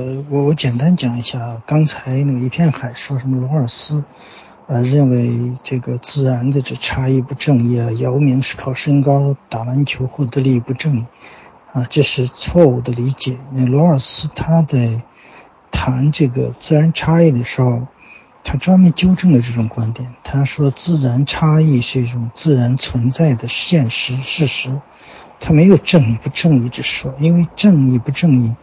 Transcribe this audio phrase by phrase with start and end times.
[0.00, 4.02] 呃，我我简单讲一下，刚才那个一片海说什么罗尔斯，
[4.66, 11.04] 呃，认为这个自然的这差异不正义啊，姚明是靠身高打篮球获得利益不正义，
[11.74, 13.36] 啊，这是错误的理解。
[13.52, 15.02] 那罗尔斯他在
[15.70, 17.86] 谈这个自然差异的时候，
[18.42, 20.14] 他专门纠正了这种观点。
[20.24, 24.80] 他说，自然差异是一种自然存在的现实事实，
[25.40, 28.54] 他没有正义不正义之说，因为正义不正义。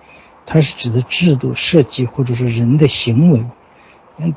[0.50, 3.46] 它是指的制度设计，或者是人的行为，
[4.18, 4.34] 嗯，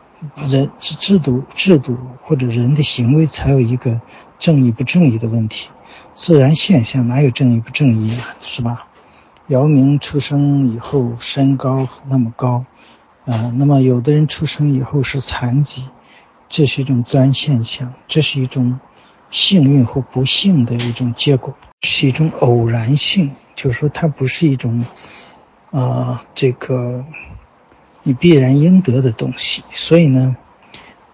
[0.48, 4.00] 人制制度制度或者人的行为才有一个
[4.40, 5.68] 正义不正义的问题。
[6.16, 8.34] 自然现象哪有正义不正义啊？
[8.40, 8.88] 是吧？
[9.46, 12.64] 姚明出生以后身高那么高，
[13.24, 15.84] 啊，那么有的人出生以后是残疾，
[16.48, 18.80] 这是一种自然现象，这是一种
[19.30, 24.84] 幸运或不幸的一种结果，是一种偶然性，就是说它不是一种。
[25.70, 27.04] 啊，这个
[28.02, 30.36] 你必然应得的东西，所以呢，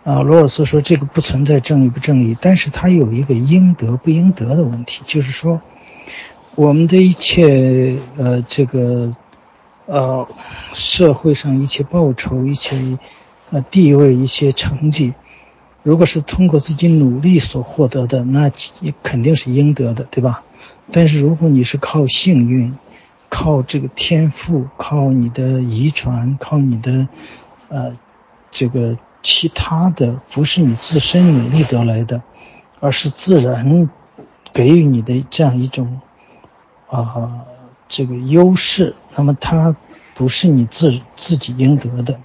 [0.03, 5.61] 啊，罗尔斯说这个不存在正义不正义，但是他有一个应得不应得的问题，就是说，
[6.55, 9.15] 我们的一切呃，这个
[9.85, 10.27] 呃，
[10.73, 12.99] 社会上一切报酬、一切
[13.51, 15.13] 呃地位、一些成绩，
[15.83, 18.51] 如果是通过自己努力所获得的，那
[19.03, 20.45] 肯定是应得的，对吧？
[20.93, 22.75] 但是如果你是靠幸运，
[23.39, 27.07] 靠这个天赋，靠你的遗传，靠你的，
[27.69, 27.93] 呃，
[28.51, 32.23] 这个其他的，不是你自身努力得来的，
[32.81, 33.91] 而是自然
[34.55, 36.01] 给予你的这样一种，
[36.89, 37.45] 啊，
[37.89, 38.95] 这个优势。
[39.15, 39.77] 那么它
[40.15, 42.19] 不是你自自己应得的。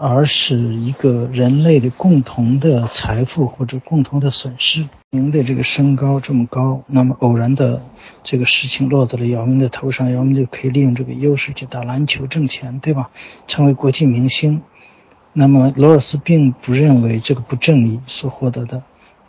[0.00, 4.88] 而是一个人类的共同的财富或者共同的损失。
[5.10, 7.82] 您的这个身高这么高，那么偶然的
[8.24, 13.08] 这个事情落在了姚明的头上，姚明就可以利用这个优势去打篮球挣钱，对吧？
[13.46, 14.60] 成为国际明星。
[15.32, 18.82] 那么罗尔斯并不认为这个不正义所获得的，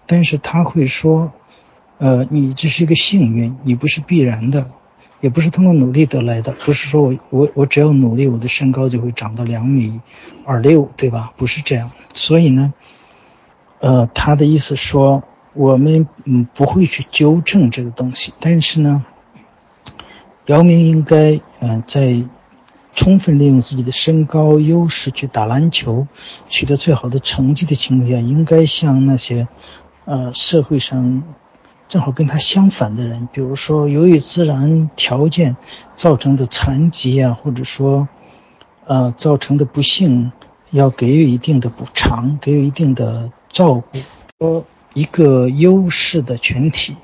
[0.06, 1.32] 但是他会说，
[1.98, 4.70] 呃，你这是一个幸运，你不是必然的。
[5.22, 10.02] 也不是通过努力得来的，不是说我我我只要努力，我的身高就会长到两米
[10.46, 11.32] 二六，对吧？
[11.38, 11.92] 不是这样。
[12.14, 12.74] 所以呢，
[13.80, 15.24] 呃，他的意思说，
[15.60, 19.04] 我们嗯不会去纠正这个东西，但是呢，
[20.46, 22.24] 姚明应该嗯在
[22.94, 26.08] 充分利用自己的身高优势去打篮球，
[26.48, 29.50] 取得最好的成绩的情况下，应该像那些
[30.06, 31.24] 呃社会上。
[31.90, 35.58] 正好跟他相反的人，比如说由于自然条件
[35.96, 38.08] 造成的残疾啊，或者说，
[38.86, 40.32] 呃造成的不幸，
[40.70, 43.98] 要给予一定的补偿，给予一定的照顾。
[44.38, 46.96] 说一个优势的群体，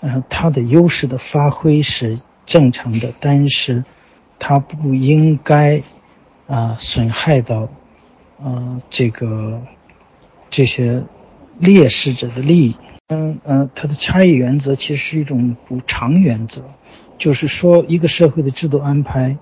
[0.00, 3.84] 嗯，他的优势的发挥是正常的，但是，
[4.38, 5.82] 他不应该，
[6.46, 7.68] 啊，损害到，
[8.42, 9.62] 呃，这个
[10.48, 11.02] 这些
[11.58, 12.76] 劣势者的利益。
[13.12, 16.62] 嗯嗯，它的差异原则其实是一种补偿原则，
[17.18, 19.36] 就是说一个社会的制度安排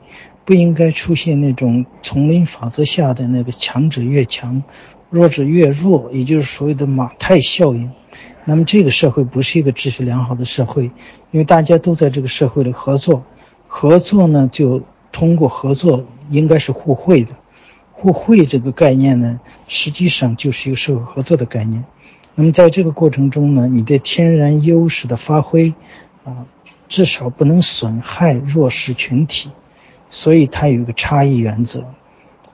[0.46, 4.62] 不应该出现那种丛林法则下的那个强者越强，
[5.10, 7.90] 弱者越弱，也就是所谓的马太效应。
[8.44, 10.84] 那么这个社会不是一个秩序良好的社会，
[11.30, 13.24] 因为大家都在这个社会里合作，
[13.66, 14.82] 合作呢就
[15.12, 17.34] 通过合作应该是互惠的，
[17.92, 21.84] 互惠这个概念呢实际上就是一个社会合作的概念。
[22.34, 25.74] 那么在这个过程中呢，你的天然优势的发挥，
[26.24, 26.46] 啊，
[26.88, 29.50] 至少不能损害弱势群体，
[30.10, 31.84] 所以它有一个差异原则，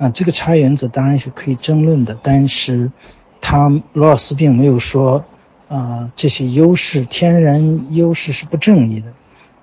[0.05, 2.93] 啊，这个差原则当然是可以争论的，但是，
[3.41, 5.25] 他罗尔斯并没有说，
[5.69, 9.07] 啊，这些优势天然优势是不正义的，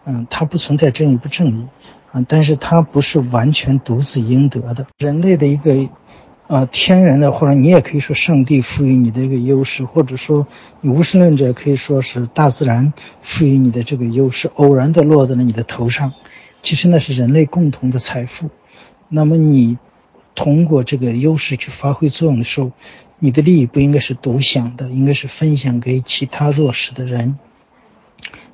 [0.05, 1.67] 嗯，它不存在正义不正义，
[2.11, 5.89] 啊，但是它不是完全独自应得的，人类的一个。
[6.47, 10.47] 啊，天然的，或者你也可以说上帝赋予你的一个优势，或者说
[10.81, 12.91] 你无神论者可以说是大自然
[13.21, 16.11] 赋予你的这个优势，偶然的落在了你的头上。
[16.61, 18.49] 其实那是人类共同的财富。
[19.07, 19.77] 那么你
[20.35, 22.71] 通过这个优势去发挥作用的时候，
[23.19, 27.37] 你的利益不应该是独享的，应该是分享给其他弱势的人。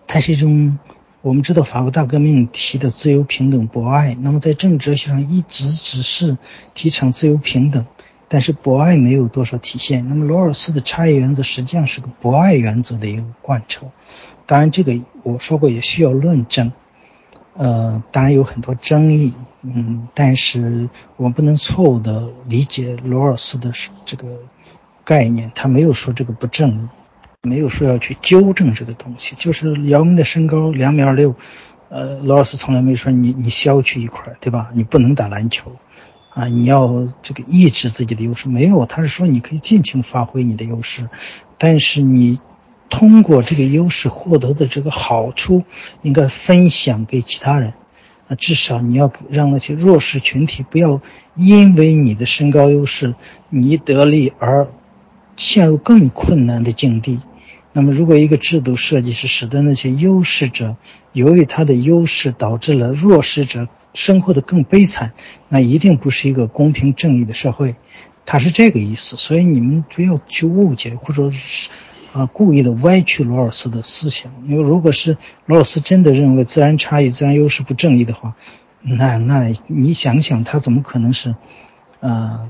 [0.08, 0.80] 它是一种。
[1.24, 6.38] 我们知道法国大革命提的自由、平等、博爱，那么在政治哲学上一直只是
[6.74, 7.86] 提倡自由、平等，
[8.30, 10.08] 但是博爱没有多少体现。
[10.08, 13.88] 那么罗尔斯的差异原则实际上是个博爱原则的一个贯彻。
[14.46, 16.72] 当然，这个我说过也需要论证，
[17.58, 23.72] 呃，当然有很多争议，嗯，但是我们不能错误的理解罗尔斯的
[24.06, 24.28] 这个
[25.04, 26.90] 概念，他没有说这个不正。
[27.44, 31.36] 没有说要去纠正这个东西，就是姚明的身高两米二六，
[31.88, 34.70] 呃，罗尔斯从来没说你你削去一块，对吧？
[34.74, 35.72] 你不能打篮球，
[36.34, 41.10] 啊，你要这个抑制自己的优势，没有，他是说你可以尽情发挥你的优势，
[41.58, 42.42] 但是你
[42.90, 45.64] 通过这个优势获得的这个好处，
[46.02, 47.76] 应该分享给其他人，
[48.28, 51.02] 啊，至少你要让那些弱势群体不要
[51.36, 53.16] 因为你的身高优势
[53.50, 54.70] 你得利而
[55.36, 57.22] 陷入更困难的境地。
[57.74, 60.78] 那么，如果一个制度设计是使得那些优势者
[61.14, 65.14] 由于他的优势导致了弱势者生活的更悲惨，
[65.48, 67.76] 那一定不是一个公平正义的社会。
[68.26, 71.70] 他是这个意思，所以你们不要去误解或者是
[72.18, 74.32] 啊故意的歪曲罗尔斯的思想。
[74.48, 78.34] 因为如果是罗尔斯真的认为自然差异、自然优势不正义的话，
[78.82, 81.36] 那那你想想，他怎么可能是
[82.00, 82.50] 啊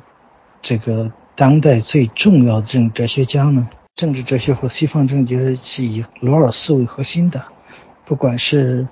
[0.62, 3.68] 这个当代最重要的这种哲学家呢？
[3.96, 7.44] 政治哲学和西方政治是以罗尔斯为核心的，
[8.06, 8.88] 不管是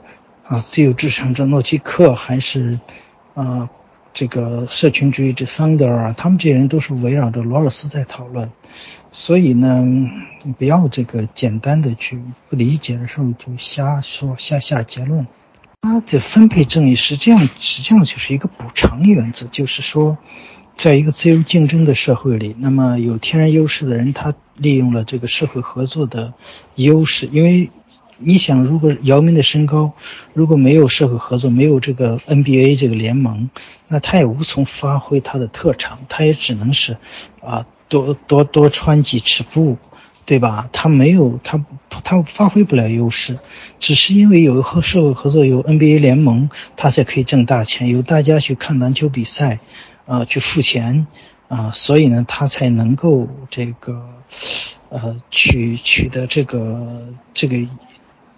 [0.47, 2.79] 啊自由至上者诺基克，还是
[3.35, 3.69] 啊
[4.13, 8.49] 这个社群主义者桑德尔，他们这些人都是围绕着罗尔斯在讨论。
[9.17, 9.81] 所以呢，
[10.43, 12.19] 你不要这个简单的去
[12.49, 15.25] 不理解的时候就瞎说瞎下结论。
[15.83, 20.17] 他的分配正义实际上实际上就是一个补偿原则，就是说。
[20.77, 26.33] 在一个自由竞争的社会里，那么有天然优势的人，他利用了这个社会合作的
[26.75, 27.29] 优势。
[27.31, 27.71] 因为
[28.17, 29.93] 你想，如果姚明的身高
[30.33, 33.49] 如果没有社会合作，没有这个 NBA 这个联盟，
[33.87, 36.97] 那他也无从发挥他的特长，他也只能是
[37.41, 39.77] 啊多多多穿几尺布，
[40.25, 40.69] 对吧？
[40.71, 41.63] 他没有他
[42.03, 43.39] 他发挥不了优势，
[43.79, 49.59] 只是因为有和社会合作，有 NBA 联盟，他才可以挣大钱，有大家去看篮球比赛。
[50.07, 51.07] 啊，去付钱，
[51.47, 54.07] 啊，所以呢，他才能够这个，
[54.89, 57.57] 呃，取取得这个这个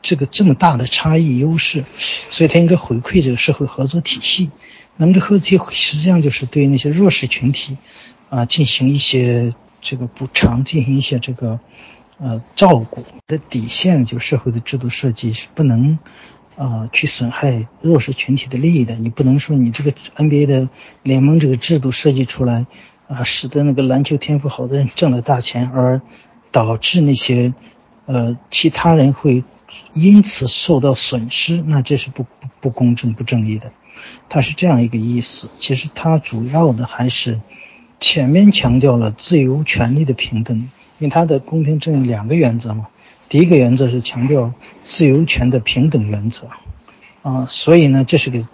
[0.01, 1.83] 这个这么大的差异优势，
[2.29, 4.49] 所以他应该回馈这个社会合作体系。
[4.95, 7.75] 那么这合作体系实际上就是对那些弱势群体，
[8.29, 11.59] 啊，进行一些这个补偿，进行一些这个
[12.19, 15.99] 呃照顾的底线，就社会的制度设计是不能。
[16.57, 20.69] 啊，去损害弱势群体的利益的，你不能说你这个 NBA 的
[21.03, 22.65] 联盟这个制度设计出来，
[23.07, 26.01] 啊，使得那个篮球天赋好的人挣了大钱，而
[26.51, 27.53] 导致那些
[28.07, 29.43] 呃其他人会
[29.93, 33.71] 因此受到损失，那这是不不不公正不正义的。
[34.27, 35.51] 它是这样一个意思。
[35.59, 37.39] 其实它主要的还是
[37.99, 40.57] 前面强调了自由权利的平等，
[40.99, 42.87] 因为它的公平正义两个原则嘛。
[43.29, 44.53] 第一个原则是强调
[44.83, 46.47] 自由权的平等原则，
[47.23, 48.47] 啊，所以呢，这是个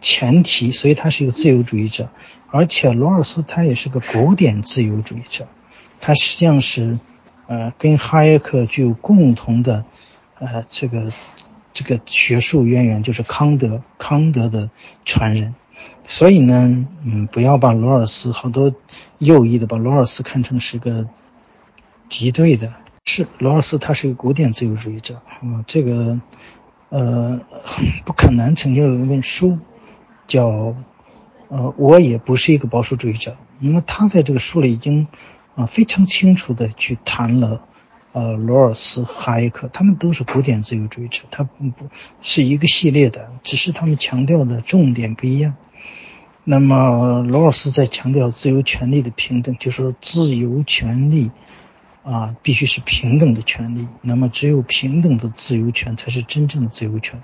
[0.00, 2.08] 前提，所以他是一个自由主义者，
[2.50, 5.48] 而且罗尔斯他也是个古典自由主义者，
[6.00, 7.00] 他实际上是，
[7.48, 9.84] 呃，跟哈耶克具有共同的，
[10.38, 11.12] 呃，这个
[11.72, 14.70] 这个学术渊源，就是康德，康德的
[15.04, 15.56] 传人，
[16.10, 18.74] 所以呢，嗯，不要把罗尔斯好多
[19.18, 21.06] 右翼的把罗尔斯看成是个
[22.08, 22.72] 敌对的。
[23.04, 25.64] 是罗尔斯，他是一个古典自由主义者啊。
[25.68, 26.20] 这个，
[26.88, 27.40] 呃，
[28.04, 29.60] 不可能曾经有一本书，
[30.26, 30.74] 叫，
[31.46, 33.36] 呃，我也不是一个保守主义者。
[33.60, 35.06] 那么他在这个书里已经，
[35.54, 37.62] 啊，非常清楚的去谈了，
[38.10, 41.72] 呃，罗尔斯、哈耶克，他们都是古典自由主义者，他不
[42.20, 45.54] 是一个系列的，只是他们强调的重点不一样。
[46.44, 51.30] 那么罗尔斯在强调自由权利的平等，就是说自由权利。
[52.02, 53.86] 啊，必须是平等的权利。
[54.00, 57.22] 那么，只有平等的自由权才是真正的自由权。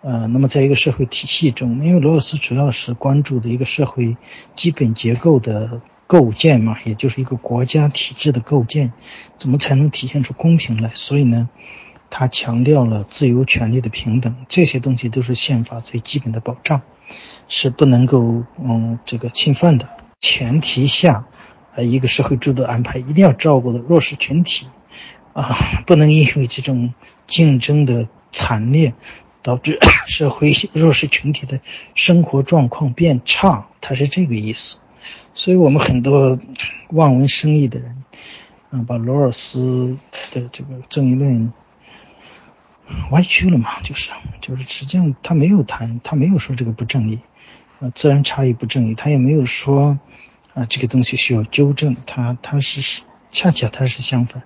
[0.00, 4.16] 呃，那么，在一个社会体系中，因为罗尔斯主要是关注的一个社会
[4.56, 8.94] 基本结构的构建嘛，也就是一个国家体制的构建，
[9.36, 10.90] 怎么才能体现出公平来？
[10.94, 11.50] 所以呢，
[12.08, 16.80] 他强调了自由权利的平等，这些东西都是宪法最基本的保障，
[17.48, 19.88] 是不能够嗯这个侵犯的
[20.20, 21.26] 前提下。
[21.80, 24.66] 一个社会制度安排一定要照顾的弱势群体，
[25.32, 26.92] 啊，不能因为这种
[27.28, 28.94] 竞争的惨烈，
[29.42, 31.60] 导致 社会弱势群体的
[31.94, 34.78] 生活状况变差，他是这个意思。
[35.34, 36.36] 所以我们很多
[36.90, 38.02] 望文生义的人，
[38.72, 39.96] 嗯，把罗尔斯
[40.32, 41.52] 的这个正义论
[43.10, 47.18] 歪曲了嘛，就是就是实际上他没有谈，他没有说这个不正义，
[47.80, 49.98] 啊，自然差异不正义，他也没有说。
[50.54, 54.42] 啊，这个东西需要纠正，他他是是恰恰他是相反，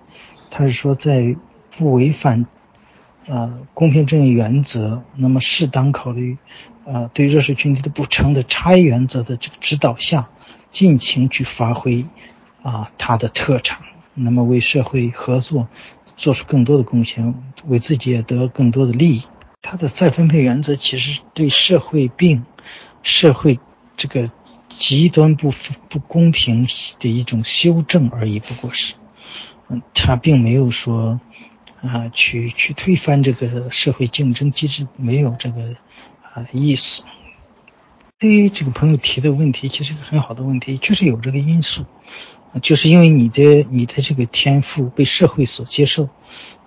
[0.51, 1.35] 他是说在
[1.75, 2.45] 不违反
[3.27, 6.37] 啊公平正义原则，那么适当考虑
[6.85, 10.29] 啊对弱势群体的补偿的差异原则的这个指导下，
[10.69, 12.05] 尽情去发挥
[12.61, 13.79] 啊他的特长，
[14.13, 15.67] 那么为社会合作
[16.23, 17.35] 做出更多的贡献，
[17.67, 19.23] 为自己也得更多的利益。
[19.61, 22.45] 他的再分配原则其实对社会病、
[23.01, 23.59] 社会
[23.97, 24.31] 这个
[24.69, 25.53] 极端不
[25.89, 26.65] 不公平
[26.99, 28.93] 的一种修正而已，不过是，
[29.67, 31.19] 嗯，他并没有说
[31.81, 35.75] 啊去去推翻这个社会竞争机制，没有这个
[36.21, 37.03] 啊意思。
[38.17, 41.85] 对于这个朋友提的问题，其实是很好的问题，确实有这个因素，
[42.61, 46.09] 就是因为你的你的这个天赋被社会所接受，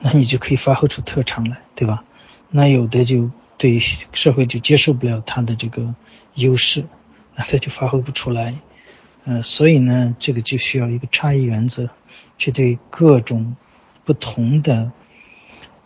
[0.00, 2.04] 那你就可以发挥出特长来，对吧？
[2.50, 3.78] 那有的就对
[4.12, 5.94] 社会就接受不了他的这个
[6.34, 6.86] 优势，
[7.34, 8.54] 那他就发挥不出来，
[9.24, 11.88] 呃，所以呢，这个就需要一个差异原则，
[12.38, 13.56] 去对各种
[14.04, 14.92] 不同的，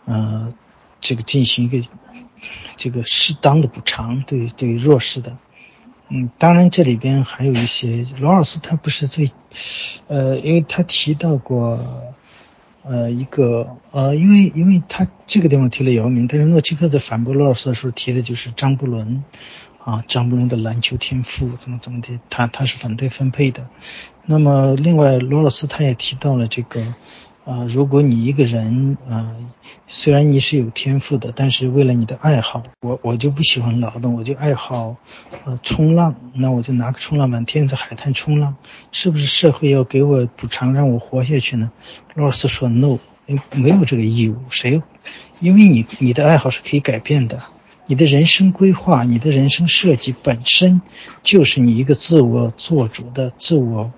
[0.05, 0.53] 呃，
[0.99, 1.87] 这个进行一个
[2.75, 5.37] 这个适当的补偿，对对弱势的，
[6.11, 9.31] 嗯，当然这里边还有一些罗尔斯他不是最，
[10.07, 11.79] 呃，因为他提到过。
[12.83, 19.23] 呃，一个呃，因为因为他这个地方提了姚明，但是诺奇克在反驳罗尔斯的时候提的就是张伯伦，
[19.85, 23.67] 啊，张伯伦的篮球天赋怎么怎么的，他他是反对分配的。
[24.25, 26.95] 那么另外罗尔斯他也提到了这个。
[27.43, 29.35] 啊，如果你一个人啊，
[29.87, 34.95] 虽然你是有天赋的，但是为了你的爱好，我我就不喜欢劳动，我就爱好
[35.45, 38.55] 呃冲浪，那我就拿个冲浪板天天在海滩冲浪，
[38.91, 41.71] 是不是社会要给我补偿让我活下去呢？
[42.13, 42.99] 罗尔斯说 no，
[43.53, 44.83] 没有这个义务，谁？
[45.39, 47.41] 因为你你的爱好是可以改变的，
[47.87, 50.83] 你的人生规划，你的人生设计本身
[51.23, 53.91] 就是你一个自我做主的自我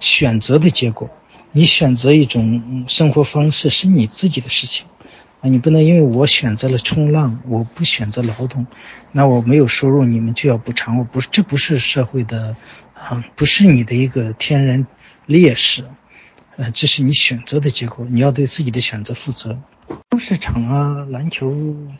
[0.00, 1.08] 选择的结果。
[1.52, 4.86] 你选择一种生活方式是你自己的事情，
[5.40, 8.66] 啊，你不能因为我选择了冲浪，我不选择劳动，
[9.12, 12.56] 那我没有收入，你们就要补偿我，不是，这不是社会的，
[12.94, 14.86] 啊，不是你的一个天然
[15.24, 15.84] 劣势，
[16.56, 19.58] 呃，这是你选择的结果，你要对自己的选择负责。
[20.18, 21.54] 市场啊，篮球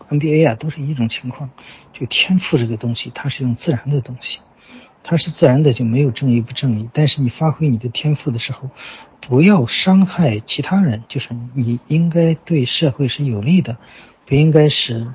[0.09, 1.51] NBA 啊，都是一种情况，
[1.93, 4.41] 就天赋这个东西，它是一种自然的东西。
[5.05, 6.89] 它是自然的，就没有正义不正义。
[6.93, 8.71] 但是你发挥你的天赋的时候，
[9.29, 13.77] 不要伤害其他人，就是你应该对社会是有利的，
[14.25, 15.09] 不应该是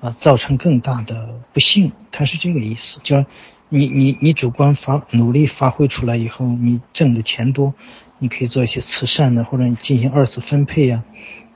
[0.00, 1.90] 啊造成更大的不幸。
[2.12, 3.26] 它是这个意思，就是
[3.68, 7.74] 你你你主观发努力发挥出来以后，你挣的钱多，
[8.20, 11.02] 你可以做一些慈善的，或者你进行二次分配呀，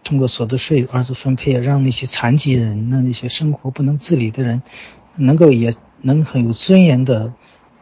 [0.03, 4.63] 通过所得税二次分配啊，让那些残疾人、那那些生活不能自理的人，
[5.15, 7.33] 能够也能很有尊严的。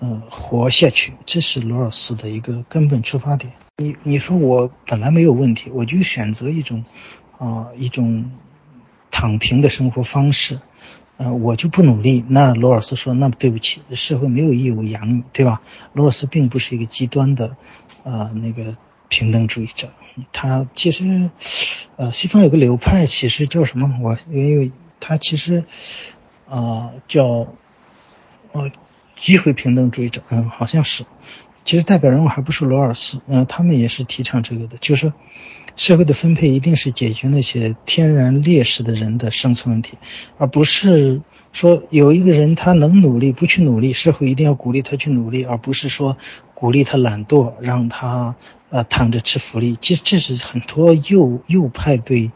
[0.01, 3.53] 呃，活下去，这是罗尔斯的一个根本出发点。
[3.79, 6.85] 你你说我本来没有问题，我就选择一种，
[7.37, 8.31] 啊，一种
[9.11, 10.61] 躺平的生活方式，
[11.17, 12.25] 呃，我就不努力。
[12.29, 15.63] 那罗尔斯说，那么对不起，社会没有义务养你，对吧？
[15.93, 17.57] 罗尔斯并不是一个极端的，
[18.05, 18.77] 啊，那个
[19.09, 19.89] 平等主义者。
[20.33, 21.31] 他其实，
[21.97, 23.99] 呃，西方有个流派，其实叫什么？
[24.01, 25.65] 我因为他其实，
[26.49, 27.49] 啊，叫，
[28.53, 28.71] 呃。
[29.19, 31.05] 机会平等主义者，嗯，好像是，
[31.65, 35.13] 其实代表人物还不是罗尔斯，嗯，他们也是提倡这个的，就是，
[35.77, 39.99] 社会的分配一定是解决那些天然劣势的人的生存问题，
[40.39, 41.21] 而不是
[41.53, 46.17] 说有一个人他能努力不去努力，社会一定要鼓励他去努力，而不是说
[46.55, 48.37] 鼓励他懒惰，让他
[48.71, 49.77] 呃躺着吃福利。
[49.81, 52.31] 其实这是很多右右派对，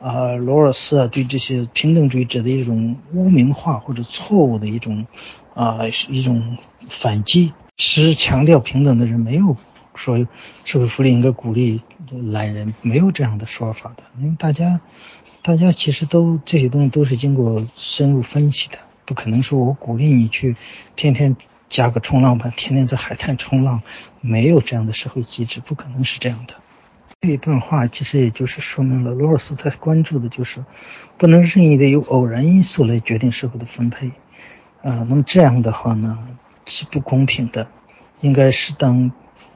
[0.00, 5.06] 啊，罗尔斯啊对这些平等主义者的一种污名化或者错误的一种。
[5.54, 6.58] 啊，是一种
[6.90, 7.52] 反击。
[7.76, 9.56] 是强调平等的人没有
[9.96, 10.28] 说
[10.64, 14.04] 社会福利应该鼓励懒人，没有这样的说法的。
[14.18, 14.80] 因为大家，
[15.42, 20.54] 大家其实都这些东西都是经过深入分析的，不可能说我鼓励你去
[20.94, 21.36] 天天
[21.68, 23.82] 加个冲浪板，天天在海滩冲浪，
[24.20, 26.54] 没有这样的社会机制，不可能是这样的。
[27.20, 30.64] 这一段话其实也就是说明了罗尔斯他关注的就是
[31.16, 34.12] 不能任意的由偶然因素来决定社会的分配。
[34.84, 36.18] 啊，那么这样的话呢
[36.66, 37.66] 是不公平的，
[38.20, 39.10] 应该适当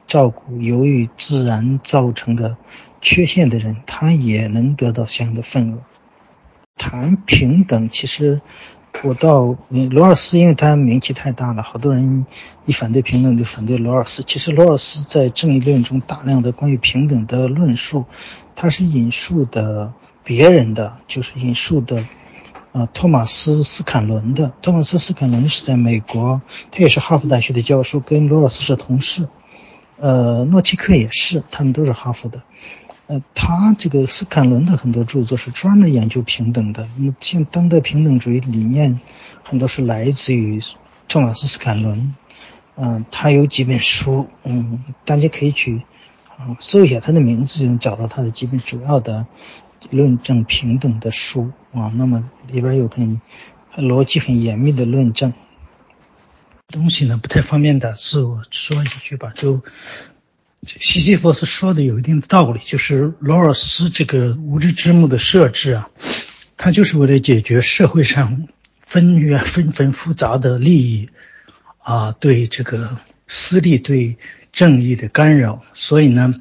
[0.07, 2.57] 照顾由于自然造成的
[2.99, 5.77] 缺陷的人，他也能得到相应的份额。
[6.75, 8.41] 谈平等，其实
[9.03, 12.25] 我到罗尔斯，因为他名气太大了，好多人
[12.65, 14.23] 一反对平等就反对罗尔斯。
[14.23, 18.05] 其实罗尔斯在正义论中大量的关于平等的论述，
[18.55, 19.93] 他是引述的
[20.23, 22.03] 别人的，就是引述的。
[22.71, 24.51] 啊，托马斯·斯坎伦的。
[24.61, 29.27] 托马斯·斯坎伦是在美国，他也是哈佛大学的教授，跟罗尔斯是同事。
[29.97, 32.41] 呃，诺奇克也是，他们都是哈佛的。
[33.07, 36.87] 呃，他这个斯坎伦的很多著作是专门研究平等的。
[36.95, 38.99] 那么，像当代平等主义理念，
[39.43, 40.61] 很多是来自于
[41.07, 42.13] 托马斯·斯坎伦。
[42.75, 45.81] 嗯，他有几本书，嗯，大家可以去，
[46.59, 49.25] 搜一下他的名字，就能找到他的几本主要的。
[49.91, 53.21] 论证平等的书啊，那么里边有很
[53.77, 55.33] 逻辑很严密的论证。
[56.67, 59.31] 东西呢不太方便打字，我说几句吧。
[59.33, 59.63] 就
[60.63, 65.89] 西西弗斯说的有一定的道理，就是罗尔斯这个无知之幕的设置啊，
[66.57, 68.47] 它就是为了解决社会上
[68.81, 71.09] 纷纭纷纷复杂的利益
[71.79, 74.17] 啊，对这个私利对
[74.51, 75.63] 正义的干扰。
[75.73, 76.35] 所以呢，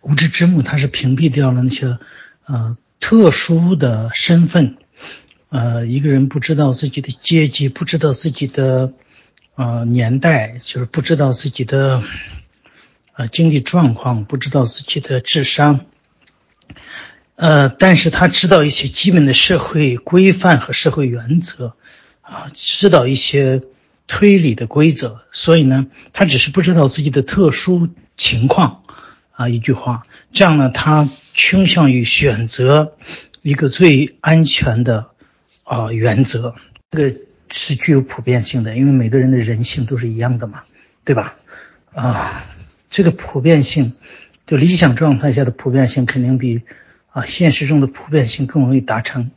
[0.00, 1.98] 无知之幕它是屏蔽掉了那些
[2.46, 4.76] 呃特殊的身份，
[5.48, 8.92] 呃，一个人不知道自己的阶级，不知道自己的。
[9.58, 12.02] 呃，年代就是不知道自己的
[13.14, 15.86] 呃经济状况，不知道自己的智商，
[17.36, 21.74] 呃，但是他知道一些基本的社会规范和社会原则，
[22.20, 23.62] 啊，知道一些
[24.06, 27.88] 推理的规则，所以呢，他只是不知道自己的特殊
[28.18, 28.82] 情况，
[29.30, 30.02] 啊，一句话，
[30.34, 32.96] 这样呢，他倾向于选择
[33.42, 35.10] 一个最安全的
[35.62, 36.56] 啊原则，
[36.90, 37.20] 这个。
[37.48, 40.64] 是具有普遍性的，因为每个人的人性都是一样的嘛，
[41.04, 41.36] 对吧？
[41.94, 42.44] 啊，
[42.90, 43.92] 这个普遍性，
[44.48, 46.62] 就理想状态下的普遍性，肯定比
[47.12, 49.30] 啊现实中的普遍性更容易达成。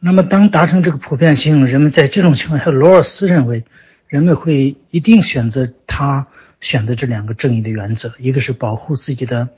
[0.00, 3.64] 那么，当达成这个普遍性，人们在这种情况下，罗尔斯认为，
[4.08, 6.26] 人们会一定选择他
[6.62, 9.50] 选择这两个正义的原则，一个是保护自己的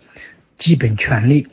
[0.59, 1.47] 基本权利，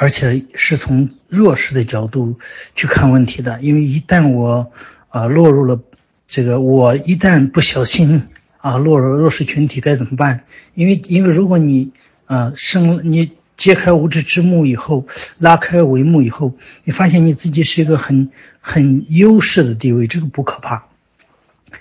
[0.00, 2.38] 而且是从弱势的角度
[2.74, 4.70] 去看问题的，因为一旦我。
[5.10, 5.80] 啊，落入了
[6.26, 8.24] 这个，我一旦不小心
[8.58, 10.44] 啊，落入弱势群体该怎么办？
[10.74, 11.92] 因为，因为如果你
[12.26, 15.06] 啊，生你揭开无知之幕以后，
[15.38, 16.52] 拉开帷幕以后，
[16.84, 18.28] 你发现你自己是一个很
[18.60, 20.84] 很优势的地位，这个不可怕。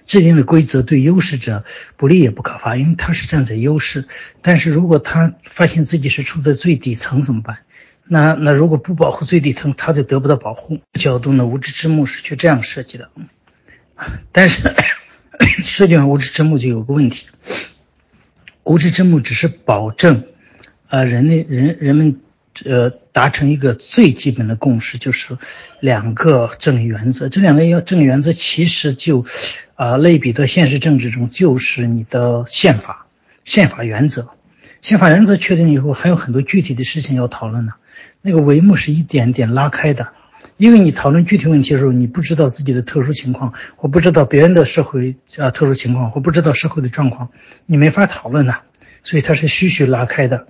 [0.05, 1.65] 制定的规则对优势者
[1.97, 4.07] 不利也不可怕，因为他是站在优势。
[4.41, 7.57] 但是如果他发现自己是处在最底层怎么办？
[8.10, 10.80] 那那如果不保护最底层，他就得不到保护。
[10.94, 13.10] 角度呢，无知之幕是去这样设计的，
[14.32, 14.76] 但是
[15.64, 17.28] 设计完无知之幕就有个问题，
[18.64, 20.24] 无知之幕只是保证，
[20.89, 22.22] 呃，人类人人们
[22.65, 25.38] 呃达成一个最基本的共识，就是
[25.80, 27.30] 两个正义原则。
[27.30, 29.26] 这两个要正义原则其实就，
[29.76, 33.08] 啊，类比到现实政治中，就是你的宪法、
[33.43, 34.30] 宪法原则。
[34.82, 37.74] 宪法原则确定以后，还有很多具体的事情要讨论呢。
[38.21, 40.10] 那个帷幕是一点点拉开的，
[40.57, 47.29] 因为你讨论具体问题的时候，你不知道自己的特殊情况，或不知道别人的社会啊特殊情况，或不知道社会的状况，
[47.65, 48.60] 你没法讨论呐。
[49.03, 50.47] 所以它是徐徐拉开的，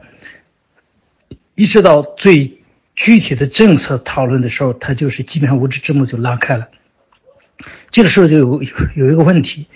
[1.54, 2.60] 一直到最
[2.96, 6.70] 具体的政策讨论的时候，它就是基本上无知之幕就拉开了。
[7.92, 8.64] 这个时候就有
[8.96, 9.68] 有一个问题，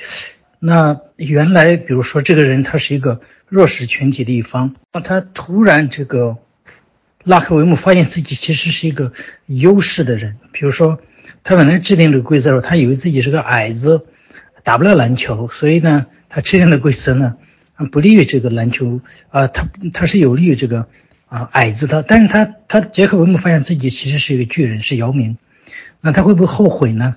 [0.58, 6.38] 那原来比如说这个人他是一个弱势群体的一方，那他突然这个。
[7.24, 9.14] 拉开帷幕，发现自己其实是一个
[9.46, 10.38] 优势的人。
[10.52, 11.00] 比如说，
[11.44, 14.06] 他本来制定这个规则的时候，他以为自己是个矮子，
[14.64, 17.38] 打不了篮球，所以呢，他制定的规则呢，
[17.92, 20.88] 不利于这个篮球啊，他他是有利于这个
[21.28, 22.04] 啊矮子的。
[22.04, 25.38] 但是他他揭开帷幕，发现自己其实是一个巨人，是姚明，
[26.00, 27.16] 那他会不会后悔呢？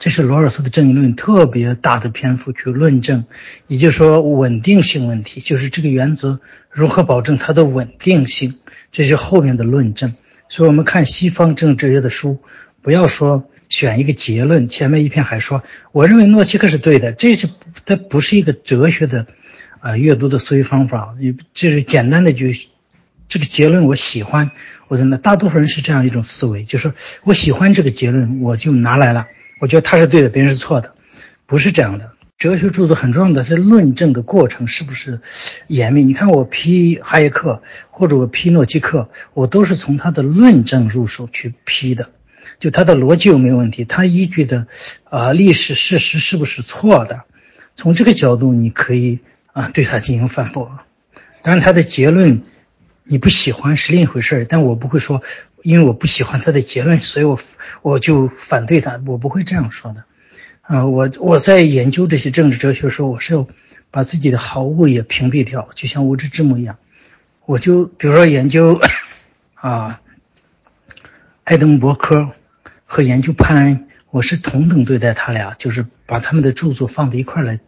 [0.00, 3.24] 这是罗尔斯的正义论特别大的篇幅去论证，
[3.66, 6.38] 也就是说稳定性问题，就是这个原则
[6.70, 8.58] 如何保证它的稳定性。
[8.90, 10.14] 这是后面的论证，
[10.48, 12.38] 所以我们看西方政治学的书，
[12.82, 17.48] 不要说选一个结论，前面一篇还说我认为诺奇克是对的，这是
[17.84, 19.26] 它不是一个哲学的
[19.80, 22.46] 啊阅读的思维方法，你这是简单的就
[23.28, 24.52] 这个结论我喜欢，
[24.88, 29.26] 我真的大多数人是这样一种思维，就是我喜欢这个结论，我就拿来了，
[29.60, 30.94] 我觉得他是对的，别人是错的，
[31.44, 32.12] 不是这样的。
[32.38, 35.20] 哲学著作很重要的是论证的过程是不是
[35.66, 36.04] 严密？
[36.04, 42.10] 你看我批哈耶克或者我批诺基克，我都是从他的论证入手去批的，
[42.60, 44.68] 就他的逻辑有没有问题，他依据的
[45.02, 47.24] 啊历史事实是不是错的？
[47.74, 49.18] 从这个角度你可以
[49.52, 50.78] 啊对他进行反驳。
[51.42, 52.42] 当然他的结论
[53.02, 55.22] 你不喜欢是另一回事儿但我不会说
[55.64, 57.36] 因为我不喜欢他的结论，所以我
[57.82, 60.04] 我就反对他，我不会这样说的。
[60.68, 63.48] 啊，我我在研究这些政治哲学的时候，我是要
[63.90, 66.76] 把自己的好恶也屏蔽掉，就像无知之幕一样。
[67.46, 68.78] 我就比如说研究
[69.54, 70.02] 啊，
[71.44, 72.32] 爱登伯克
[72.84, 77.60] 和研究潘恩，我是同等对待他俩，就是把他们的著作放在一块来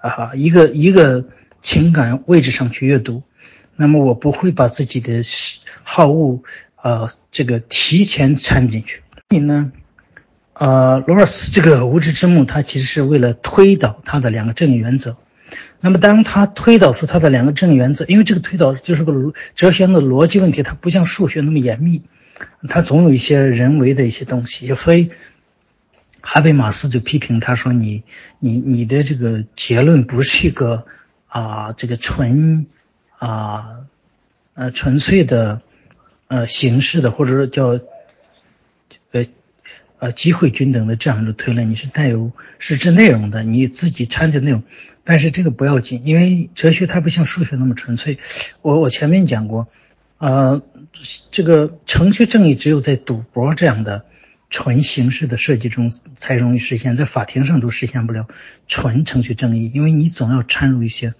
[0.00, 1.24] 啊，一个一个
[1.60, 3.22] 情感位置上去阅读。
[3.76, 5.22] 那么我不会把自己的
[5.84, 6.42] 好恶
[6.74, 9.02] 啊这个提前掺进去。
[9.28, 9.70] 你呢？
[10.58, 15.16] 呃，罗尔斯这个无知之幕，他其实是为了推导他的两个正义原则。
[15.80, 22.02] 那么当他推导出他的两个正义原则，因为这个推导就是个哲学的逻辑问题，它不像数学那么严密，
[22.66, 25.12] 它总有一些人为的一些东西，所以
[26.20, 28.02] 哈贝马斯就批评他说：“你
[28.40, 30.86] 你你的这个结论不是一个
[31.28, 32.66] 啊这个纯
[33.16, 33.86] 啊
[34.54, 35.62] 呃纯粹的
[36.26, 37.78] 呃形式的，或者说叫。”
[40.00, 42.30] 呃，机会均等的这样的推论，你是带有
[42.60, 44.62] 实质内容的，你自己掺的内容，
[45.02, 48.18] 但是这个不要紧，因为哲学它不像数学那么纯粹。
[48.62, 49.66] 我我前面讲过，
[50.18, 50.62] 呃，
[51.32, 54.04] 这个程序正义只有在赌博这样的
[54.50, 58.28] 纯形式的设计中才容易实现，在法庭上都实现不了
[58.68, 61.14] 纯程序正义，因为你总要掺入一些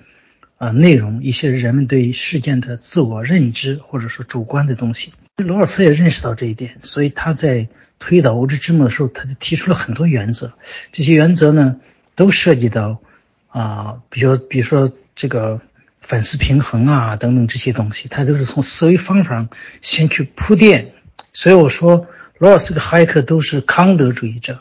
[0.57, 5.13] 啊内容，一些人们对事件的自我认知或者说主观的东西。
[5.39, 7.69] 罗尔斯也认识到这一点，所以他在。
[8.01, 10.53] 推导物质之母的时候，他就提出了很多原则。
[10.93, 11.81] 这些原则呢，
[12.15, 13.01] 都涉及到
[13.49, 15.61] 啊，比如比如说这个
[16.01, 19.49] 粉丝平衡啊等等这些东西，他都是从思维方法
[19.83, 20.93] 先去铺垫。
[21.33, 22.07] 所以我说，
[22.39, 24.61] 罗尔斯和哈耶克都是康德主义者，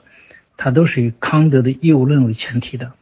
[0.58, 2.94] 他都是以康德的义务论为前提的。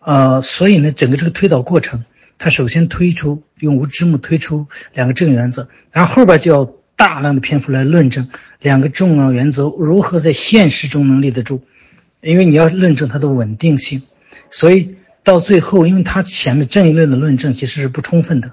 [0.00, 2.04] 呃，所以呢，整个这个推导过程，
[2.36, 8.28] 他首先推出用无知之母推出两个正原则，然后后边就要大量的篇幅来论证。
[8.60, 11.62] 两个重要原则如何在现实中能立得住？
[12.20, 14.02] 因为你要论证它的稳定性，
[14.50, 18.52] 所以到最后，因为他前面正义论的论证其实是不充分的，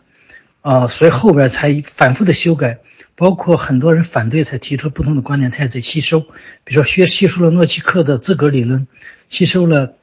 [0.61, 2.79] 啊，所以后边才反复的修改，
[3.17, 6.21] 包括很多人反对才提出不同的观点，他也在吸收，
[6.63, 8.87] 比如说学吸收了诺奇克的资格理论，
[9.27, 9.95] 吸收了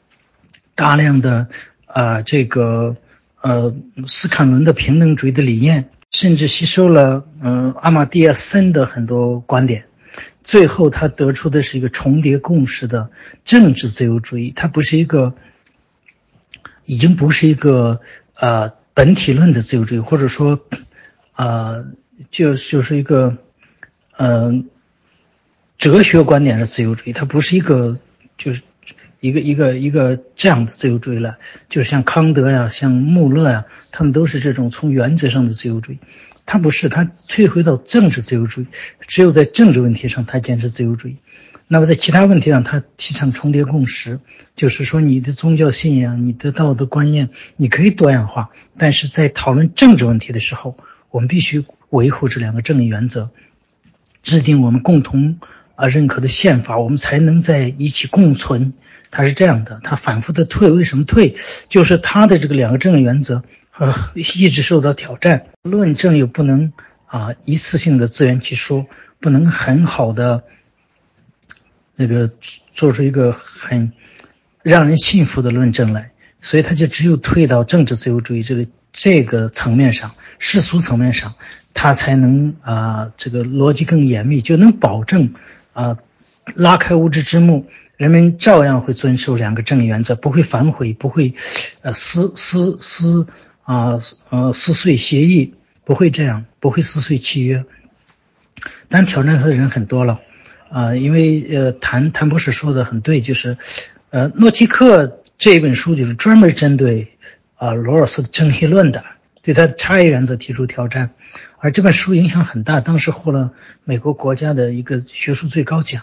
[0.74, 1.48] 大量的
[1.86, 2.96] 啊这个
[3.40, 3.74] 呃
[4.06, 9.86] 斯坎伦的平等主义的理念，甚至吸收了嗯阿马蒂亚森的很多观点。
[10.44, 13.10] 最后，他得出的是一个重叠共识的
[13.44, 15.34] 政治自由主义，它不是一个，
[16.84, 18.00] 已经不是一个
[18.34, 20.60] 呃本体论的自由主义，或者说，
[21.34, 21.86] 呃，
[22.30, 23.38] 就就是一个，
[24.16, 24.68] 嗯，
[25.78, 27.98] 哲学观点的自由主义，它不是一个，
[28.38, 28.62] 就是
[29.24, 31.38] 一个一个一个这样的自由主义了，
[31.70, 35.98] 就是像康德呀，像穆勒呀，他们都是这种从原则上的自由主义。
[36.44, 38.66] 他不是，他退回到政治自由主义，
[39.00, 41.16] 只有在政治问题上他坚持自由主义。
[41.68, 44.20] 那么在其他问题上，他提倡重叠共识，
[44.56, 50.76] 就是说你的宗教信仰、你的道德观念，你可以多样化，但是在讨论政治问题的时候，
[51.10, 53.30] 我们必须维护这两个正义原则，
[54.22, 55.38] 制定我们共同
[55.76, 58.74] 啊认可的宪法，我们才能在一起共存。
[59.14, 61.36] 他是这样的，他反复的退，为什么退？
[61.68, 63.44] 就是他的这个两个正义原则。
[63.76, 66.72] 呃，一直受到挑战，论证又不能
[67.06, 68.86] 啊一次性的自圆其说，
[69.18, 70.44] 不能很好的
[71.96, 72.30] 那个
[72.72, 73.92] 做出一个很
[74.62, 81.34] 让人信服的论证来，所以他就只有退到政治自由主义这个这个层面上，世俗层面上，
[81.72, 85.34] 他才能啊这个逻辑更严密，就能保证
[85.72, 85.98] 啊
[86.54, 91.34] 拉开无知之幕，人们照样会遵守两个正义原则，不会反悔，不会
[91.82, 93.26] 呃撕撕撕。
[93.66, 95.54] 啊，呃，撕碎协议
[95.86, 97.64] 不会这样，不会撕碎契约。
[98.90, 100.20] 但挑战他的人很多了，
[100.68, 103.56] 啊，因为呃，谭谭博士说的很对，就是，
[104.10, 107.16] 呃，诺奇克这一本书就是专门针对
[107.54, 109.02] 啊罗尔斯的正义论的，
[109.40, 111.12] 对他的差异原则提出挑战，
[111.56, 113.52] 而这本书影响很大，当时获了
[113.84, 116.02] 美国国家的一个学术最高奖，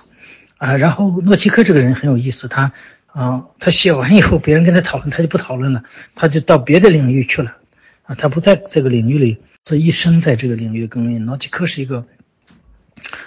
[0.62, 2.72] 啊，然后诺奇克这个人很有意思，他。
[3.14, 5.84] 啊，他写完以后，别人跟他讨论，他就不讨论了，
[6.16, 7.58] 他就到别的领域去了，
[8.04, 11.26] 啊，他不在这个领域里，这一生在这个领域耕耘。
[11.26, 12.06] 诺奇克是一个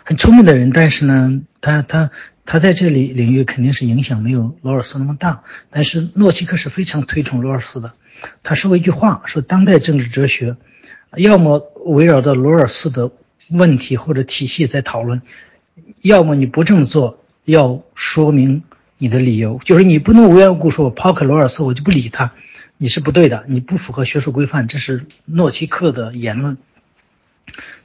[0.03, 2.11] 很聪明的人，但是呢，他他
[2.47, 7.93] 他在这里领域肯定是影响没有罗尔斯那么大，但是诺奇克是非常推崇罗尔斯的。
[8.43, 10.57] 他说过一句话，说当代政治哲学，
[11.15, 13.11] 要么围绕着罗尔斯的
[13.51, 15.21] 问题或者体系在讨论，
[16.01, 18.63] 要么你不这么做，要说明。
[18.97, 22.33] 你的理由就是你不能无缘无故说我抛开罗尔斯我就不理他，
[22.79, 26.57] 你是不对的，你不符合学术规范，这是诺奇克的言论。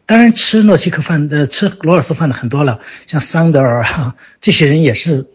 [0.05, 5.27] 当然，吃诺奇克饭的吃罗尔斯饭的很多了，像桑德尔啊 这些人也是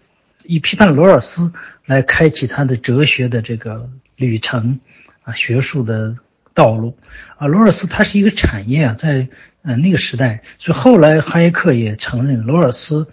[0.44, 1.52] 以批判罗尔斯
[1.84, 4.78] 来开启他的哲学的这个旅程
[5.24, 6.16] 啊，学术的
[6.54, 6.96] 道路
[7.36, 7.48] 啊。
[7.48, 9.28] 罗尔斯他是一个产业啊，在
[9.62, 13.08] 呃那个时代，所以后来哈耶克也承认罗尔斯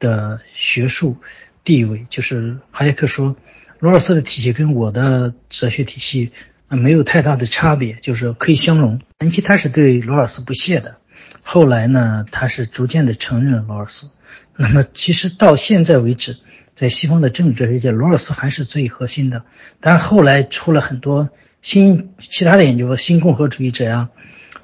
[0.00, 1.16] 的学术。
[1.62, 3.36] 地位就是哈耶克说，
[3.80, 6.32] 罗尔斯的体系跟我的哲学体系
[6.68, 8.98] 啊没有太大的差别，就是可以相容。
[9.20, 10.96] 前期他是对罗尔斯不屑的，
[11.42, 14.10] 后来呢，他是逐渐的承认了罗尔斯。
[14.56, 16.38] 那么其实到现在为止，
[16.74, 19.44] 在西方的政治哲学界，罗尔斯还是最核心的。
[19.80, 21.28] 但是后来出了很多
[21.60, 24.08] 新其他的研究，新共和主义者呀，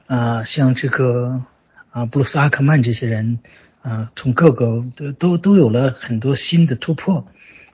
[0.06, 1.42] 啊，像这个
[1.90, 3.38] 啊布鲁斯阿克曼这些人，
[3.86, 7.24] 啊，从各个都都都有了很多新的突破，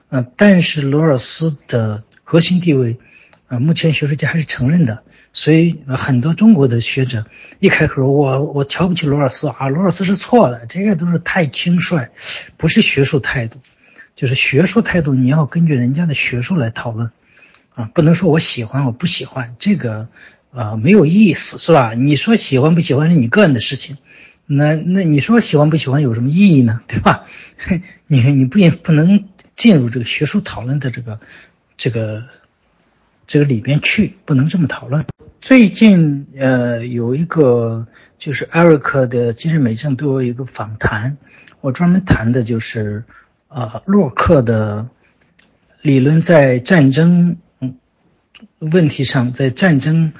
[0.09, 2.97] 啊，但是罗尔斯的核心地位，
[3.47, 5.01] 啊，目前学术界还是承认的。
[5.35, 7.25] 所以很多中国的学者
[7.57, 12.09] 一开口，我我瞧不起罗尔斯啊，罗尔斯是错的，这个都是太轻率，
[12.57, 13.57] 不是学术态度，
[14.15, 17.09] 就是学术态度，你要根据人家的学术来讨论，
[17.73, 20.09] 啊，不能说我喜欢我不喜欢，这个
[20.51, 21.95] 啊没有意思，是吧？
[21.95, 23.97] 你说喜欢不喜欢是你个人的事情，
[24.45, 26.81] 那那你说喜欢不喜欢有什么意义呢？
[26.87, 27.25] 对吧？
[28.07, 29.25] 你你不也不能
[29.55, 31.19] 进入这个学术讨论的这个
[31.77, 32.23] 这个。
[33.25, 35.05] 这个里边去不能这么讨论。
[35.39, 37.87] 最近呃有一个
[38.19, 41.17] 就是艾瑞克的精神美症对我有一个访谈，
[41.61, 43.05] 我专门谈的就是
[43.47, 44.89] 呃洛克的
[45.81, 47.37] 理论在战争
[48.59, 50.11] 问题上，在战争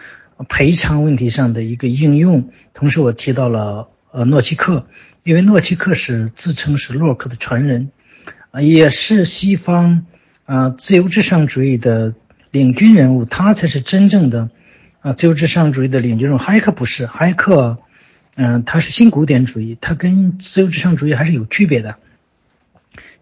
[0.48, 2.52] 赔偿问题上的一个应用。
[2.74, 4.88] 同时我提到了呃诺奇克，
[5.24, 7.92] 因为诺奇克是自称是洛克的传人
[8.52, 10.06] 啊，也是西方
[10.46, 12.16] 啊自由至上主义的。
[12.54, 14.52] 领军人物，他才是真正的
[15.02, 16.38] 啊自由至上主义的领军人物。
[16.38, 17.80] 哈耶克不是，哈耶克，
[18.36, 21.96] 嗯，他是新古典主义，他跟自由至上主义还是有区别的。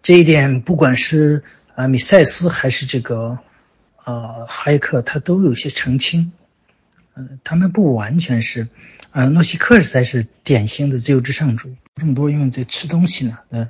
[0.02, 3.38] 这一点，不管是啊米塞斯还是这个
[4.04, 6.32] 啊哈耶克，他都有些澄清。
[7.14, 8.68] 嗯，他们不完全是，
[9.12, 11.76] 啊诺西克才是典型的自由至上主义。
[11.94, 13.68] 这么多，因为在吃东西呢，嗯，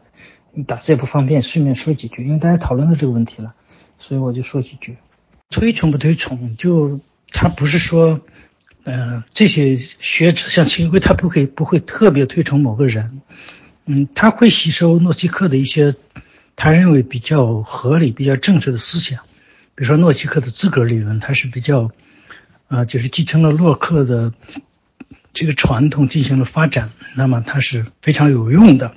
[0.67, 3.55] 打字也不方便，顺便说几句，因为大家讨论到这个问题了，
[3.99, 4.97] 所以我就说几句。
[5.51, 7.01] 推崇不推崇，就
[7.33, 8.21] 他不是说，
[8.85, 13.21] 呃，这些学者像秦晖，他不会不会特别推崇某个人，
[13.85, 15.97] 嗯，他会吸收诺西克的一些
[16.55, 19.25] 他认为比较合理、比较正确的思想，
[19.75, 21.91] 比如说诺西克的资格理论，他是比较，
[22.69, 24.33] 啊，就是继承了洛克的
[25.33, 28.95] 这个传统进行了发展，那么它是非常有用的，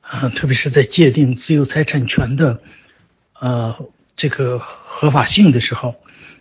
[0.00, 2.62] 啊，特别是在界定自由财产权的，
[3.40, 3.90] 呃。
[4.16, 5.94] 这个合法性的时候，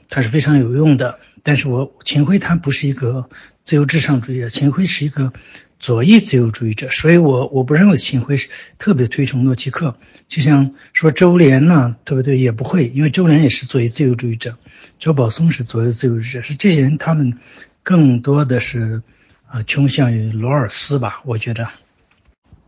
[0.09, 1.17] 它是非常有用的。
[1.43, 3.29] 但是我秦晖他不是一个
[3.63, 5.31] 自由至上主义者，秦晖是一个
[5.79, 9.95] 左翼自由主义者，所以我我不认为秦晖是特别推崇诺奇克。
[10.27, 12.37] 就像说周濂呢，对不对？
[12.37, 14.57] 也不会，因为周濂也是左翼自由主义者，
[14.99, 17.37] 周保松是左翼自由主义者，是这些人他们
[17.83, 19.01] 更多的是
[19.47, 21.21] 啊倾向于罗尔斯吧？
[21.25, 21.69] 我觉得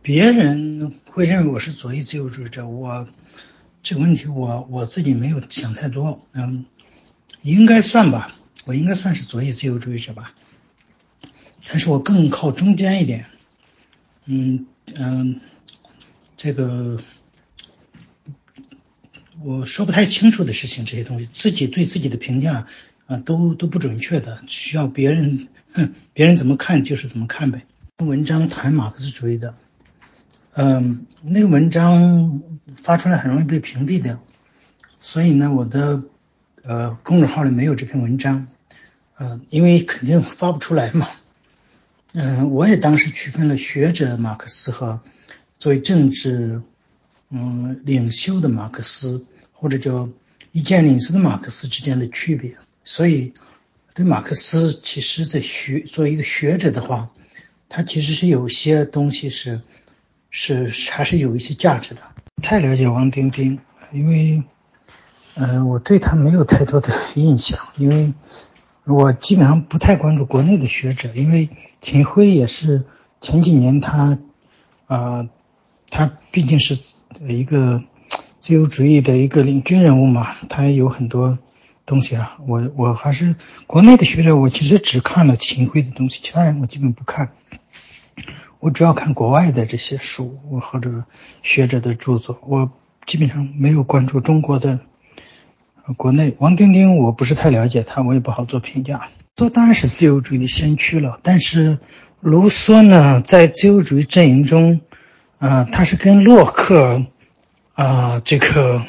[0.02, 3.06] 别人会认为我是左翼自由主义者，我。
[3.84, 6.66] 这个问题我我自己没有想太多，嗯，
[7.42, 10.32] 应该算吧，我应该算是左翼自由主义者吧，
[11.66, 13.26] 但是我更靠中间一点，
[14.26, 15.40] 嗯嗯，
[16.36, 17.00] 这个
[19.42, 22.68] 我说不太清楚的事情，这些东西自己对自己的评价
[23.06, 25.48] 啊都都不准确的，需要别人，
[26.12, 27.66] 别人怎么看就是怎么看呗。
[27.98, 29.54] 文章谈马克思主义的。
[30.54, 32.42] 嗯，那个文章
[32.76, 34.22] 发出来很容易被屏蔽掉，
[35.00, 36.02] 所以呢，我的
[36.62, 38.48] 呃公众号里没有这篇文章，
[39.16, 41.08] 呃，因为肯定发不出来嘛。
[42.12, 45.00] 嗯，我也当时区分了学者马克思和
[45.58, 46.60] 作为政治
[47.30, 50.10] 嗯领袖的马克思，或者叫
[50.50, 52.56] 意见领袖的马克思之间的区别。
[52.84, 53.32] 所以，
[53.94, 57.10] 对马克思，其实在学作为一个学者的话，
[57.68, 59.60] 他其实是有些东西是。
[60.34, 62.00] 是还是有一些价值的。
[62.42, 63.58] 太了解王丁丁，
[63.92, 64.42] 因为，
[65.34, 68.14] 嗯，我对他没有太多的印象，因为
[68.84, 71.50] 我基本上不太关注国内的学者，因为
[71.82, 72.86] 秦晖也是
[73.20, 74.18] 前几年他，
[74.86, 75.28] 啊，
[75.90, 76.74] 他毕竟是
[77.28, 77.82] 一个
[78.38, 81.38] 自由主义的一个领军人物嘛，他有很多
[81.84, 87.32] 东西啊，我我还是国内的学者，我其实只看了秦晖的东西，其他人我基本不看。
[88.60, 91.04] 我主要看国外的这些书，或者
[91.42, 92.70] 学者的著作，我
[93.06, 94.80] 基本上没有关注中国的。
[95.96, 99.08] 国内王丁丁，我不是太了解他，我也不好做评价。
[99.34, 101.80] 这当然是自由主义的先驱了，但是
[102.20, 104.80] 卢梭呢，在自由主义阵营中，
[105.38, 107.04] 啊，他是跟洛克，
[107.74, 108.84] 啊，这个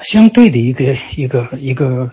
[0.00, 2.10] 相对的一个一个一个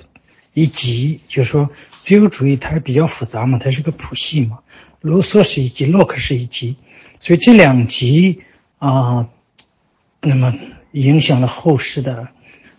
[0.54, 4.60] 一级，就是说自由主义它是比较复杂嘛，它是个谱系嘛。
[5.02, 6.76] 卢梭是一级，洛克是一级，
[7.20, 8.41] 所以这两级
[8.78, 9.30] 啊，
[10.22, 10.54] 那么
[10.91, 12.28] 影响了后世的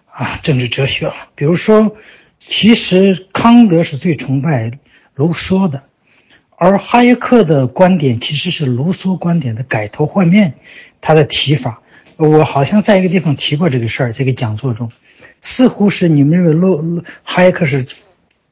[0.09, 1.12] 啊政治哲学。
[1.35, 1.97] 比如说，
[2.38, 4.79] 其实康德是最崇拜
[5.15, 5.83] 卢梭的，
[6.57, 10.55] 而哈耶克的观点其实是卢梭观点的改头换面，
[11.01, 11.82] 他的提法。
[12.16, 14.90] 我好像在一个地方提过这个事儿，这个讲座中，
[15.40, 17.87] 似乎是你们认为卢哈耶克是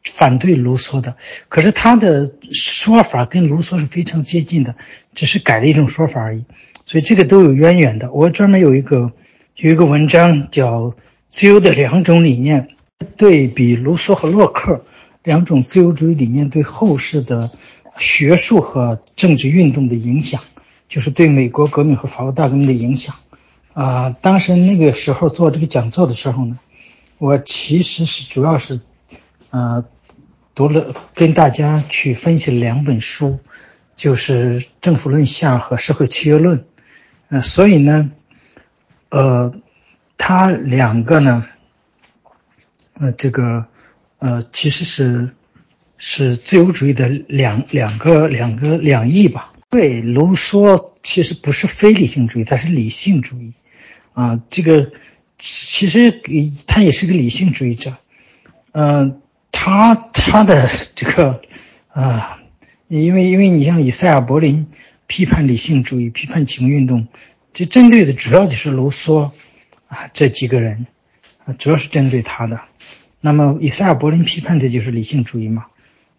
[0.03, 1.17] 反对卢梭的，
[1.49, 4.75] 可是他的说法跟卢梭是非常接近的，
[5.15, 6.45] 只是改了一种说法而已。
[6.87, 8.11] 所以这个都有渊源的。
[8.13, 9.13] 我专门有一个
[9.57, 10.85] 有一个文章叫
[11.29, 12.69] 《自由的两种理念》，
[13.17, 14.85] 对比卢梭和洛克
[15.23, 17.51] 两种自由主义理念对后世的
[17.99, 20.41] 学术和政治运动的影响，
[20.89, 23.15] 就是对美国革命和法国大革命的影响。
[23.81, 26.59] 啊，当时那个时候做这个讲座的时候呢，
[27.17, 28.79] 我其实是主要是，
[29.49, 29.87] 呃，
[30.55, 33.39] 读了跟大家去分析两本书，
[33.97, 36.59] 就是《政府论下》和《社会契约论》。
[37.31, 38.11] 呃，所以呢，
[39.09, 39.55] 呃，
[40.19, 41.47] 他两个呢，
[42.93, 43.65] 呃，这个，
[44.19, 45.31] 呃，其实是
[45.97, 49.55] 是自由主义的两两个两个两翼吧。
[49.71, 53.55] 对，卢梭其实不是非理性主义，他是理性主义。
[54.21, 54.93] 啊，这个
[55.39, 56.21] 其实
[56.67, 57.97] 他也是个理性主义者。
[58.73, 59.21] 嗯，
[59.53, 61.43] 他他的这个
[61.89, 62.39] 啊，
[62.89, 64.67] 因为因为你像以赛亚柏林。
[65.13, 67.09] 批判理性主义，批判启蒙运动，
[67.53, 69.33] 就针对的主要就是卢梭
[69.89, 70.87] 啊这几个人
[71.45, 72.61] 啊，主要是针对他的。
[73.21, 75.67] 那么以赛尔柏林批判的就是理性主义嘛，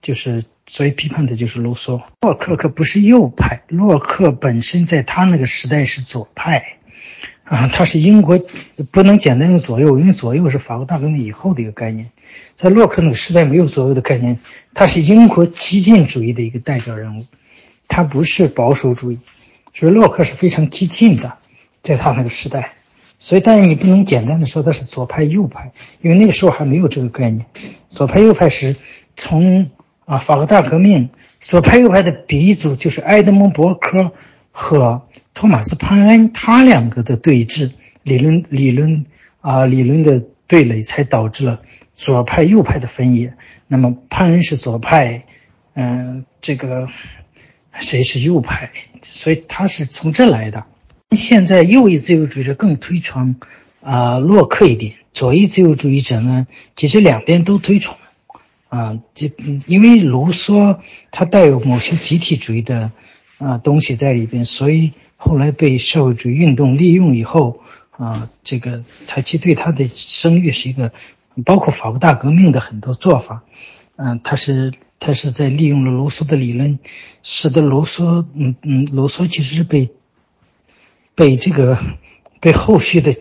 [0.02, 2.02] 就是所以批判的就是卢梭。
[2.20, 6.80] 洛克可不是右派，洛克本身在他那个时代是左派
[7.52, 8.40] 啊，他是英国
[8.92, 12.10] 不能简单用左右，因为左右是法国大革命以后的一个概念，
[12.56, 14.40] 在洛克那个时代没有左右的概念，
[14.74, 17.26] 他是英国激进主义的一个代表人物。
[17.90, 19.20] 他不是保守主义，
[19.74, 21.34] 所以洛克是非常激进的，
[21.82, 22.76] 在他那个时代。
[23.20, 27.48] 所以，但是你不能简单的说他是左派右派，因为那个时候还没有这个概念。
[27.90, 28.78] 左派右派是
[29.18, 29.72] 从
[30.06, 31.10] 啊法国大革命，
[31.42, 34.14] 左派右派的鼻祖就是埃德蒙·伯克
[34.52, 35.02] 和
[35.34, 37.72] 托马斯·潘恩，他两个的对峙
[38.04, 39.06] 理论理论
[39.41, 41.62] 啊理论的对垒，才导致了
[41.96, 43.36] 左派右派的分野。
[43.67, 45.26] 那么潘恩是左派，
[45.74, 46.88] 嗯，这个。
[47.80, 48.70] 谁是右派？
[49.02, 50.65] 所以他是从这来的。
[51.15, 53.38] 现在右翼自由主义者更推崇
[53.80, 57.96] 啊洛克一点，左翼自由主义者呢，其实两边都推崇
[58.67, 59.00] 啊。
[59.15, 59.32] 这
[59.67, 60.80] 因为卢梭
[61.12, 62.91] 他带有某些集体主义的
[63.38, 64.91] 啊东西在里边，所以
[65.23, 70.91] 后来被社会主义运动利用以后啊，这个他其对他的声誉是一个，
[71.45, 73.43] 包括法国大革命的很多做法，
[73.95, 74.73] 嗯，他是。
[75.03, 76.77] 他是在利用了卢梭的理论，
[77.23, 79.89] 使得卢梭，嗯嗯，卢梭其实是被
[81.15, 81.79] 被这个
[82.39, 83.15] 被后续的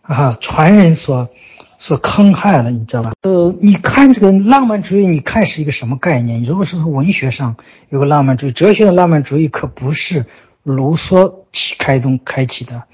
[0.00, 1.28] 啊传人所
[1.76, 3.12] 所坑害了，你知道吧？
[3.20, 6.42] 呃，你看这个浪漫主义，你看是一个什么概念？
[6.44, 7.56] 如果是从文学上
[7.90, 10.24] 有个浪漫主义，哲学的浪漫主义可不是
[10.72, 12.84] 卢梭起开动开启的，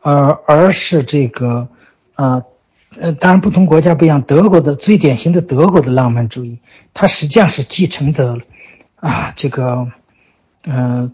[0.00, 1.68] 而而是这个
[2.14, 2.42] 啊。
[3.00, 4.22] 呃，当然，不同国家不一样。
[4.22, 6.58] 德国的最典型的德国的浪漫主义，
[6.92, 8.38] 它实际上是继承的
[8.96, 9.92] 啊，这个
[10.64, 11.12] 呃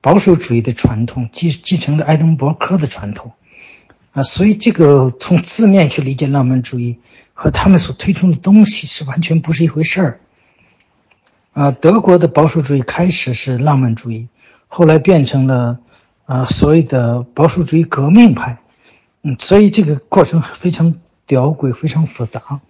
[0.00, 3.30] 保守主义的传统，继继承的爱登伯克的传统
[4.10, 6.98] 啊，所以这个从字面去理解浪漫主义
[7.32, 10.20] 和他们所推崇的东西是完全不是一回事儿
[11.52, 11.70] 啊。
[11.70, 14.26] 德国的保守主义开始是浪漫主义，
[14.76, 15.78] 后来变成了
[16.26, 18.58] 啊所谓的保守主义革命派。
[19.22, 22.60] 嗯，所以这个过程非常吊诡，非常复杂。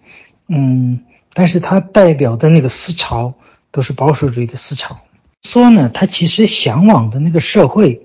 [0.47, 0.99] 嗯，
[1.33, 3.33] 但是它代表的那个思潮
[3.71, 4.99] 都是保守主义的思潮。
[5.41, 8.03] 说呢，他其实向往的那个社会，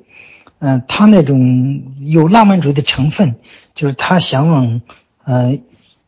[0.60, 3.36] 嗯，他那种有浪漫主义的成分，
[3.74, 4.80] 就是他向往，
[5.24, 5.58] 呃，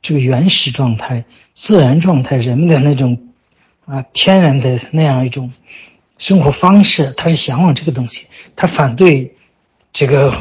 [0.00, 3.28] 这个原始状态、自然状态，人们的那种
[3.84, 5.52] 啊天然的那样一种
[6.22, 9.34] 生活方式，他是向往这个东西，他反对
[9.92, 10.32] 这个。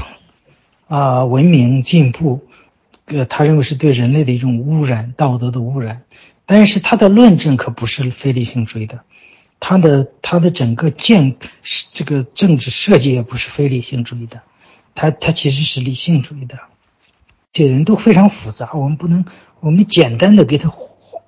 [0.87, 2.45] 啊，文明进步，
[3.05, 6.01] 呃，他认为是对人类的一种污染，道德的污染。
[6.45, 8.99] 但是他的论证可不是非理性主义的，
[9.61, 11.37] 他的他的整个建
[11.93, 14.41] 这个政治设计也不是非理性主义的，
[14.93, 16.59] 他他其实是理性主义的。
[17.53, 19.23] 这人都非常复杂，我们不能
[19.61, 20.69] 我们简单的给他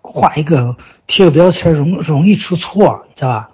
[0.02, 0.76] 画一个
[1.08, 3.52] 贴个标签，容容易出错，知道吧？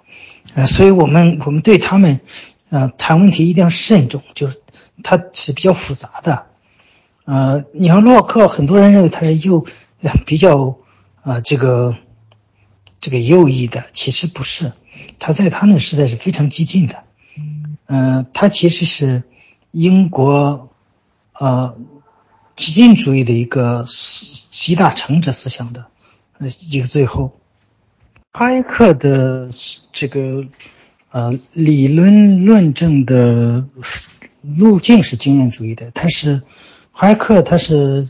[0.54, 2.20] 呃，所以我们我们对他们，
[2.68, 4.58] 呃，谈问题一定要慎重，就是。
[5.02, 6.48] 它是比较复杂的，
[7.24, 9.64] 呃，你像洛克，很多人认为他是右，
[10.26, 10.76] 比较
[11.22, 11.96] 啊这个
[13.00, 14.74] 这个右翼的，其实不是，
[15.18, 17.04] 他在他那个时代是非常激进的，
[17.86, 19.22] 嗯，他其实是
[19.70, 20.68] 英国
[21.32, 21.78] 呃
[22.54, 25.86] 激进主义的一个集大成者思想的
[26.36, 27.39] 呃一个最后，
[28.32, 29.48] 哈耶克的
[29.92, 30.44] 这个
[31.10, 33.66] 呃理论论证的。
[34.56, 36.40] 路径是经验主义的，他是，
[36.92, 38.08] 哈耶克他是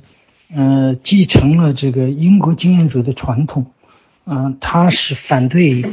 [0.54, 3.66] 呃，继承了这个英国经验主义的传统，
[4.26, 5.84] 嗯，他是反对，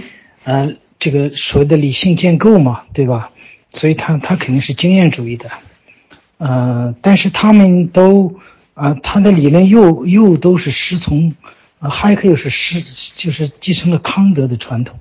[0.43, 3.31] 呃，这个所谓的理性建构嘛，对吧？
[3.71, 5.49] 所以他他肯定是经验主义的，
[6.37, 8.35] 呃，但是他们都，
[8.75, 11.33] 啊，他的理论又又都是师从，
[11.79, 12.83] 啊，哈耶克又是师，
[13.15, 14.99] 就是继承了康德的传统，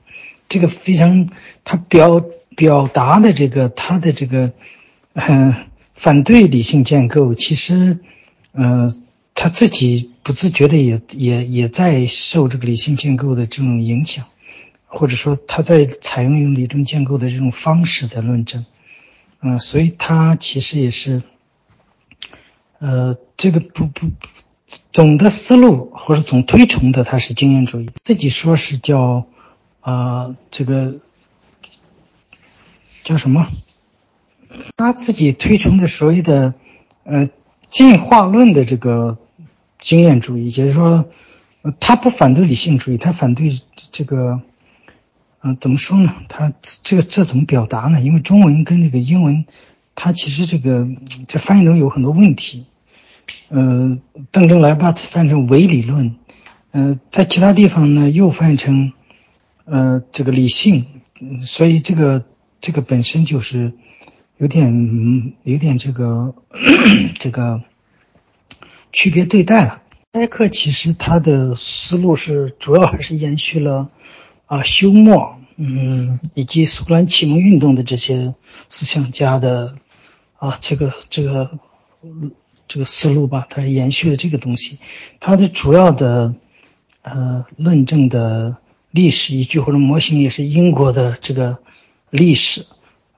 [0.49, 1.29] 这个非常，
[1.64, 2.24] 他表
[2.57, 4.53] 表达的这个他的这个，
[5.14, 5.55] 嗯，
[5.95, 7.99] 反对理性建构，其实，
[8.53, 8.93] 呃，
[9.35, 14.27] 他自己不自觉的也也也在受这个理性建构的这种影响。
[14.89, 18.64] 或者说他在采用用理论建构的这种方式在论证，
[19.43, 21.22] 嗯，所以他其实也是，
[22.79, 24.07] 呃，这个不不
[24.93, 29.27] 总的思路或者总推崇的他是经验主义，自己说是叫
[29.81, 30.97] 啊这个
[33.05, 33.49] 叫什么？
[34.77, 36.55] 他自己推崇的所谓的
[37.05, 37.29] 呃
[37.69, 39.19] 进化论的这个
[39.79, 41.07] 经验主义，也就是说，
[41.79, 43.61] 他不反对理性主义，他反对
[43.93, 44.41] 这个。
[45.43, 46.12] 嗯，怎么说呢？
[46.29, 46.53] 他
[46.83, 48.01] 这个这怎么表达呢？
[48.01, 49.45] 因为中文跟那个英文，
[49.95, 50.89] 它其实这个
[51.29, 52.67] 在翻译中有很多问题。
[53.49, 53.99] 呃，
[54.31, 56.16] 邓正来把它翻译成唯理论，
[56.72, 58.93] 呃，在其他地方呢又翻译成
[59.64, 60.87] 呃这个理性，
[61.41, 62.24] 所以这个
[62.61, 63.72] 这个本身就是
[64.39, 66.35] 有点有点这个
[67.18, 67.62] 这个
[68.93, 69.83] 区别对待了。
[70.12, 73.91] 埃克其实他的思路是主要还是延续了。
[74.47, 78.33] 啊，休谟，嗯，以及苏格兰启蒙运动的这些
[78.68, 79.77] 思想家的
[80.39, 81.51] 啊，这个这个
[82.01, 82.31] 这个
[82.69, 84.79] 这个思路吧，它是延续了这个东西。
[85.21, 86.35] 它的主要的
[87.03, 88.57] 呃论证的
[88.91, 91.59] 历史依据或者模型也是英国的这个
[92.11, 92.67] 历史。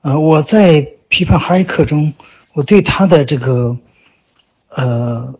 [0.01, 2.13] 呃，我在批判哈耶克中，
[2.53, 3.77] 我对他的这个
[4.69, 5.39] 呃，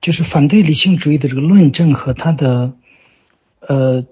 [0.00, 2.72] 就是反对理性主义的这个论证和他的。
[3.60, 4.04] 呃，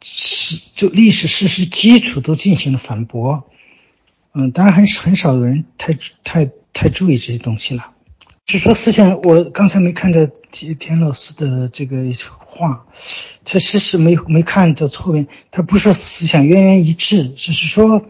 [0.00, 3.44] 是就历史事实基础都进行了反驳，
[4.32, 7.92] 嗯，当然很很少有人太太太注意这些东西了。
[8.44, 11.96] 就说思想，我刚才没看着田田老师的这个
[12.46, 12.84] 话，
[13.42, 18.04] 他其实没没看到后面，他不是思想渊源一致，只是说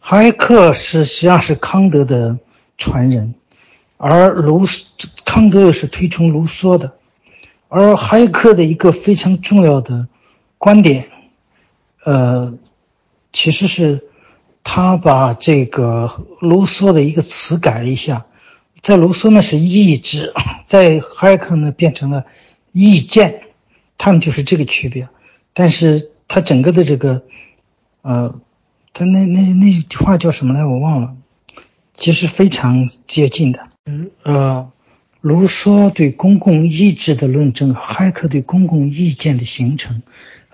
[0.00, 2.38] 哈耶克是实际上是康德的
[2.78, 3.34] 传人，
[3.98, 4.64] 而卢
[5.26, 6.94] 康德又是推崇卢梭的。
[7.68, 10.08] 而哈耶克的一个非常重要的
[10.56, 11.10] 观点，
[12.04, 12.54] 呃，
[13.34, 14.06] 其实是
[14.62, 18.26] 他把这个卢梭的一个词改了一下，
[18.82, 20.32] 在卢梭呢是意志，
[20.66, 22.24] 在哈克呢变成了
[22.72, 23.42] 意见，
[23.96, 25.08] 他们就是这个区别。
[25.54, 27.22] 但是他整个的这个，
[28.02, 28.40] 呃，
[28.92, 30.64] 他那那那句话叫什么来？
[30.64, 31.16] 我忘了，
[31.98, 34.70] 其实非常接近的，嗯呃。
[35.20, 40.02] 卢梭对公共意志的论证，哈克对公共意见的形成，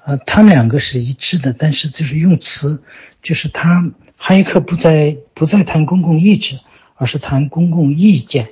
[0.04, 2.82] 呃，他们两个是一致的，但是就是用词，
[3.22, 6.60] 就是他哈耶克不再不再谈公共意志，
[6.94, 8.48] 而是谈公共意见，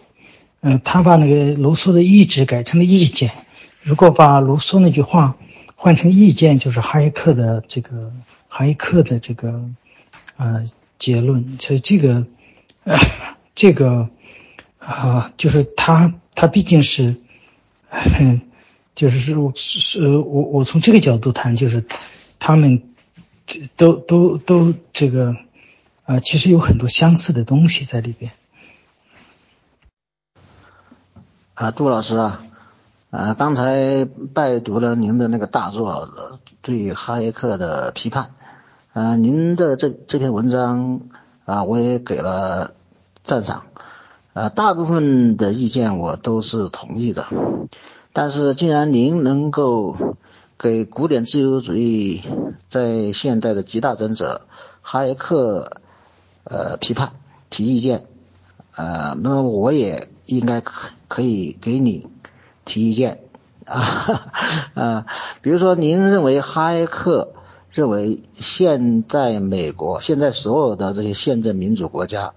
[0.61, 3.31] 嗯，他把那个卢梭的意志改成了意见。
[3.83, 5.37] 如果把卢梭那句话
[5.77, 8.13] 换成意见，就是哈耶克的这个
[8.49, 9.69] 哈耶克的这个
[10.37, 10.65] 呃
[10.99, 11.59] 结论。
[11.61, 12.27] 所以这个
[13.55, 14.09] 这个。
[14.85, 17.15] 啊，就是他，他毕竟是，
[18.95, 21.85] 就是是是，我我从这个角度谈，就是
[22.39, 22.83] 他们
[23.47, 25.35] 这都都都这个
[26.05, 28.33] 啊，其实有很多相似的东西在里边。
[31.55, 32.43] 啊，杜老师啊，
[33.11, 38.35] 啊，刚才拜读了您的那个大作对哈耶克的批判，
[38.93, 41.01] 啊，您的这这篇文章
[41.45, 42.75] 啊，我也给了
[43.25, 43.65] 赞赏。
[44.35, 47.27] 啊，大部分的意见我都是同意的，
[48.13, 49.97] 但是既然您能够
[50.59, 52.23] 给古典自由主义
[52.69, 54.43] 在现代的极大争者
[54.81, 55.81] 哈耶克
[56.45, 57.13] 呃批判
[57.51, 58.05] 提意见，
[58.77, 62.07] 呃，那么我也应该可可以给你
[62.65, 63.21] 提意见
[63.65, 64.31] 啊
[64.75, 65.07] 啊，
[65.41, 67.33] 比如说您认为哈耶克
[67.71, 72.35] 认为现在美国现在所有的这些宪政民主国家。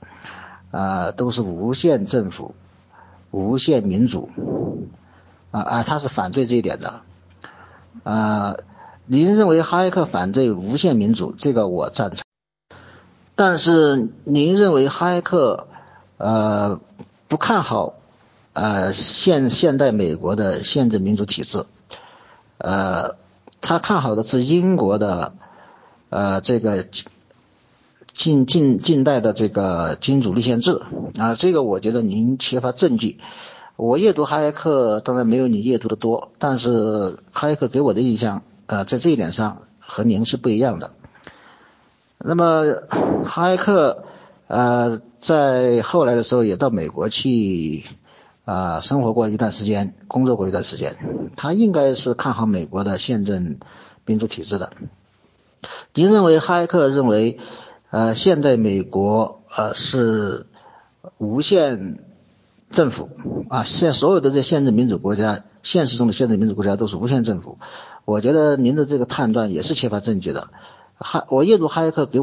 [0.71, 2.53] 啊，都是无限政府、
[3.31, 4.29] 无限民主，
[5.55, 7.01] 啊啊，他是反对这一点的。
[8.03, 8.57] 啊，
[9.05, 12.25] 您认为哈耶克反对无限民主，这个我赞成。
[13.35, 15.67] 但是您认为哈耶克
[16.17, 16.81] 呃
[17.27, 17.93] 不看好
[18.53, 21.65] 呃现现代美国的宪政民主体制，
[22.57, 23.15] 呃，
[23.61, 25.33] 他看好的是英国的
[26.09, 26.85] 呃这个。
[28.17, 30.81] 近近近代的这个君主立宪制
[31.17, 33.19] 啊，这个我觉得您缺乏证据
[33.75, 40.91] 我阅读哈耶克当然没有你阅读的多，但是哈耶克给我的印象，呃，在这一点上和您是不一样的。
[42.17, 42.63] 那么
[43.23, 44.03] 哈耶克，
[44.47, 47.83] 呃，在后来的时候也到美国去。
[48.45, 50.97] 啊，生活过一段时间，工作过一段时间，
[51.35, 53.57] 他应该是看好美国的宪政
[54.05, 54.71] 民主体制的。
[55.95, 57.39] 您认为哈耶克认为，
[57.89, 60.45] 呃，现在美国呃是
[61.17, 62.04] 无限
[62.71, 63.09] 政府
[63.49, 67.57] 啊，现所有的这限制民主国家，现实中的限制民主国家都是无限政府。
[68.05, 70.49] 我觉得您的这个判断也是缺乏证据的。
[70.97, 72.21] 哈，我阅读哈耶克给。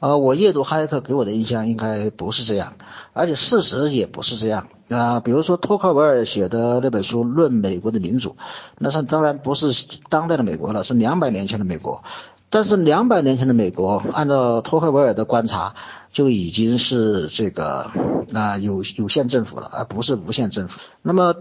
[0.00, 2.72] 呃，我阅读哈耶克给我的印象应该不是这样，
[3.12, 5.20] 而且事实也不是这样啊。
[5.20, 8.30] 比如说托克维尔写的那本书《论美国的民主》，
[8.78, 12.02] 那是当然不是当代的美国了，是两百年前的美国。
[12.50, 15.74] 但是两百年前的美国，按照托克维尔的观察，
[16.12, 17.90] 就已经是这个
[18.32, 20.80] 啊有有限政府了，而不是无限政府。
[21.02, 21.34] 那么，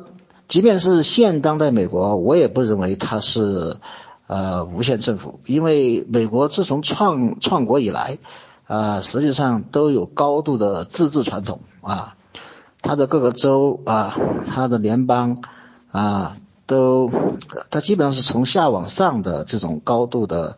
[0.47, 3.77] 即便是现当代美国，我也不认为它是
[4.27, 8.17] 呃无限政府，因为美国自从创创国以来。
[8.67, 12.15] 啊，实际上都有高度的自治传统啊，
[12.81, 14.15] 它的各个州啊，
[14.47, 15.41] 它的联邦
[15.91, 17.11] 啊，都
[17.69, 20.55] 它基本上是从下往上的这种高度的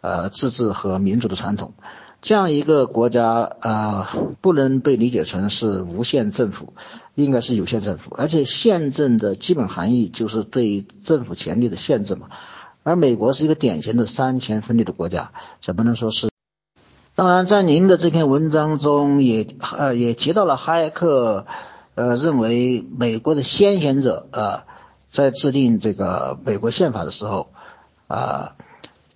[0.00, 1.74] 呃自治和民主的传统。
[2.22, 6.72] 这样一个国家啊，不能被理解成是无限政府，
[7.16, 8.14] 应该是有限政府。
[8.16, 12.28] 而且宪政的基本含义就是对政府权力的限制嘛。
[12.84, 16.30] 而美国是一个典型的三权分立的国家，怎么能说是？
[17.16, 19.46] 当然，在您的这篇文章中也
[19.76, 21.44] 呃也提到了哈耶克
[21.96, 24.64] 呃认为美国的先贤者啊
[25.10, 27.48] 在制定这个美国宪法的时候
[28.06, 28.54] 啊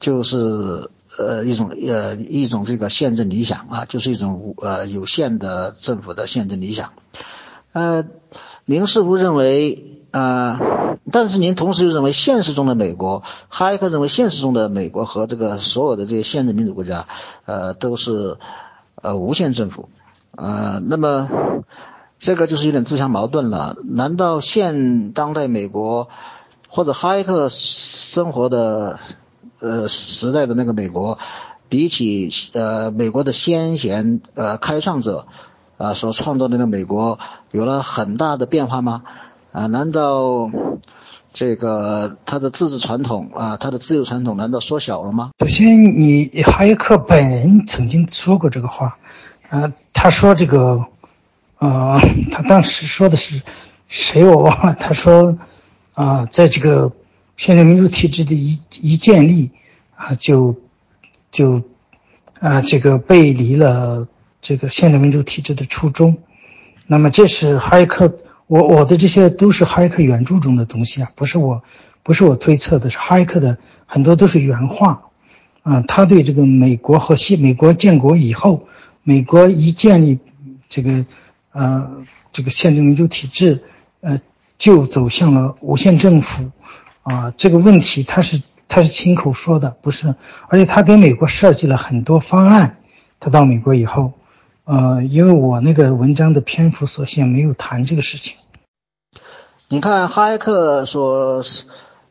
[0.00, 6.92] 就是呃一种呃一种这个宪政理想啊就是一种呃有限的政府的宪政理想
[7.72, 8.04] 呃
[8.64, 9.92] 您是否认为？
[10.12, 17.06] 呃，但是您同时又认为现实中的美国，哈耶克认为现实中的美国和这个所有的这些现政民主国家，
[17.44, 18.38] 呃，都是
[18.94, 19.90] 呃无限政府，
[20.30, 21.28] 呃，那么
[22.18, 23.76] 这个就是有点自相矛盾了。
[23.84, 26.08] 难道现当代美国
[26.68, 28.98] 或者哈耶克生活的
[29.60, 31.18] 呃时代的那个美国，
[31.68, 35.26] 比起呃美国的先贤呃开创者
[35.78, 37.18] 啊所创造的那个美国
[37.50, 39.02] 有了很大的变化吗？
[39.52, 40.50] 啊，难道
[41.32, 45.30] 这个他的自治传统啊，他的自由传统难道缩小了吗？
[45.38, 48.98] 首先，你哈耶克本人曾经说过这个话，
[49.48, 50.84] 啊，他说这个，
[51.58, 51.98] 呃，
[52.30, 53.40] 他当时说的是
[53.88, 55.38] 谁我忘了，他说
[55.94, 56.92] 啊，在这个
[57.36, 59.50] 宪政民主体制的一一建立
[59.94, 60.56] 啊，就
[61.30, 61.62] 就
[62.40, 64.08] 啊这个背离了
[64.42, 66.18] 这个宪政民主体制的初衷，
[66.86, 68.18] 那么这是哈耶克。
[68.48, 71.64] 我我的这些都是哈耶克原著中的东西啊，不是我，
[72.04, 75.10] 不是我推测的，是哈耶克的很多都是原话，
[75.62, 78.68] 啊，他对这个美国和西美国建国以后，
[79.02, 80.20] 美国一建立
[80.68, 81.04] 这个
[81.50, 83.64] 呃这个宪政民主体制，
[84.00, 84.20] 呃
[84.58, 86.52] 就走向了无限政府，
[87.06, 90.16] 啊，这个问题他是他是亲口说的，不是，
[90.48, 92.78] 而且他给美国设计了很多方案，
[93.20, 94.12] 他到美国以后。
[94.64, 98.34] 呃，因为我那个文章的篇幅所限，没有谈这个事情。
[99.68, 101.44] 你看哈耶克所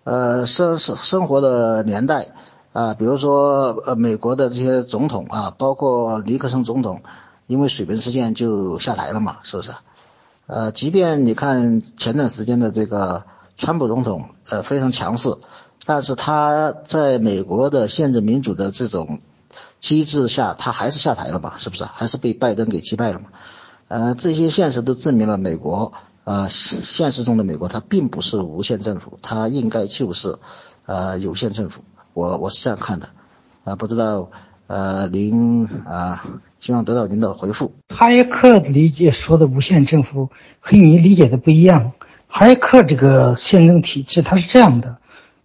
[0.05, 2.29] 呃生生生活的年代
[2.71, 7.01] 啊，比如说呃美国的这些总统啊，包括尼克松总统，
[7.47, 9.71] 因为水门事件就下台了嘛，是不是？
[10.47, 13.25] 呃，即便你看前段时间的这个
[13.57, 15.35] 川普总统，呃非常强势，
[15.85, 19.19] 但是他在美国的宪政民主的这种。
[19.81, 21.59] 机制下，他还是下台了嘛？
[21.59, 21.83] 是不是？
[21.83, 23.25] 还是被拜登给击败了嘛？
[23.87, 25.93] 呃，这些现实都证明了美国，
[26.23, 30.39] 呃，现实中的美国，它并不是无限政府，它应该就是
[30.87, 31.83] 呃有限政府。
[32.13, 33.09] 我我是这样看的，
[33.63, 34.31] 啊，不知道
[34.65, 36.25] 呃您啊，
[36.59, 37.73] 希望得到您的回复。
[37.89, 40.29] 哈耶克理解说的无限政府
[40.61, 41.91] 和你理解的不一样。
[42.37, 44.97] 哈耶克这个宪政体制，它是这样的。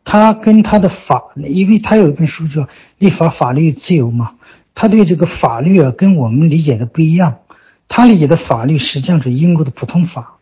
[0.02, 2.62] 他跟他的法，因为他有一本书叫
[2.98, 4.32] 《立法、法律、自由》嘛，
[4.74, 7.38] 他对这个法律啊，跟我们理解的不一样。
[7.86, 10.38] 他理解的法律实际上是英国的普通法，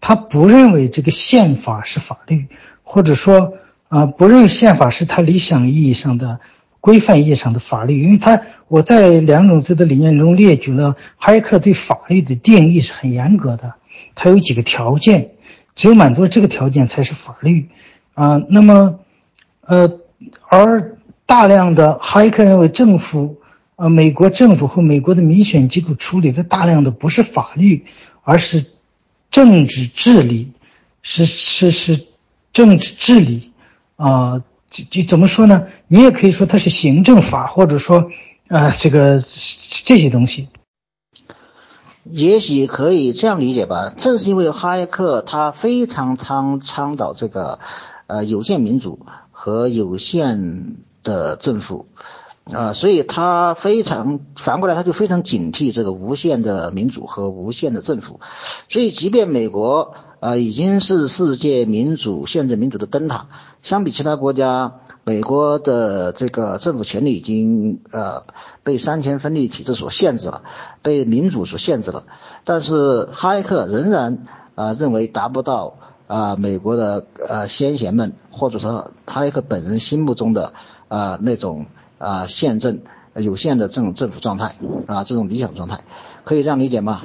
[0.00, 2.48] 他不认为这个宪法是法律，
[2.82, 3.54] 或者说
[3.88, 6.40] 啊，不认为宪法是他理想意义上的
[6.80, 8.02] 规范意义上的法律。
[8.02, 13.74] 因为他我在两种制的理念中列举了哈耶克对法律的定义是很严格的，
[14.16, 15.34] 他有几个条件，
[15.74, 17.68] 只有满足这个条件才是法律
[18.14, 18.42] 啊。
[18.48, 18.98] 那么。
[19.64, 20.00] 呃，
[20.48, 23.40] 而大量的哈耶克认为政府，
[23.76, 27.86] 呃，美国政府和美国的民选机构处理的大量的不是法律，
[28.24, 28.66] 而是
[29.30, 30.50] 政治治理，
[31.02, 32.06] 是是是
[32.52, 33.52] 政治治理
[33.94, 35.68] 啊，就就怎么说呢？
[35.86, 38.10] 你也可以说它是行政法，或者说
[38.48, 39.22] 啊这个
[39.84, 40.48] 这些东西。
[42.04, 47.60] 也许可以这样理解吧，正是因为哈耶克他非常倡倡导这个
[48.08, 51.86] 呃有限民主和有限的政府
[52.52, 58.20] 啊，所以他非常反过来他就非常警惕这个无限的民主和无限的政府，
[58.68, 63.26] 所以即便美国啊已经是世界民主宪政民主的灯塔，
[63.62, 64.80] 相比其他国家。
[65.04, 68.22] 美国的这个政府权力已经呃
[68.62, 70.42] 被三权分立体制所限制了，
[70.80, 72.04] 被民主所限制了。
[72.44, 75.74] 但是哈耶克仍然啊认为达不到
[76.06, 80.52] 啊美国的呃先贤们或者说哈耶克本人心目中的
[80.86, 81.66] 啊那种
[81.98, 82.78] 啊宪政
[83.16, 84.54] 有限的这种政府状态
[84.86, 85.80] 啊这种理想状态，
[86.22, 87.02] 可以这样理解吗？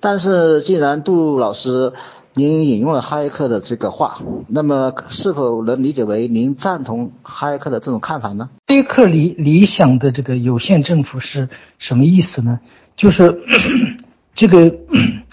[0.00, 1.94] 但是既然杜老师。
[2.38, 8.50] 您引用了哈耶克的这个话，那么是否能理解为您赞同哈耶克的这种看法呢？
[8.66, 12.60] 哈耶克理理想的这个有限政府是什么意思呢？
[12.94, 13.40] 就是
[14.36, 14.76] 这个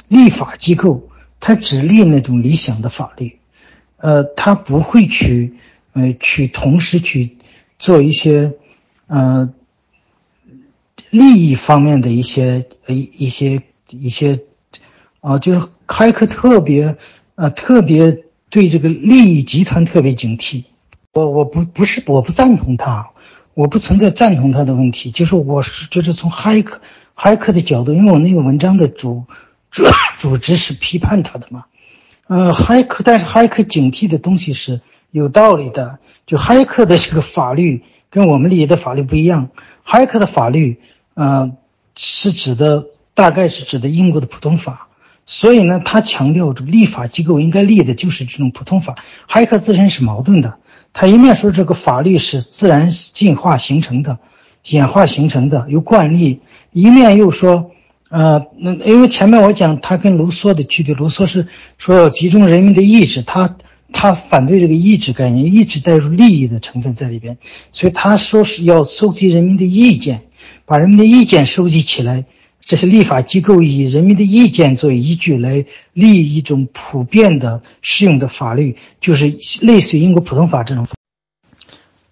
[0.07, 1.09] 立法机构，
[1.41, 3.37] 它只立那种理想的法律，
[3.97, 5.55] 呃，它不会去
[5.91, 7.35] 呃去同时去
[7.79, 8.53] 做一些
[9.07, 9.53] 呃
[11.09, 14.39] 利益方面的一些一一些一些
[15.19, 15.67] 啊，就是。
[15.87, 16.97] 开克特别，
[17.35, 20.65] 呃，特别对这个利益集团特别警惕。
[21.11, 23.09] 我我不不是我不赞同他，
[23.53, 25.11] 我不存在赞同他的问题。
[25.11, 26.81] 就是我是就是从哈克
[27.13, 29.25] 哈克的角度，因为我那个文章的主
[29.69, 29.85] 主
[30.17, 31.65] 组织是批判他的嘛。
[32.27, 34.81] 呃，哈克但是哈克警惕的东西是
[35.11, 35.99] 有道理的。
[36.25, 39.49] 就哈克的这个法律跟我们理解的法律不一样。
[39.83, 40.79] 哈克的法律，
[41.15, 41.51] 呃，
[41.95, 44.87] 是指的大概是指的英国的普通法。
[45.25, 48.95] 所以呢，他强调这个立法机构应该立的就是这种普通法。
[49.27, 50.57] 哈耶克自身是矛盾的，
[50.91, 54.19] 他一面说这个法律是自然进化形成的、
[54.67, 57.71] 演化形成的有惯例，一面又说，
[58.09, 61.47] 呃，那因为前面我讲他跟卢梭的区别，卢梭是
[61.77, 63.55] 说要集中人民的意志，他
[63.93, 67.37] 他反对这个意志概念，意志带入利益的成分在里边，
[67.71, 70.23] 所以他说是要收集人民的意见，
[70.65, 72.25] 把人民的意见收集起来。
[72.65, 80.87] 这是立法机构以人民的意见作为依据来立一种普遍的适用的法律，就是类似于英国普通法这种。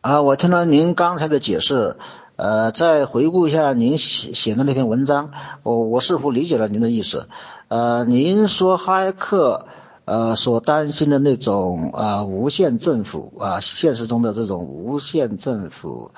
[0.02, 1.96] 啊，我听了您刚才的解释，
[2.36, 5.32] 呃，再回顾一下您写写的那篇文章，
[5.64, 7.30] 我我似乎理解了您的意思。
[7.70, 9.68] 呃，您说哈耶克
[10.04, 16.12] 呃所担心的那种啊无限政府啊现实中的这种无限政府，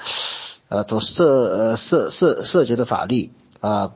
[0.69, 1.25] 呃所涉
[1.55, 3.31] 呃涉涉涉及的法律。
[3.63, 3.93] 啊，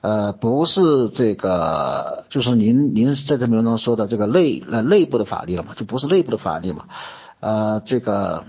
[0.00, 6.86] 呃，不是这个，就是您您在这篇文章说的这个内呃内部的法律了嘛，就不是内部的法律嘛，
[7.40, 8.44] 呃，这个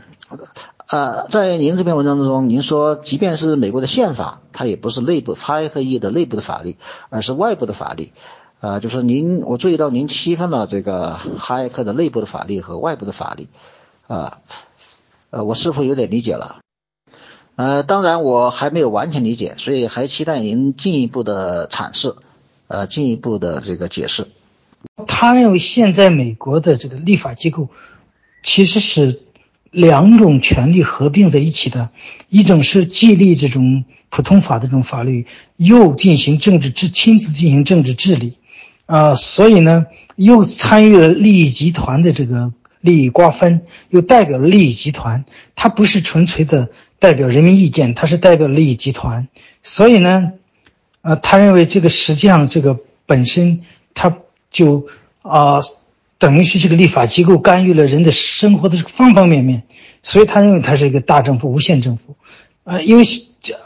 [0.87, 6.77] 呃，在您这篇文章当中，您说即便是美国的宪法，它也不是内部哈耶克意的内部的法律，
[7.09, 8.13] 而是外部的法律，
[8.61, 13.49] 啊，就是您我注意到您区分了这个哈耶克的内部的法律和外部的法律，
[14.07, 14.37] 啊，
[15.31, 16.61] 呃，我是否有点理解了？
[17.55, 22.13] 呃，当然我还没有完全理解，所以还期待您进一步的阐释，
[22.67, 24.27] 呃，进一步的这个解释。
[25.07, 27.69] 他认为现在美国的这个立法机构
[28.43, 29.21] 其实是
[29.71, 31.91] 两种权利合并在一起的，
[32.27, 35.25] 一种是既立这种普通法的这种法律，
[35.55, 38.37] 又进行政治治亲自进行政治治理，
[38.85, 39.85] 啊，所以呢，
[40.17, 42.51] 又参与了利益集团的这个
[42.81, 45.23] 利益瓜分，又代表了利益集团，
[45.55, 46.69] 它不是纯粹的。
[46.97, 49.27] 代表人民意见，他是代表利益集团，
[49.63, 50.31] 所以呢，
[51.01, 53.61] 呃，他认为这个实际上这个本身
[53.93, 54.17] 他
[54.49, 54.87] 就
[55.21, 55.59] 啊，
[56.17, 59.63] 等于是这个立法机构干预了人的生活的方方面面，
[60.03, 62.15] 所以他认为他是一个大政府、无限政府，
[62.63, 63.03] 啊，因为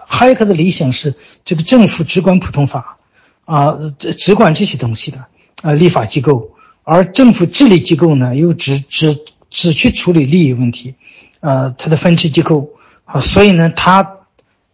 [0.07, 1.15] 哈耶克的理想是
[1.45, 2.97] 这个政府只管普通法，
[3.45, 5.25] 啊，只只管这些东西的
[5.61, 9.17] 啊，立法机构，而政府治理机构呢，又只只
[9.51, 10.95] 只去处理利益问题，
[11.39, 12.73] 呃，它的分支机构。
[13.11, 14.17] 啊，所以呢，他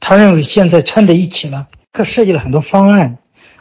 [0.02, 3.18] 他认为现在掺在一起了，他设计了很多方案，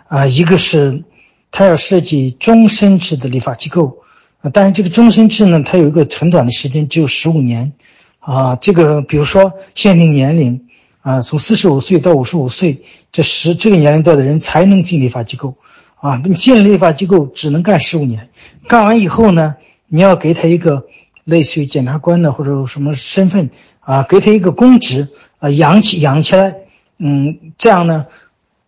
[0.09, 1.05] 啊，一个是
[1.53, 3.99] 他要设计终身制的立法机构，
[4.41, 7.73] 啊，但是这个终身制呢，它有一个很短的时间，只有十五年，
[8.19, 10.67] 啊，这个比如说限定年龄，
[11.03, 15.57] 啊，从四十五岁到五十五岁这十这个年龄段的人才能进立法机构，
[16.01, 18.29] 啊，你进了立法机构只能干十五年，
[18.67, 19.55] 干完以后呢，
[19.87, 20.89] 你要给他一个
[21.23, 23.51] 类似于检察官的或者什么身份。
[23.85, 25.09] 啊，给他一个公职，
[25.39, 26.57] 啊，养起养起来，
[26.99, 28.07] 嗯，这样呢，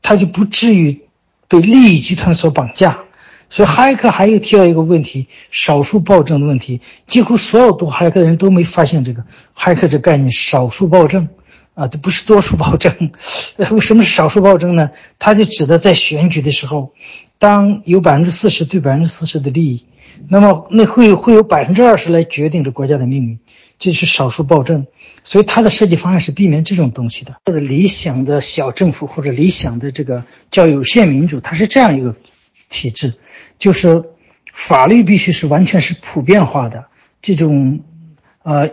[0.02, 1.02] 他就不至于
[1.48, 3.00] 被利益集团所绑架。
[3.48, 11.28] 所以哈耶克还有提到一个问题，少数暴政的问题，几乎所有读哈耶克的人都没发现这个哈耶克这概念，少数暴政
[11.74, 13.12] 啊，这不是多数暴政。
[13.70, 14.90] 为什么是少数暴政呢？
[15.20, 16.92] 他就指的在选举的时候，
[17.38, 19.84] 当有百分之四十对百分之四十的利益，
[20.28, 23.38] 那么那会会有百分之二十来决定着国家的命运，
[23.78, 24.88] 这是少数暴政。
[25.26, 27.34] 所以他的设计方案是避免这种东西的。
[27.44, 32.14] 或者理想的小政府或者理想的这个叫有限民主，它是这样一个
[32.68, 33.14] 体制。
[33.58, 34.04] 就是
[34.52, 36.86] 法律必须是完全是普遍化的，
[37.20, 37.80] 这种，
[38.44, 38.70] 呃，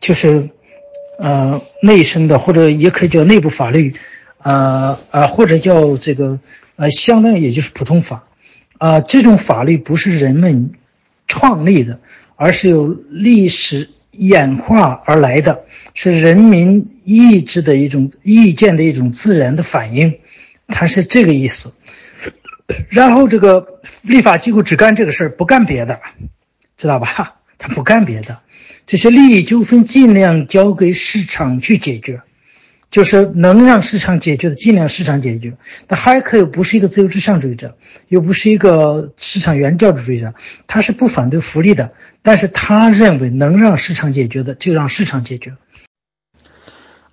[0.00, 0.50] 就是
[1.18, 3.94] 呃内生的，或者也可以叫内部法律，
[4.38, 6.40] 啊啊，或者叫这个
[6.76, 8.26] 呃，相当于也就是普通法，
[8.78, 10.72] 啊，这种法律不是人们
[11.28, 12.00] 创立的，
[12.34, 15.63] 而是由历史演化而来的，
[15.94, 20.18] 是人民意志的一种意见的一种自然的反应，
[20.68, 21.72] 它是这个意思。
[22.88, 26.00] 然后这个立法机构只干这个事儿，不干别的，
[26.76, 27.36] 知道吧？
[27.58, 28.40] 他不干别的，
[28.86, 32.22] 这些利益纠纷尽量交给市场去解决，
[32.90, 35.54] 就是能让市场解决的尽量市场解决。
[35.86, 37.76] 但哈耶克又不是一个自由至上主义者，
[38.08, 40.34] 又不是一个市场原教旨主义者，
[40.66, 41.92] 他是不反对福利的，
[42.22, 45.54] 但是他认为能让市场解决的就让市场解决。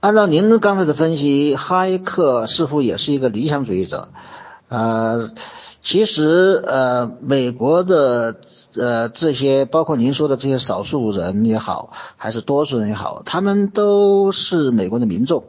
[0.02, 4.10] 按照您刚才的分析，哈耶克似乎也是一个理想主义者。
[4.68, 5.30] 呃，
[5.84, 8.38] 其实呃，美国的
[8.74, 15.44] 呃这些，包括您说的这些少数人也好，还是多数人也好，他们都是美国的民众，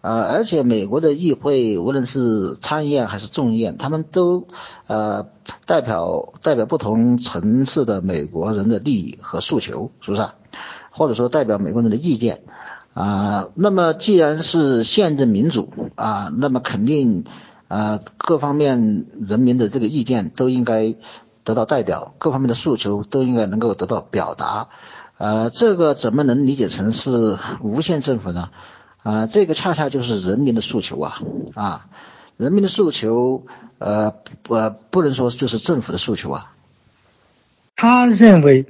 [0.00, 4.48] 呃，而且美国的议会，无论是参议院还是众议院，他们都
[4.88, 5.26] 呃
[5.64, 10.26] 代表代表不同层次的美国人的利益和诉求，是不是？
[10.90, 12.42] 或者说代表美国人的意见
[12.94, 13.48] 啊？
[13.54, 17.24] 那么既然是宪政民主啊，那么肯定。
[17.74, 20.94] 呃，各方面人民的这个意见都应该
[21.42, 24.68] 得到代表，各方面的诉求都应该能够得到表达。
[25.16, 28.50] 呃，这个怎么能理解成是无限政府呢？
[29.02, 31.22] 啊，这个恰恰就是人民的诉求啊！
[31.54, 31.86] 啊，
[32.36, 33.46] 人民的诉求，
[33.78, 34.12] 呃，
[34.42, 34.54] 不
[34.90, 36.52] 不能说就是政府的诉求啊。
[37.74, 38.66] 他认为，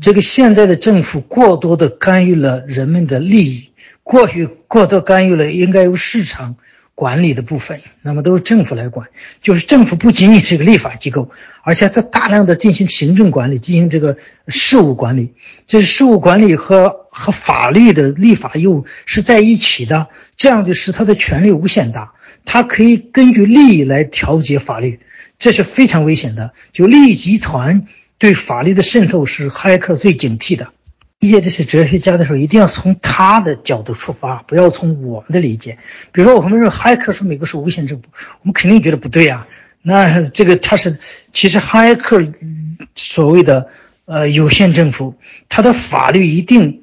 [0.00, 3.70] 这个现在的政府过多的干预了人们的利益，
[4.02, 6.56] 过于过多干预了应该由市场。
[6.92, 9.08] 管理的部分，那么都是政府来管。
[9.40, 11.30] 就是政府不仅仅是个立法机构，
[11.62, 14.18] 而且它大量的进行行政管理，进行这个
[14.48, 15.32] 事务管理。
[15.66, 22.12] 这是事务管理和和法律的立法义务是在一起的，这样就使它的权力无限大。
[22.44, 25.00] 它可以根据利益来调节法律，
[25.38, 26.52] 这是非常危险的。
[26.74, 27.86] 就利益集团
[28.20, 30.68] 对法律的渗透是哈耶克最警惕的。
[31.18, 35.78] 理解这些哲学家的时候，一定要从他的角度出发，不要从我们的理解。
[36.12, 38.04] 比如说，我们认为哈耶克说美国是无限政府，
[38.40, 39.46] 我们肯定觉得不对啊。
[39.82, 40.98] 那这个他是，
[41.32, 42.22] 其实哈耶克
[42.94, 43.68] 所谓的
[44.04, 45.16] 呃有限政府，
[45.48, 46.82] 他的法律一定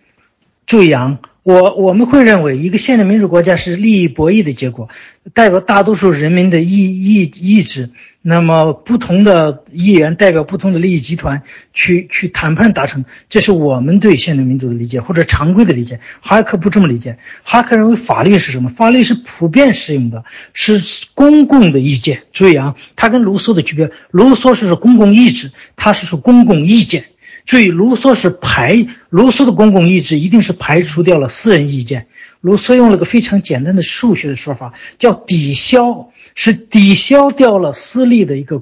[0.66, 1.20] 注意啊。
[1.48, 4.90] 我我们会认为，一个现代民主国家是利益博弈的结果，
[5.34, 7.92] 代表大多数人民的意意意志。
[8.22, 11.44] 那么，不同的议员代表不同的利益集团
[11.74, 16.02] 去去谈判达成，这是我们对现代民主的理解或者常规的理解。
[16.20, 18.68] 哈克不这么理解，哈克认为法律是什么？
[18.68, 20.84] 法律是普遍适用的，是
[21.14, 22.24] 公共的意见。
[22.34, 27.06] 注意啊，他跟卢梭的区别，卢梭是说公共意志，他是说公共意见。
[27.48, 32.08] 注意，卢梭是排卢梭的公共意志，一定是排除掉了私人意见。
[32.42, 38.62] 卢梭用了个非常简单的数学的说法，叫抵消，是抵消掉了私利的一个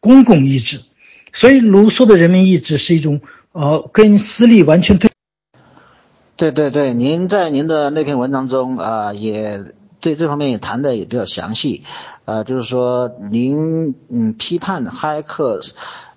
[0.00, 0.80] 公共意志。
[1.32, 3.20] 所以，卢梭的人民意志是一种
[3.52, 5.10] 呃，跟私利完全对。
[6.36, 9.62] 对对对，您在您的那篇文章中啊，也
[10.00, 11.84] 对这方面也谈的也比较详细，
[12.24, 15.60] 啊，就是说您嗯批判哈耶克。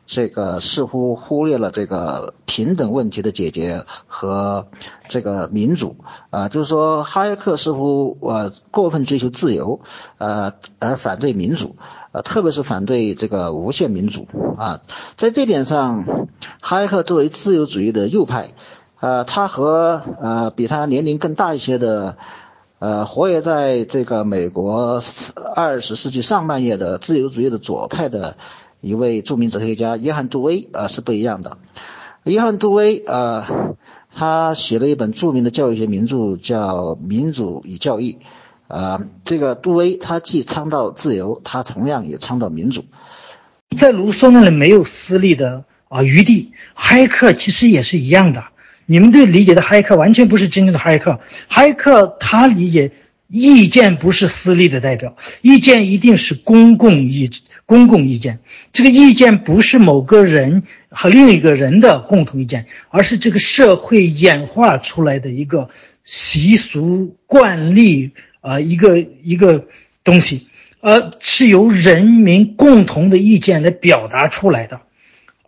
[0.07, 4.67] 这个似乎忽略了这个平等问题的解决和
[5.09, 5.97] 这个民主
[6.29, 9.81] 啊，就是说哈耶克似乎呃过分追求自由，
[10.17, 11.75] 呃而反对民主，
[12.13, 14.79] 呃特别是反对这个无限民主啊，
[15.17, 16.05] 在这点上，
[16.61, 18.51] 哈耶克作为自由主义的右派，
[19.01, 22.15] 呃他和呃比他年龄更大一些的
[22.79, 25.01] 呃活跃在这个美国
[25.53, 28.37] 二十世纪上半叶的自由主义的左派的。
[28.81, 31.57] 一位著名哲学家约翰杜威啊是不一样的。
[32.23, 33.75] 约翰杜威啊，
[34.13, 38.17] 他写了一本著名的教育学名著叫《民主与教育》
[38.75, 38.99] 啊。
[39.23, 42.85] 这个杜威他既倡导自由，他同样也倡导民主。
[43.77, 46.51] 在卢梭那里没有私利的啊余地。
[46.73, 48.43] 黑客其实也是一样的。
[48.85, 51.19] 你们对理解的黑客完全不是真正的黑客，
[51.49, 52.91] 黑客他理解
[53.27, 57.41] 意见不是私利的代表，意见一定是公共意志。
[57.67, 58.39] 公共意见。
[58.73, 65.69] 这个意见不是某个人和另一个人的共同意见，而是这个社会演化出来的一个
[66.03, 69.67] 习俗惯例啊，一个一个
[70.03, 70.47] 东西，
[70.81, 74.81] 呃，是由人民共同的意见来表达出来的。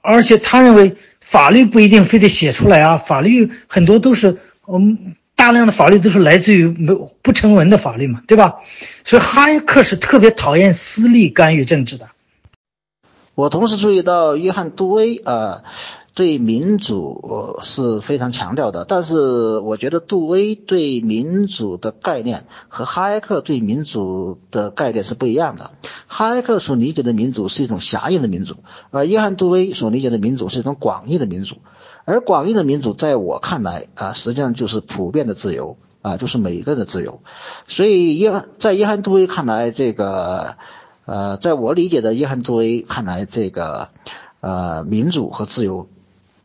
[0.02, 5.16] 而且他认为法律不一定非得写出来啊，法律很多都是嗯。
[5.40, 8.58] 大量的法律都是来自于没不成文的法律嘛，对吧？
[9.06, 12.10] 所以哈耶克是特别讨厌私利干预政治的。
[13.36, 15.64] 我同时注意到约翰杜威啊，
[16.14, 25.72] 对民主是非常强调的，但是我觉得杜威对民主的概念和哈耶克对民主的概念是不一样的。
[26.08, 28.58] 哈耶克所理解的民主是一种狭义的民主，
[28.92, 31.56] 而约翰杜威所理解的民主是一种广义的民主。
[32.10, 37.22] 而广义的民主，在我看来啊，实际上就是普遍的自由啊，就是每个人的自由。
[37.68, 40.56] 所以约在约翰杜威看来，这个
[41.06, 43.90] 呃，在我理解的约翰杜威看来，这个
[44.40, 45.88] 呃，民主和自由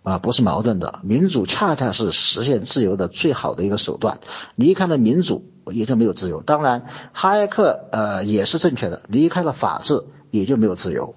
[0.02, 4.18] 啊不是矛盾的，民主恰恰是实现自由的最好的一个手段。
[4.56, 6.42] 离开了民主，也就没有自由。
[6.42, 6.84] 当然，
[7.14, 11.14] 哈耶克呃也是正确的，离开了法治，也就没有自由。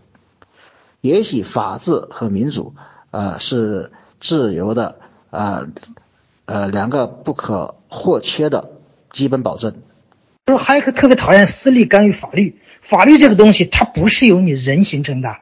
[1.02, 2.76] 也许法治和民主
[3.12, 3.92] 呃是。
[4.20, 4.98] 自由的
[5.30, 5.68] 啊
[6.46, 8.72] 呃两个不可或缺的
[9.12, 9.76] 基本保证。
[10.46, 15.38] 就是哈耶克特别讨厌私利干预法律，法律这个东西它不是由你人形成的，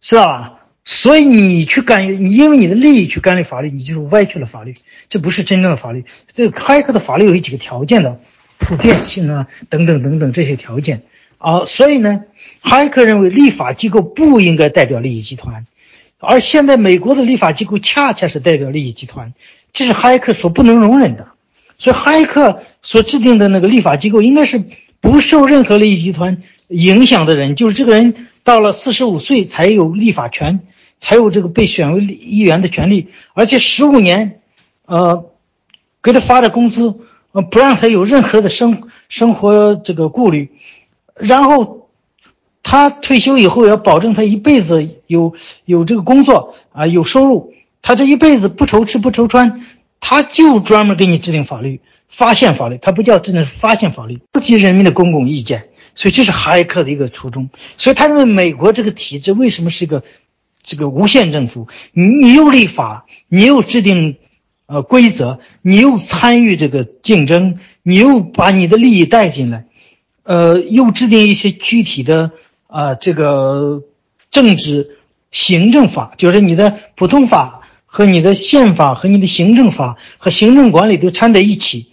[0.00, 0.60] 是吧？
[0.82, 4.74] 所以你去干预，你因为你的利益去干预法律，你就是歪曲了法律，
[5.10, 6.06] 这不是真正的法律。
[6.26, 8.18] 这个哈耶克的法律有几个条件的，
[8.58, 11.02] 普遍性啊等等等等这些条件
[11.36, 12.24] 啊，所以呢，
[12.62, 15.66] 哈耶克认为立法机构不应该代表利益集团。
[16.22, 19.32] 而现在，美国的立法机构恰恰是代表利益集团，
[19.72, 21.28] 这是哈耶克所不能容忍的。
[21.78, 24.62] 所以，哈耶克所制定的那个立法机构应该是
[25.00, 30.60] 不受任何利益集团影响的人，就是这个人到了四十五岁才有立法权，
[30.98, 34.40] 才有这个被选为议员的权利，而且十五年，
[34.84, 35.24] 呃，
[36.02, 37.00] 给他发的工资，
[37.32, 40.50] 呃，不让他有任何的生生活这个顾虑，
[41.14, 41.79] 然后。
[42.62, 45.34] 他退休以后要保证他一辈子有
[45.64, 47.54] 有这个工作啊，有收入。
[47.82, 49.64] 他这一辈子不愁吃不愁穿，
[50.00, 51.80] 他就专门给你制定法律、
[52.10, 52.76] 发现法律。
[52.76, 55.68] 他不叫制定，发现法律，不及人民的公共意见。
[55.94, 57.48] 所以这是哈耶克的一个初衷。
[57.78, 60.04] 所以他认为美国这个体制为什么是一个
[60.62, 61.68] 这个无限政府？
[61.92, 64.16] 你你又立法，你又制定
[64.66, 69.64] 呃规则，你又参与这个竞争，你又把你的利益带进来，
[70.22, 72.32] 呃，又制定一些具体的。
[72.70, 73.82] 啊，这个
[74.30, 74.96] 政治
[75.32, 81.88] 行政法就是你的普通法和你的宪法和你的行政法和行政管理都掺在一起，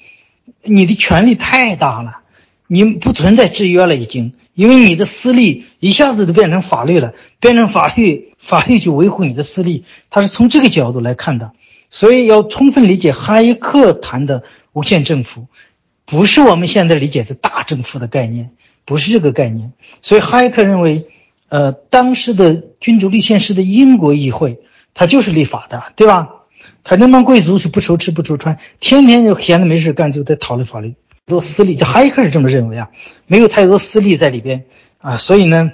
[0.61, 2.19] 你的权力太大了，
[2.67, 11.53] 你不存在制约了已经，因为你的私利一下子就变成法律了，变成法律，法律就维护你的私利，他是从这个角度来看的，
[11.89, 15.47] 所以要充分理解哈耶克谈的无限政府，
[16.05, 18.51] 不是我们现在理解的大政府的概念。
[18.87, 21.07] 不是这个概念，所以哈耶克认为，
[21.49, 24.59] 呃，当时的君主立宪式的英国议会，
[24.93, 26.29] 它就是立法的，对吧？
[26.85, 31.75] 他那帮贵族是不愁吃不愁穿，天天就闲着没事干，就在讨论法律，多私利。
[31.75, 32.89] 就哈耶克是这么认为啊，
[33.25, 34.63] 没有太多私利在里边
[34.99, 35.73] 啊，所以呢，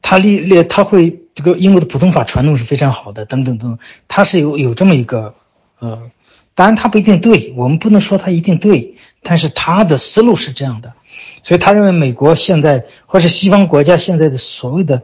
[0.00, 3.78] 他立立他会这个英国的普通法传统是非常好的，等等等等，
[4.08, 5.34] 他是有有这么一个，
[5.80, 6.10] 呃，
[6.54, 10.94] 当然他不一定对，我们不能说他一定对，但是他的思路是这样的。
[11.42, 15.02] 所以他认为美国现在或是西方国家现在的所谓的，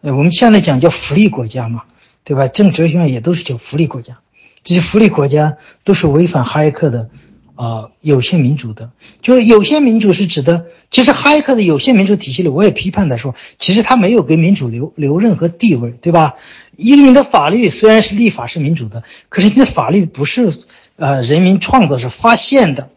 [0.00, 1.82] 呃，我们现在讲叫福利国家嘛，
[2.24, 2.48] 对吧？
[2.48, 4.18] 政治学上也都是叫福利国家，
[4.62, 7.10] 这些福利国家都是违反哈耶克的，
[7.54, 8.90] 啊，有限民主的。
[9.20, 16.36] 就是有限民主是指的，其实哈耶克的有限民主体系里，我也批判他说，其实他没有给民主留留任何地位，对吧？
[16.76, 20.52] 因为你的法律虽然是立法是民主的，可是你的法律不是，
[20.96, 22.90] 呃，人民创造是发现的，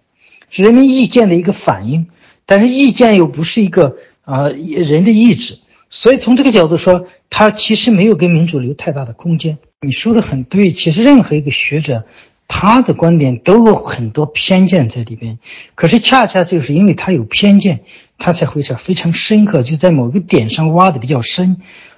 [0.49, 2.08] 是人民意见的一个反应。
[2.48, 5.60] 但是意见又不是一个啊人的意志，
[5.91, 9.60] 所以从这个角度说，他其实没有给民主留太大的空间。
[9.82, 12.06] 你说的很对，其实任何一个学者，
[12.48, 15.38] 他的观点都有很多偏见在里边。
[15.76, 17.82] 可是恰恰就是因为他有偏见，
[18.18, 21.58] 他才会是非常深刻，就在某个点上挖的比较深，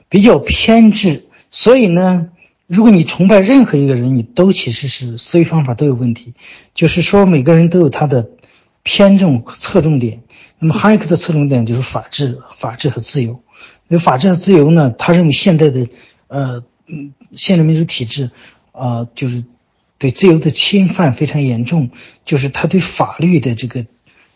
[0.09, 1.27] 比较偏执。
[1.51, 2.29] 所以呢，
[2.67, 6.33] 如果你崇拜任何一个人，你都其实是思维方法都有问题。
[6.73, 8.29] 就是说，每个人都有他的
[8.83, 10.21] 偏重侧重点。
[10.59, 13.41] 那么哈耶克的侧重点就是法治、法治和自由。
[13.87, 15.87] 因为法治和自由呢，他认为现在的，
[16.27, 18.29] 呃，嗯，现代民主体制，
[18.71, 19.43] 啊，就是
[19.97, 21.89] 对自由的侵犯非常严重，
[22.23, 23.87] 就是他对法律的这个，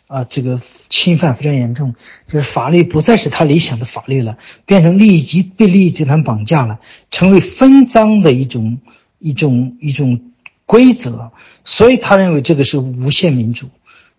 [0.08, 0.60] 啊，这个
[0.90, 1.94] 侵犯非常严重，
[2.26, 6.80] 就是法律不再是他理想的法律了，变成利益集被利益集团绑架了，
[7.12, 8.80] 成为分赃的一种
[9.20, 10.32] 一种一种
[10.66, 11.32] 规则，
[11.64, 13.70] 所以他认为这个是无限民主，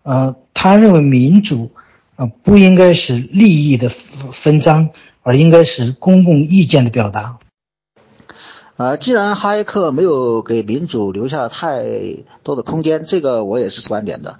[0.03, 1.71] 呃，他认为民主
[2.15, 4.89] 啊不应该是利益的分赃，
[5.21, 7.39] 而应该是公共意见的表达。
[8.77, 11.85] 呃，既然哈耶克没有给民主留下太
[12.43, 14.37] 多的空间，这个我也是观点的。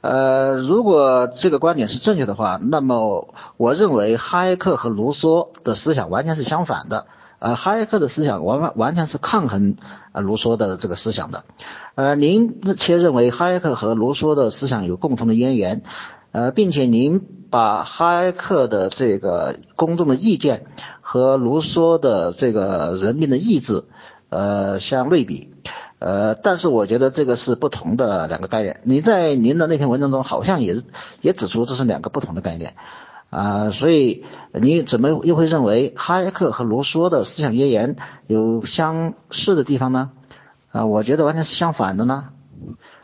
[0.00, 7.06] 呃，如果这个观点是正确的话，那么我认为哈耶克和卢梭的思想完全是相反的。
[7.38, 9.76] 呃，哈耶克的思想完完全是抗衡
[10.12, 11.44] 呃卢梭的这个思想的。
[11.94, 15.82] 呃，您却认为哈耶克和卢梭的思想有共同的渊源，
[16.36, 20.66] 呃，并且您把哈耶克的这个公众的意见。
[21.08, 23.84] 和卢梭的这个人民的意志，
[24.28, 25.54] 呃，相类比，
[26.00, 28.80] 呃，但是我觉得这个是不同的两个概念。
[28.82, 30.82] 你在您的那篇文章中好像也
[31.20, 32.74] 也指出这是两个不同的概念，
[33.30, 40.10] 啊，所以你怎么又会认为哈耶克和卢梭的思想渊源有相似的地方呢？
[40.72, 42.30] 啊，我觉得完全是相反的呢。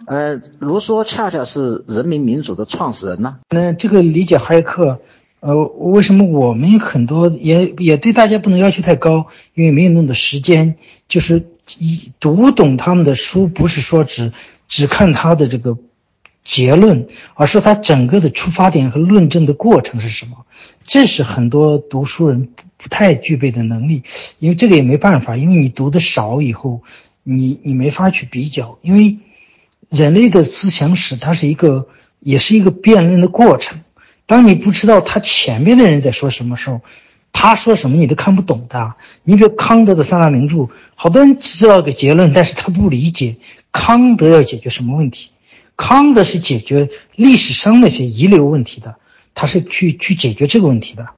[0.07, 3.39] 呃，卢梭恰恰是人民民主的创始人呢。
[3.51, 5.01] 那这个理解哈耶克。
[5.41, 9.27] 呃，为什么我们很多也也对大家不能要求太高？
[9.55, 10.77] 因为没有那么多时间。
[11.09, 11.49] 就是
[11.79, 14.33] 一读懂他们的书，不是说只
[14.69, 15.77] 只看他的这个
[16.45, 20.47] 结论，而是他整个的出发点和论证的过程是什么。
[20.87, 24.03] 这是很多读书人不不太具备的能力。
[24.39, 26.83] 因为这个也没办法，因为你读的少以后，
[27.25, 28.79] 你你没法去比较。
[28.83, 29.19] 因为
[29.93, 31.87] 人类的思想史，它是一个
[32.19, 33.83] 也是一个辩论的过程。
[34.25, 36.81] 当你不知道他前面的人在说什么时候，
[37.31, 38.95] 他说什么你都看不懂的。
[39.23, 43.37] 你比如康德的三大名著，好多人只知道个结论，但是他不理解
[43.71, 45.29] 康德要解决什么问题。
[45.77, 48.97] 康德是解决历史上那些遗留问题的，
[49.35, 51.09] 他是去去解决这个问题的。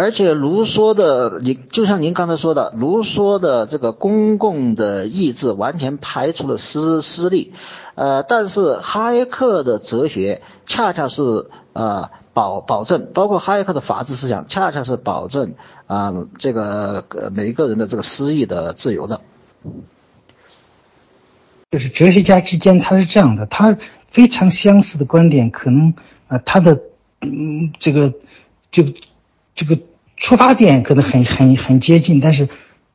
[0.00, 7.52] 而且卢梭的，你就像您刚才说的，卢梭的这个公共的意志完全排除了私私利，
[7.96, 15.52] 呃，但是哈耶克的哲学恰恰是呃保保证，包括哈耶克的法治思想，恰恰是保证
[15.86, 19.20] 啊这个呃每一个人的这个私欲的自由的。
[21.70, 23.76] 就是哲学家之间他是这样的，他
[24.06, 25.92] 非常相似的观点，可能
[26.28, 26.80] 啊他的
[27.20, 28.14] 嗯这个
[28.70, 28.84] 就。
[29.52, 29.78] 这个
[30.20, 32.48] 出发点可能很很很接近，但是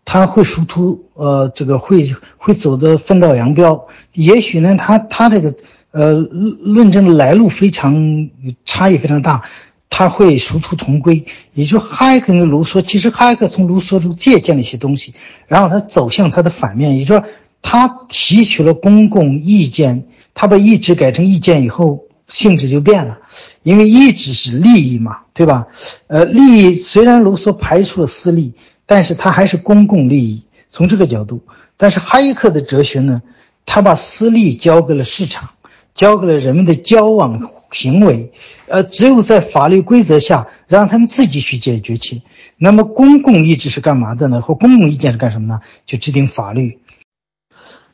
[0.05, 3.87] 他会殊途，呃，这个会会走的分道扬镳。
[4.13, 5.55] 也许呢，他他这个
[5.89, 8.29] 呃论证的来路非常
[8.63, 9.41] 差异非常大，
[9.89, 11.25] 他会殊途同归。
[11.53, 15.15] 也就哈耶克跟卢梭，其实哈耶克从卢梭中借鉴了一些东西，
[15.47, 17.27] 然后他走向他的反面，也就是说
[17.63, 20.05] 他提取了公共意见，
[20.35, 23.17] 他把意志改成意见以后，性质就变了。
[23.65, 25.65] 因为意志是利益嘛，对吧？
[26.05, 28.53] 呃，利益虽然卢梭排除了私利，
[28.85, 30.43] 但是他还是公共利益。
[30.69, 31.41] 从这个角度，
[31.75, 33.23] 但是哈耶克的哲学呢，
[33.65, 35.49] 他把私利交给了市场，
[35.95, 38.33] 交给了人们的交往行为。
[38.67, 42.21] 呃，只有在法律规则下，让他们自己去解决去。
[42.57, 44.41] 那么公共意志是干嘛的呢？
[44.41, 45.61] 和公共意见是干什么呢？
[45.87, 46.77] 就制定法律。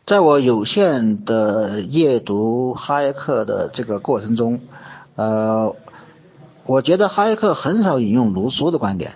[0.06, 4.60] 在我有限的阅读哈耶克的这个过程中。
[5.22, 5.76] 呃，
[6.66, 9.12] 我觉得哈耶克很少引用卢梭的观点，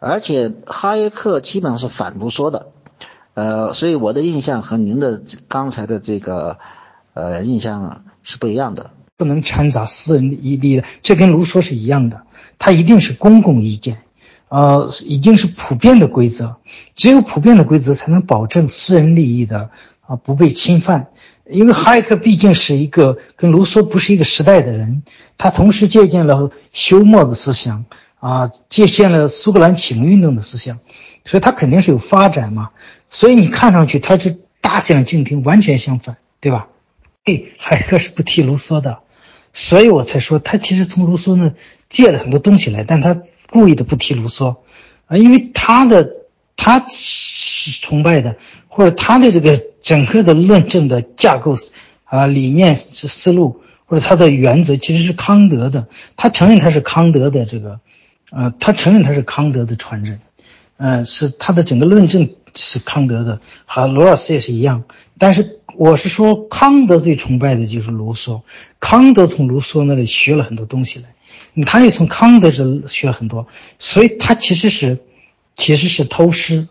[0.00, 2.72] 而且哈耶克基本上是反卢梭的，
[3.34, 6.58] 呃，所以我的印象和您的刚才的这个
[7.14, 8.90] 呃印象是不一样的。
[9.16, 12.22] 不能掺杂私人利益的，这跟卢梭是一样的，
[12.58, 13.98] 他一定是公共意见，
[14.48, 16.56] 呃，已经是普遍的规则，
[16.96, 19.70] 只有普遍的规则才能保证私人利益的
[20.00, 21.10] 啊不被侵犯。
[21.50, 25.02] 因为哈耶克毕竟是一个跟卢梭不是一个时代的人，
[25.38, 27.84] 他同时借鉴了休谟的思想
[28.18, 30.78] 啊，借鉴了苏格兰启蒙运动的思想，
[31.24, 32.70] 所以他肯定是有发展嘛。
[33.10, 36.68] 所以你看上去他是大相径庭，完全相反，对吧？
[37.24, 39.00] 对，哈耶克是不提卢梭的，
[39.52, 41.52] 所以我才说他其实从卢梭那
[41.88, 43.20] 借了很多东西来，但他
[43.50, 44.56] 故意的不提卢梭
[45.06, 46.12] 啊，因为他的
[46.56, 48.36] 他是崇拜的，
[48.70, 49.60] 或者他的这个。
[49.82, 51.56] 整个的论证的架构
[52.04, 57.80] 啊，理念是思路或者他的原则其实是康德的，他承认他是康德的这个，
[58.30, 60.20] 呃，他承认他是康德的传人，
[60.76, 64.84] 呃，是他的整个论证是康德的，和罗尔斯也是一样。
[65.16, 68.42] 但是我是说，康德最崇拜的就是卢梭，
[68.80, 73.48] 康德从卢梭那里学了很多东西来，他也从康德这学了很多，
[73.78, 74.98] 所以他其实是
[75.56, 76.68] 其实是偷师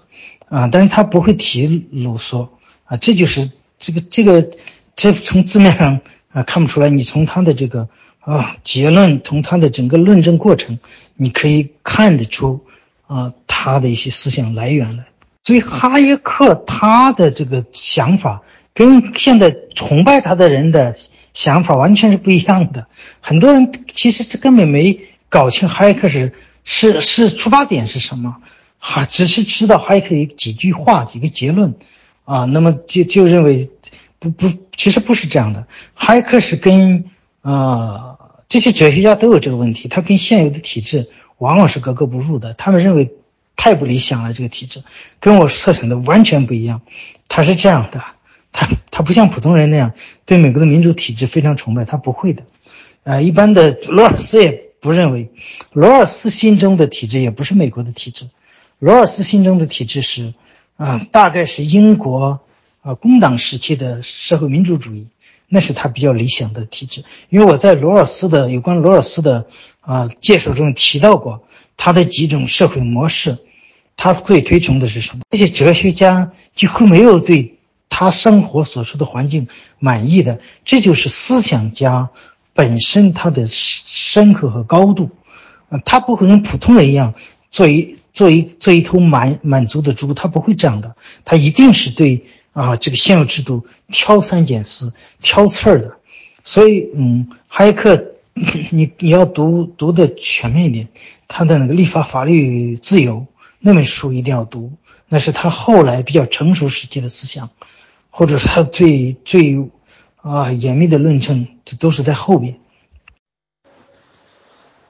[0.50, 2.50] 啊，但是他不会提卢梭。
[2.86, 4.50] 啊，这就是这个这个，
[4.96, 6.90] 这从字面上啊，看不出来。
[6.90, 7.88] 你从他的这个
[8.20, 10.80] 啊结论，从他的整个论证过程，
[11.16, 12.62] 你可以看得出
[13.06, 15.06] 啊他的一些思想来源来。
[15.44, 18.42] 所以哈耶克他的这个想法
[18.74, 20.96] 跟现在崇拜他的人的
[21.34, 22.88] 想法完全是不一样的。
[23.22, 26.34] 很多人其实这根本没搞清哈耶克是
[26.64, 28.38] 是是出发点是什么，
[28.80, 31.76] 哈，只是知道哈耶克几句话几个结论
[32.26, 33.70] 啊，那么就就认为。
[34.22, 35.66] 不不，其实不是这样的。
[35.94, 37.06] 哈耶克是跟
[37.40, 38.18] 啊
[38.50, 42.54] 这些哲学家都有这个问题，他跟现有的体制往往是格格不入的。
[42.54, 43.14] 他们认为
[43.56, 44.84] 太不理想了，这个体制
[45.22, 46.82] 跟我设想的完全不一样。
[47.30, 48.04] 他是这样的，
[48.52, 49.94] 他他不像普通人那样
[50.26, 52.44] 对美国的民主体制非常崇拜，他不会的。
[53.06, 54.52] 啊，一般的罗尔斯也
[54.82, 55.30] 不认为，
[55.72, 58.28] 罗尔斯心中的体制也不是美国的体制，
[58.80, 60.34] 罗尔斯心中的体制是
[60.78, 62.42] 啊，大概是英国。
[62.82, 65.08] 啊，工党时期的社会民主主义，
[65.50, 67.04] 那是他比较理想的体制。
[67.28, 69.48] 因为我在罗尔斯的有关罗尔斯的
[69.82, 71.44] 啊介绍中提到过
[71.76, 73.38] 他的几种社会模式，
[73.98, 75.24] 他最推崇的是什么？
[75.30, 77.58] 这些哲学家几乎没有对
[77.90, 82.12] 他生活所处的环境满意的，这就是思想家
[82.54, 85.10] 本身他的深刻和高度。
[85.68, 87.14] 啊，他不会跟普通人一样
[87.52, 90.96] 做一做一做一头满满足的猪，他不会这样的，
[91.26, 92.26] 他一定是对。
[92.52, 94.92] 啊，这个现有制度挑三拣四、
[95.22, 95.98] 挑刺儿的，
[96.44, 98.16] 所以，嗯，哈耶克，
[98.72, 100.90] 你你要读读的全面一点，
[101.28, 103.28] 他的那个立法法律自由
[103.60, 104.74] 那本书一定要读，
[105.08, 107.52] 那是他后来比较成熟时期的思想，
[108.10, 109.70] 或者他最最
[110.18, 112.60] 啊严密的论证，这都是在后边。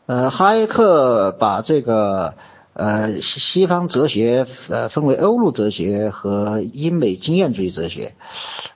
[0.08, 2.36] 呃，哈耶克把这个。
[2.80, 8.16] 呃，西西方哲学呃分为欧陆哲学和英美经验主义哲学，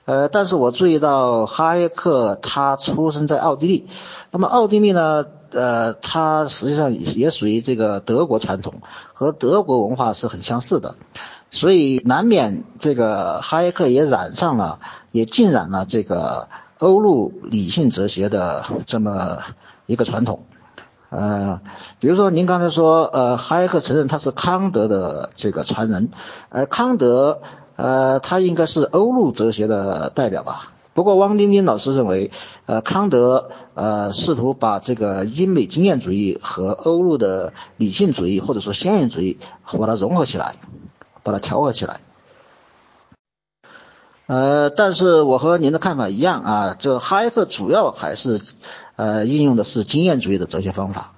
[0.04, 3.86] 呃，但是我注意到哈耶克他出生在奥地利，
[4.30, 8.82] 那么奥地利呢，呃，他实际上也属于这个德国传统，
[9.14, 10.96] 和德国文化是很相似的，
[11.50, 14.80] 所以难免这个哈耶克也染上了，
[15.12, 16.48] 也浸染了这个
[16.78, 19.38] 欧陆理性哲学的这么
[19.86, 20.44] 一个传统。
[21.16, 21.60] 呃，
[22.00, 26.08] 比如说您刚才说，呃，哈耶克承认他是康德的这个传人，
[26.48, 27.40] 而康德，
[27.76, 30.72] 呃，他应该是欧陆哲学的代表吧？
[30.92, 32.32] 不过汪丁丁老师认为，
[32.66, 39.38] 呃，康德，呃，试图把这个英美经验主义和欧陆的理性主义或者说先验主义
[39.78, 40.56] 把它融合起来，
[41.22, 42.00] 把它调和起来。
[44.26, 48.40] 呃，但是我和您的看法一样啊，这哈耶克主要还是。
[48.96, 51.12] 呃，应用的是经验主义的哲学方法，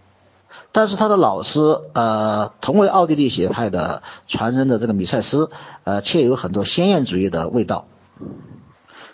[0.73, 1.61] 但是他的老师，
[1.93, 5.51] 呃，同为奥地利学派的传人的这个米塞斯，
[5.85, 7.87] 呃，却有很多先验主义的味道。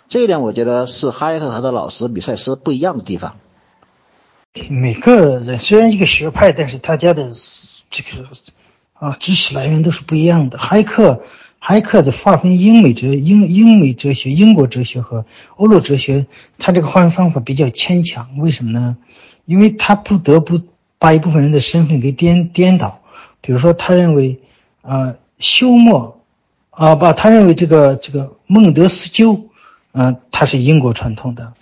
[0.07, 3.35] 这一点我觉得是哈耶克和他的老师米塞斯不一样的地方。
[4.69, 7.31] 每个人虽然一个学派，但是大家的
[7.89, 8.27] 这个
[8.93, 10.57] 啊知识来源都是不一样的。
[10.57, 11.21] 哈耶克。
[11.65, 16.25] 哈耶克的划分英美哲、英英美哲学、英国哲学和欧陆哲学，
[16.59, 18.37] 他这个划分方法比较牵强。
[18.37, 18.97] 为什么呢？
[19.45, 20.61] 因为他不得不
[20.99, 22.99] 把一部分人的身份给颠颠倒。
[23.39, 24.41] 比如说，他认为，
[24.81, 26.15] 啊，休谟，
[26.69, 29.45] 啊，不他认为这个这个孟德斯鸠，
[29.93, 31.53] 嗯，他是英国传统的，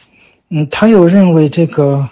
[0.49, 2.09] 嗯，他又认为这个，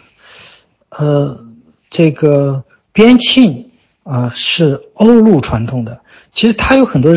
[0.89, 1.43] 呃，
[1.89, 2.63] 这个
[2.93, 3.68] 边沁，
[4.09, 6.01] 啊，是欧陆传统的。
[6.31, 7.13] 其实他有很多，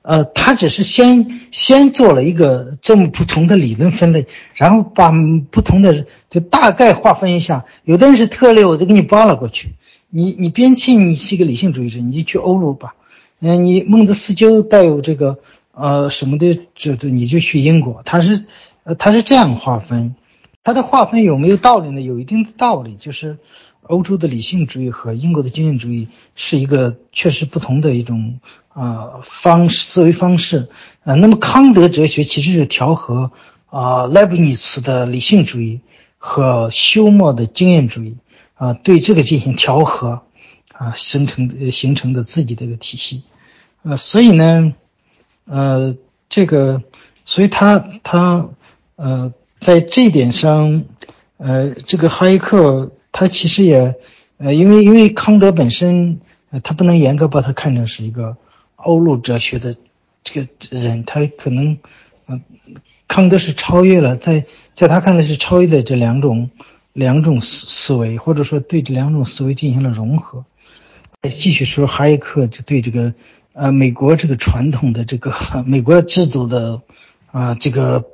[0.00, 5.12] 呃，他只是先先做了一个这么不同的理论分类，然后把
[5.50, 7.66] 不同的就大概划分一下。
[7.84, 9.74] 有的人是特例，我就给你扒拉过去。
[10.08, 12.94] 你你边沁，你是一个理性主义者，你就去欧陆吧。
[13.40, 15.40] 嗯，你孟德斯鸠带有这个
[15.72, 18.00] 呃什么的，这这你就去英国。
[18.06, 18.46] 他是
[18.84, 20.14] 呃他是这样划分，
[20.64, 22.00] 他的划分有没有道理呢？
[22.00, 23.36] 有一定的道理，就是。
[23.88, 30.68] 欧洲的理性主义和英国的经验主义是一个确实不同的一种啊方思维方式
[31.04, 31.14] 啊。
[31.14, 33.30] 那么康德哲学其实是调和
[33.66, 35.80] 啊莱布尼茨的理性主义
[36.18, 38.16] 和休谟的经验主义
[38.54, 40.22] 啊，对这个进行调和
[40.72, 43.22] 啊，生成形成的自己的一个体系。
[43.82, 44.74] 呃，所以呢，
[45.44, 45.96] 呃，
[46.28, 46.82] 这个，
[47.24, 48.48] 所以他他
[48.96, 50.84] 呃在这一点上，
[51.36, 52.90] 呃，这个哈耶克。
[53.18, 53.94] 他其实也，
[54.36, 56.20] 呃，因为因为康德本身，
[56.50, 58.36] 呃，他不能严格把他看成是一个
[58.76, 59.74] 欧陆哲学的
[60.22, 61.78] 这个人，他可能，
[62.28, 62.42] 嗯，
[63.08, 64.44] 康德是超越了，在
[64.74, 66.50] 在他看来是超越的这两种
[66.92, 70.44] 两种思思维，或者说对这两种思维进行了融合。
[71.22, 73.14] 继续说，哈耶克就对这个，
[73.54, 75.34] 呃，美国这个传统的这个
[75.64, 76.82] 美国制度的，
[77.32, 78.04] 啊，这个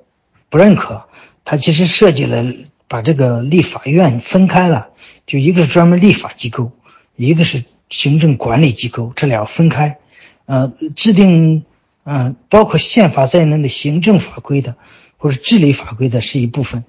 [0.48, 1.06] 不认可。
[1.44, 2.54] 他其实设计了
[2.86, 4.90] 把这个立法院分开了，
[5.26, 6.72] 就一个是专门立法机构，
[7.16, 9.98] 一个是行政管理机构，这俩分开，
[10.46, 11.64] 呃，制定，
[12.04, 14.76] 嗯，包括宪法在内的行政法规的
[15.16, 16.84] 或者治理法规的是一部分，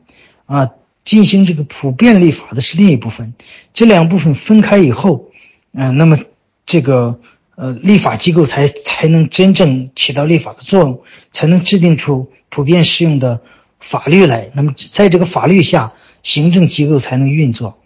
[0.46, 0.72] 啊，
[1.06, 3.34] 进行这个普遍立法的是另一部分，
[3.74, 5.30] 这两部分分开以后，
[5.72, 6.20] 嗯，那么
[6.66, 7.20] 这个。
[7.56, 13.42] 呃，立法机构才才能真正起到立法的作用，才能制定出普遍适用的
[13.80, 14.50] 法律来。
[14.56, 15.94] 那么，在这个法律下，
[16.24, 17.78] 行政机构才能运作，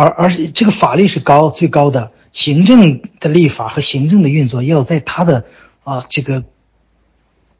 [0.00, 5.44] 而而且这个法律是高最高的，行政的立法和行政的运作要在他的
[5.84, 6.44] 啊这个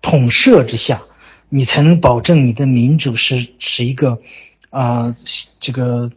[0.00, 1.02] 统摄之下，
[1.48, 4.20] 你才能保证你的民主是是一个
[4.70, 5.14] 啊
[5.60, 6.10] 这个。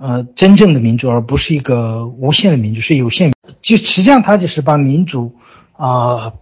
[0.00, 3.32] 呃，真正的民主，而不是一个无限的民主，是有限。
[3.60, 5.34] 就实际上，它就是把民主
[5.72, 6.34] 啊，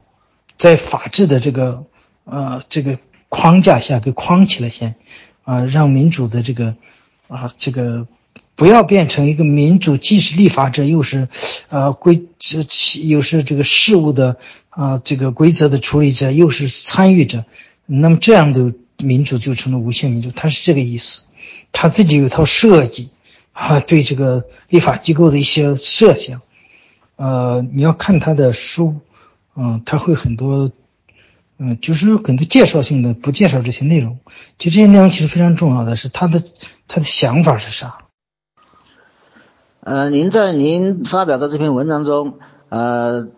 [0.58, 1.86] 在法治的这个
[2.24, 2.98] 呃这个
[3.30, 4.96] 框架下给框起来先，
[5.44, 6.74] 啊，让民主的这个
[7.28, 8.06] 啊这个
[8.56, 11.28] 不要变成一个民主，既是立法者，又是
[11.68, 12.66] 呃规这
[13.06, 14.38] 又是这个事务的
[14.70, 17.44] 啊这个规则的处理者，又是参与者。
[17.86, 21.28] 那么这样的民主就成了无限民主，他是这个意思。
[21.70, 23.10] 他自己有一套设计。
[23.58, 26.42] 啊，对这个立法机构的一些设想，
[27.16, 28.96] 呃，你要看他的书，
[29.54, 30.70] 嗯，他会很多，
[31.58, 34.18] 嗯，就是很多介绍性的，不介绍这些内容。
[34.58, 36.44] 就这些内容其实非常重要的是他的
[36.86, 37.96] 他的想法是啥？
[39.86, 42.34] 呃，您在您发表的这篇文章中，
[42.70, 43.28] 呃。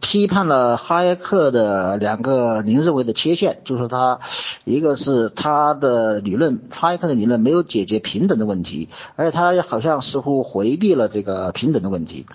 [0.00, 4.18] 批判了哈耶克的两个您认为的缺陷，就是他
[4.64, 12.26] 一个是他的理论，哈耶克的理论没有解决平等的问题，而且他好像似乎回避了这个平等的问题。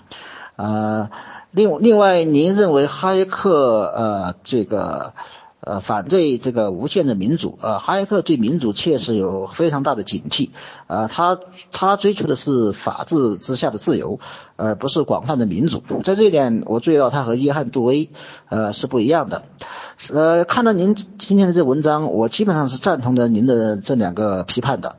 [0.56, 1.10] 呃，
[1.50, 5.12] 另另外，您认为哈耶克呃这个。
[5.66, 10.50] 呃，反对这个无限的民主，呃，哈耶克对民主确实有非常大的警惕，
[10.86, 11.38] 啊，他
[11.72, 14.20] 他追求的是法治之下的自由，
[14.56, 15.82] 而不是广泛的民主。
[16.02, 18.10] 在这一点，我注意到他和约翰杜威，
[18.50, 19.44] 呃，是不一样的。
[20.12, 24.96] 呃，看到您今天的这文章，我基本上是赞同的您的这两个批判的，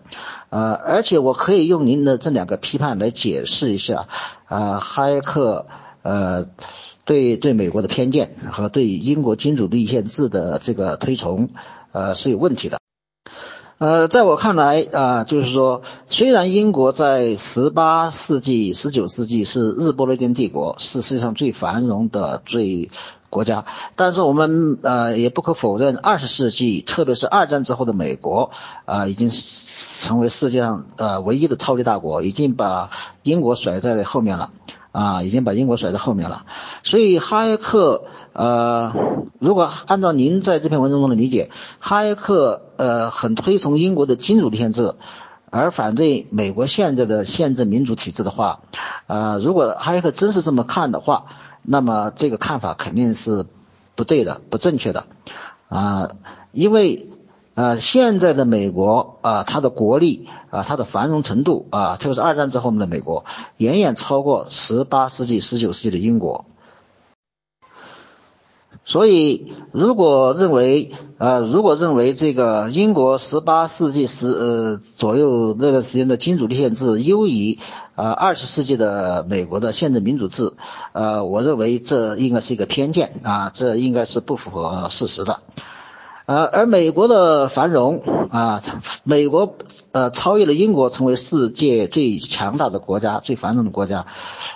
[0.49, 4.07] 呃，而且我可以用您的这两个批判来解释一下，
[4.47, 5.67] 啊，哈耶克，
[6.01, 6.47] 呃。
[7.05, 11.49] 对对美国的偏见和对英国君主立宪制的这个推崇，
[11.91, 12.79] 呃是有问题的。
[13.77, 22.89] 呃，在我看来啊，就是说，虽然英国在十八世纪、十九世纪是日不列颠帝国，是世界上最繁荣的最
[23.29, 23.65] 国家，
[23.97, 28.51] 但是我们呃也不可否认，二十世纪，特别是二战之后的美国
[28.85, 32.89] 啊，已经成为世界上呃唯一的超级大国，已经把
[33.23, 34.51] 英国甩在后面了。
[34.95, 36.45] 啊，已经把英国甩在后面了，
[36.83, 38.93] 所以哈耶克，呃，
[39.39, 41.49] 如果按照您在这篇文章中的理解，
[41.79, 44.93] 哈耶克呃很推崇英国的君主立宪制，
[45.49, 48.61] 而反对美国现在的宪政民主体制的话，
[49.07, 51.25] 呃，如果哈耶克真是这么看的话，
[51.61, 53.45] 那么这个看法肯定是
[53.95, 55.07] 不对的、不正确的，
[55.67, 56.11] 啊，
[56.53, 57.09] 因为。
[57.55, 63.23] 呃，现在的美国啊，它的国力啊，它的繁荣程度啊，特别是二战之后的美国，
[63.55, 66.45] 远远超过十八世纪、十九世纪的英国。
[68.83, 77.57] 所以，如果认为呃，如果认为这个英国十八世纪十呃左右那段时间的君主立宪制优于
[77.95, 80.51] 啊二十世纪的美国的宪政民主制，
[80.91, 85.39] 呃，我认为这应该是一个偏见啊，这应该是不符合事实的。
[86.25, 88.63] 呃，而美国的繁荣啊，
[89.03, 89.55] 美国
[89.91, 94.07] 呃超越了英国，成为世界最强大的国家、最繁荣的国家。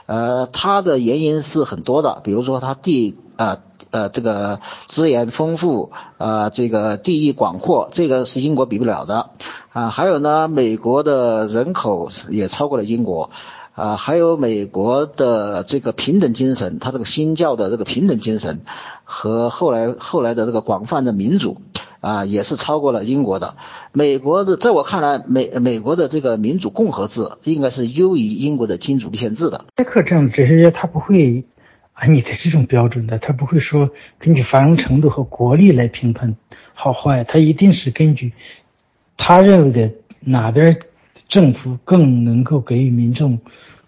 [0.08, 3.60] 呃，它的原因是很多的，比如说它地呃
[3.92, 9.30] 呃这个资源丰富啊，这个地域广阔，这个是英国比不了的
[9.72, 9.90] 啊。
[9.92, 13.30] 还有呢，美国的人口也超过了英国。
[13.76, 18.60] 啊，还有美国的这个平等精神，它这个新教的这个平等精神，
[19.12, 21.62] 和后来后来的这个广泛的民主，
[22.00, 23.56] 啊，也是超过了英国的。
[23.92, 29.66] 美国的，在我看来，美美国的这个民主共和制应该是优于英国的君主立宪制的。
[29.76, 31.46] 艾克这样的哲学家，他不会
[31.94, 36.36] 按你的这种标准的，他不会说根据繁荣程度和国力来评判
[36.76, 38.34] 好坏，他一定是根据
[39.18, 40.80] 他认为的哪边。
[41.28, 43.40] 政府更能够给予民众，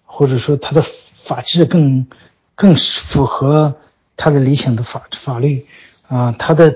[0.04, 2.06] 或者说他的法治更
[2.54, 3.78] 更符合
[4.22, 5.66] 他的理想的法法律
[6.08, 6.76] 啊，他的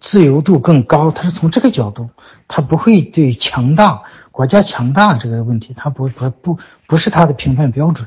[0.00, 2.10] 自由度更高，他是从这个角度，
[2.46, 8.06] 他不会对强大国家强大这个问题，他不不不不是他的评判标准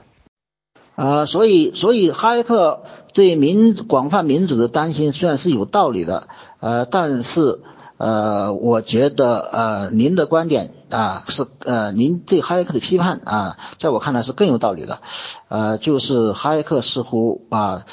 [0.95, 2.83] 啊，所以所以哈耶克
[3.13, 6.27] 对民广泛民主的担心虽然是有道理的，
[6.59, 7.61] 呃，但是。
[7.99, 14.99] 呃，我觉得呃，您的观点啊是呃，您对哈耶克的批判啊，在我看来是更有道理的。
[15.47, 17.85] 呃，就是哈耶克似乎啊，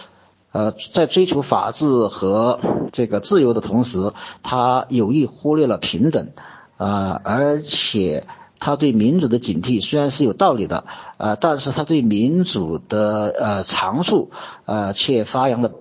[0.55, 2.61] 呃，在追求法治和
[2.93, 4.13] 这个自由的同时，
[4.43, 6.31] 他有意忽略了平等
[6.79, 8.27] 啊，而且。
[8.61, 10.85] 他对民主的警惕虽然是有道理的，
[11.19, 14.31] 呃，但是他对民主的呃长处，
[14.65, 15.75] 呃，却发扬的。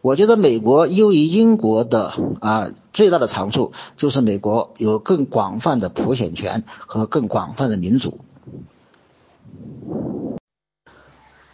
[0.00, 8.20] 我觉得美国优于英国的啊最大的长处就是美国有更广泛的普选权和更广泛的民主。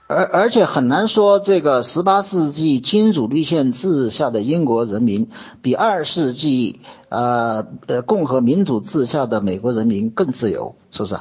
[0.09, 5.31] 而而且很难说，这个十八世纪君主立宪制下的英国人民
[5.63, 11.17] 比二世纪呃呃共和民主制下的美国人民更自由，是不是？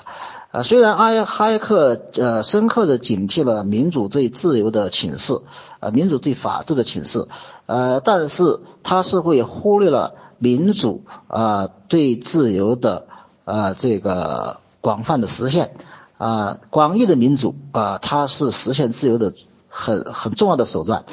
[0.51, 5.41] 啊，虽然埃哈克呃深刻的警惕了民主对自由的侵蚀，
[5.79, 7.27] 呃民主对法治的侵蚀，
[7.65, 13.07] 呃，但是他是会忽略了民主啊对自由的
[13.45, 15.75] 呃这个广泛的实现。
[16.17, 19.33] 啊，广义的民主啊，它是实现自由的
[19.67, 21.03] 很很重要的手段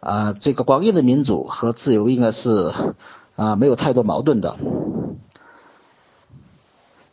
[0.00, 0.32] 啊。
[0.32, 2.72] 这个广义的民主和自由应该是
[3.36, 4.56] 啊没有太多矛盾的。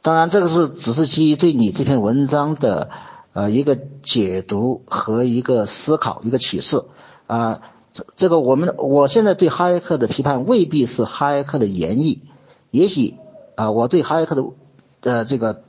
[0.01, 2.89] 当然，这个是只是基于对你这篇文章的
[3.33, 6.83] 呃一个解读和一个思考一个启示
[7.27, 7.61] 啊。
[7.93, 12.23] 这这个我们我现在对哈耶克的批判未必是哈耶克的言意，
[12.71, 13.17] 也许
[13.53, 14.45] 啊我对哈耶克的
[15.01, 15.61] 呃这个。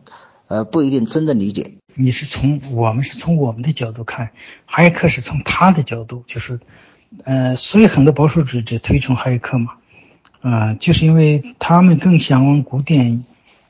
[0.49, 1.75] 呃，不一定真的理解。
[1.95, 4.31] 你是从我们是从我们的角度看，
[4.67, 6.61] 哈耶克是从他的角度，就是，
[7.25, 9.73] 呃，所以很多保守主义者推崇哈耶克嘛，
[10.43, 13.25] 啊，就是因为他们更向往古典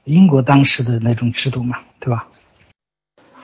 [0.05, 2.28] 英国当时的那种制度嘛，对吧？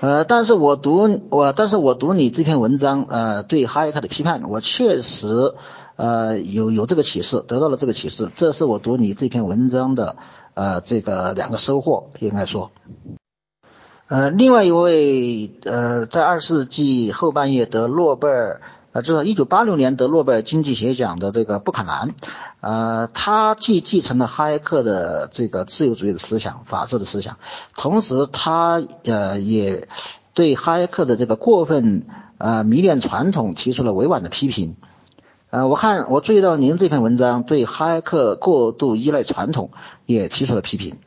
[0.01, 5.55] 呃，但是我读我，但是我读你这篇文章，呃，对哈耶克的批判，我确实
[5.95, 10.17] 呃有有这个启示，得到了这个启示，这是我读你这篇文章的
[10.55, 12.73] 呃这个两个收获，应该说。
[14.09, 18.61] 呃，另外一位呃，在二世纪后半叶得诺贝尔，
[18.93, 22.15] 呃，至少一九八六年得诺贝尔经济学奖的这个布坎南，
[22.61, 27.39] 呃，他既继承了哈耶克的这个自由主义的思想、法治的思想，
[27.75, 29.89] 同时他呃也
[30.35, 32.05] 对哈耶克的这个过分
[32.37, 34.77] 呃迷恋传统提出了委婉的批评。
[35.49, 39.71] 呃，我看我注意到您这篇文章对哈耶克过度依赖传统
[40.05, 40.99] 也提出了批评。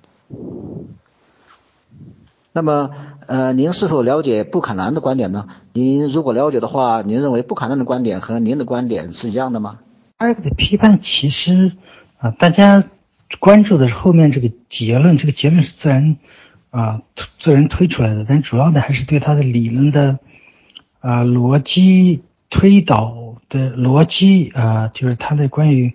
[2.56, 2.90] 那么，
[3.28, 5.48] 呃，您是否了解布坎南的观点呢？
[5.74, 9.80] 您如果了解的话，您认为布坎南的观点和您的观点是一样的吗？
[10.16, 11.74] 艾克的批判其实，
[12.18, 12.86] 啊，大家
[13.42, 16.16] 关注的是后面这个结论，这个结论是自然，
[16.70, 17.02] 啊，
[17.38, 20.20] 自然推出来的，但主要的还是对他的理论的，
[21.02, 25.94] 啊，逻辑推导的逻辑，啊，就是他的关于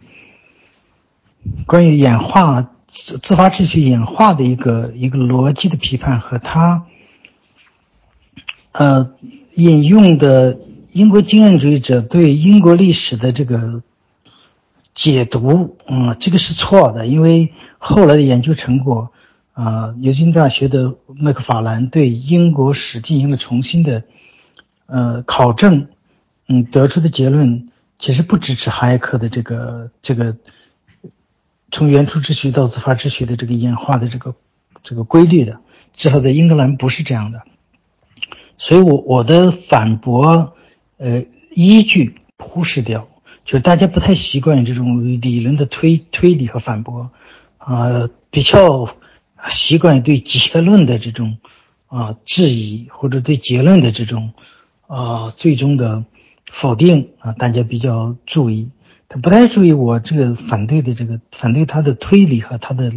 [1.64, 2.72] 关于演化。
[3.04, 6.84] 自自发秩序演化的一个一个逻辑的批判和他，
[8.72, 9.12] 呃，
[9.54, 10.58] 引用的
[10.92, 13.82] 英国经验主义者对英国历史的这个
[14.94, 19.10] 解读，嗯，这个是错的，因为后来的研究成果，
[19.54, 24.02] 啊，牛津大学的麦克法兰对英国史进行了重新的，
[24.86, 25.88] 呃，考证，
[26.48, 27.68] 嗯，得出的结论
[27.98, 30.36] 其实不支持哈耶克的这个这个。
[31.70, 34.34] 从原初秩序到自发秩序的这个演化的这个
[34.82, 35.60] 这个规律的，
[35.94, 37.42] 至少在英格兰不是这样的，
[38.58, 40.54] 所以我我的反驳，
[40.98, 43.08] 呃，依据忽视掉，
[43.44, 47.10] 就是大家不太习惯这种理论的推推理和反驳，
[47.58, 48.96] 啊，比较
[49.48, 51.38] 习惯对结论的这种
[51.86, 54.32] 啊质疑或者对结论的这种
[54.86, 56.04] 啊最终的
[56.50, 58.70] 否定啊，大家比较注意。
[59.12, 62.92] 他不太注意我这个反对的这个反对他的推理和他的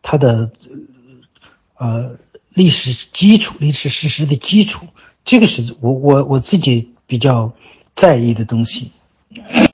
[0.00, 0.50] 他的
[1.76, 2.16] 呃
[2.48, 4.86] 历史基础、历史事实的基础，
[5.22, 7.52] 这个是我我我自己比较
[7.94, 8.92] 在意的东西。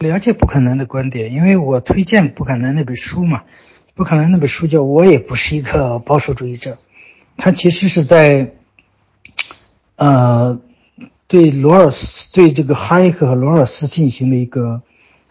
[0.01, 3.45] 了解不可能的观点，因为我推荐不可能那本书嘛，
[3.95, 6.79] 不可能那本书叫我也不是一个保守主义者，
[7.37, 8.55] 他其实是在
[9.95, 10.61] 呃
[11.29, 14.83] 对罗尔斯对这个哈耶克和罗尔斯进行了一个。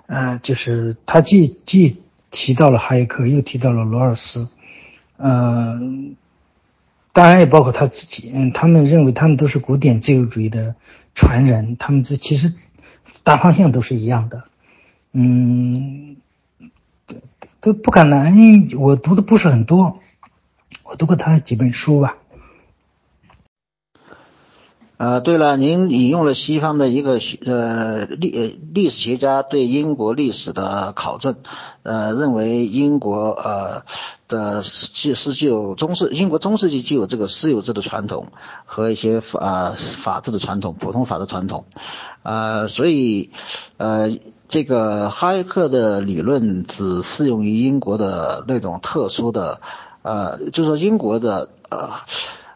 [0.08, 2.02] 呃，就是他既既
[2.32, 4.50] 提到了哈耶克，又提到了罗尔斯，
[5.18, 6.16] 嗯，
[7.12, 8.32] 当然也包括他自己。
[8.34, 10.76] 嗯，他们认为他们都是古典自由主义的
[11.14, 12.54] 传人，他们这其实
[13.24, 14.44] 大方向都是一样的。
[15.12, 16.18] 嗯，
[17.62, 18.36] 都不敢难，
[18.78, 20.00] 我读的不是很多，
[20.84, 22.18] 我读过他几本书吧。
[24.98, 31.36] 呃，对了，您引用了西方的一个学呃历历史学家对英国历史的考证，
[31.84, 33.84] 呃，认为英国呃
[34.30, 38.28] 的是是具有中世英国中世纪具有这个私有制的传统
[38.64, 41.66] 和一些法法治的传统，普通法的传统，
[42.24, 43.32] 呃，所以
[43.76, 44.18] 呃
[44.48, 49.60] 这个哈耶克的理论只适用于英国的那种特殊的
[50.04, 51.90] 呃，就是说英国的呃。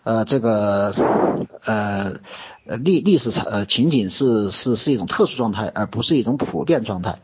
[0.10, 0.91] 呃，这个
[1.65, 2.14] 呃
[2.65, 7.19] 呃历历史呃情景是是是一种特殊状态，而不是一种普遍状态，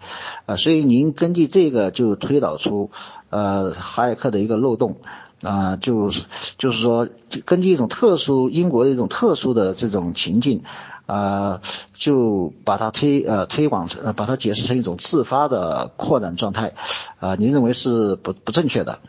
[0.46, 2.92] 啊，所以您根据这个就推导出
[3.32, 4.98] 呃哈耶克的一个漏洞。
[5.42, 6.26] 啊，就是
[6.60, 7.08] 就是说
[7.44, 10.62] 根据一种特殊英国的一种特殊的这种情境
[11.08, 11.62] 啊，
[11.94, 16.74] 就把它推呃推广成把它解释成一种自发的扩展状态。
[17.20, 19.00] 啊，您认为是不不正确的。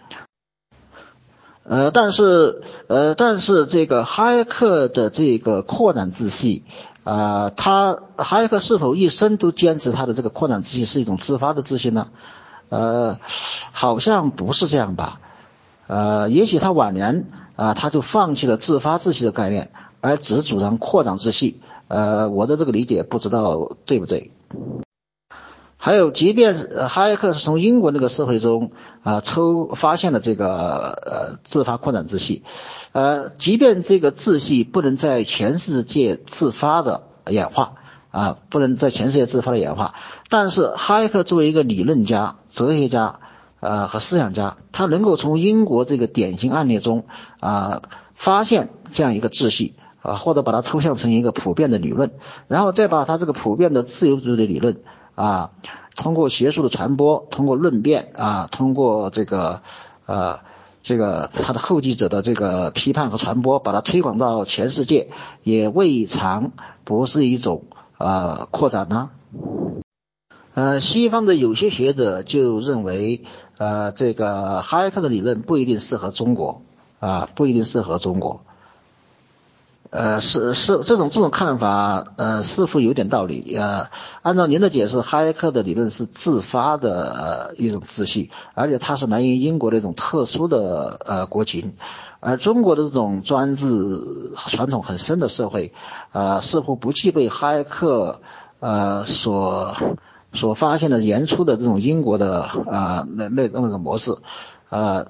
[1.68, 6.62] 呃，但是呃，但是这个哈耶克的这个扩展自信
[7.02, 12.08] 啊，他哈耶克是否一生都坚持他的这个扩展自信是一种自发的自信呢？
[12.68, 13.18] 呃，
[13.72, 15.20] 好像不是这样吧？
[15.88, 17.26] 呃，也许他晚年
[17.56, 19.70] 啊，他就放弃了自发秩序的概念，
[20.00, 21.60] 而只主张扩展自信。
[21.88, 24.30] 呃，我的这个理解不知道对不对？
[25.86, 28.72] 还有，即便是哈耶克是从英国那个社会中
[29.04, 32.42] 啊抽发现了这个呃自发扩展秩序，
[32.90, 37.74] 呃，即便这个秩序不能在全世界自发的演化
[38.10, 39.94] 啊，不能在全世界自发的演化，
[40.28, 43.20] 但是哈耶克作为一个理论家、哲学家
[43.60, 47.04] 呃和思想家，他能够从英国这个典型案例中
[47.38, 47.82] 啊
[48.12, 52.10] 发现这样一个秩序啊，或者把它抽象成一个普遍的理论，
[52.48, 54.78] 然后再把他这个普遍的自由主义的理论。
[55.16, 55.50] 啊，
[55.96, 59.62] 通过学术的传播，通过论辩啊，通过这个
[60.06, 60.38] 呃
[60.82, 65.08] 这个他的后继者的这个批判和传播，把它推广到全世界，
[65.42, 66.52] 也未尝
[66.84, 67.64] 不是一种
[67.98, 69.10] 呃扩展呢。
[70.54, 73.24] 呃，西方的有些学者就认为，
[73.58, 76.62] 呃，这个哈耶克的理论不一定适合中国
[76.98, 78.42] 啊，不一定适合中国。
[79.90, 83.54] 呃，是是这种这种看法，呃，似乎有点道理。
[83.56, 83.88] 呃，
[84.22, 91.74] 按照您的解释，哈耶克的理论是自发的呃一种秩序，而且它是来源于英国的一种特殊的呃国情，
[92.20, 95.72] 而中国的这种专制传统很深的社会，
[96.12, 98.20] 呃，似乎不具备哈耶克
[98.58, 99.76] 呃所
[100.32, 104.16] 所发现的原初的这种英国的呃那那那个模式，
[104.68, 105.06] 呃。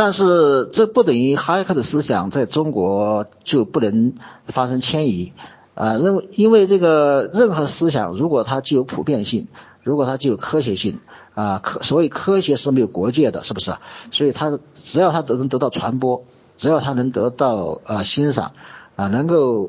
[0.00, 4.14] 但是这不等于哈耶克的思想在中国就不能
[4.46, 5.34] 发生迁移
[5.74, 9.48] 啊，认为因为这个任何思想如果它具有普遍性，
[9.82, 11.00] 如果它具有科学性
[11.34, 13.74] 啊，科所谓科学是没有国界的，是不是？
[14.10, 16.24] 所以它只要它能得到传播，
[16.56, 18.52] 只要它能得到呃欣赏
[18.96, 19.68] 啊，能够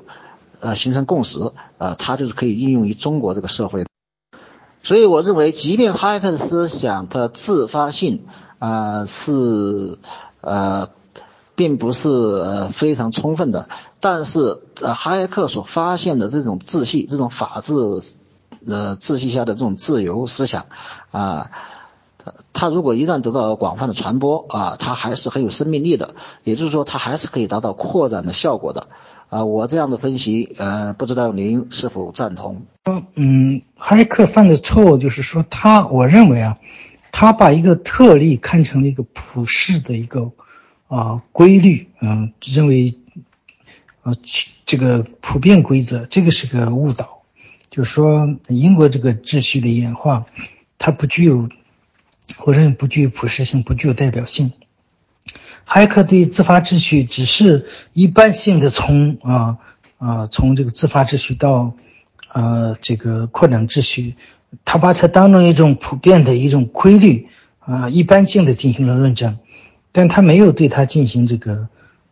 [0.62, 3.84] 呃形成共识啊，它就是可以应用于中国这个社会。
[4.82, 8.24] 所以我认为，即便哈耶克的思想的自发性。
[8.61, 9.97] 啊，是
[10.41, 10.89] 呃，
[11.55, 13.69] 并不是呃非常充分的，
[13.99, 17.73] 但是呃，哈耶克所发现的这种秩序，这种法治
[18.67, 20.67] 呃秩序下的这种自由思想
[21.09, 21.49] 啊，
[22.19, 26.13] 他他如果一旦得到广泛的传播啊，它还是很有生命力的，
[26.43, 28.89] 也就是说，它还是可以达到扩展的效果的
[29.29, 29.43] 啊。
[29.45, 32.67] 我这样的分析，呃，不知道您是否赞同？
[33.15, 36.59] 嗯，哈耶克犯的错误就是说，他我认为啊。
[37.11, 40.31] 他把一个特例看成了一个普世的一个
[40.88, 42.97] 啊规律，嗯，认为
[44.01, 44.13] 啊
[44.65, 47.21] 这个普遍规则，这个是个误导。
[47.69, 50.25] 就是说，英国这个秩序的演化，
[50.77, 51.47] 它不具有，
[52.39, 54.51] 我认为不具有普适性，不具有代表性。
[55.63, 59.57] 哈耶克对自发秩序只是一般性的从啊
[59.99, 61.75] 啊从这个自发秩序到
[62.33, 64.15] 呃这个扩展秩序。
[64.65, 67.28] 他把它当成一种普遍的一种规律
[67.60, 69.40] 啊，一般性的进行了论证，
[69.91, 71.69] 但他没有对它进行这个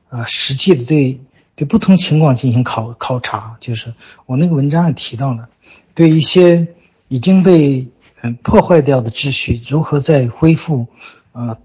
[0.10, 1.20] 啊实际的对
[1.56, 3.58] 对不同情况进行考考察。
[3.60, 3.94] 就是
[4.26, 5.50] 我那个文章也提到了，
[5.96, 6.68] 对一些
[7.10, 7.88] 已经被
[8.22, 10.88] 嗯破坏掉的秩序如何再恢复
[11.34, 11.58] 啊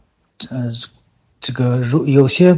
[0.51, 0.73] 呃
[1.41, 2.55] 这个如有些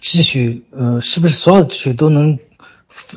[0.00, 2.38] 秩序呃是不是所有秩序都能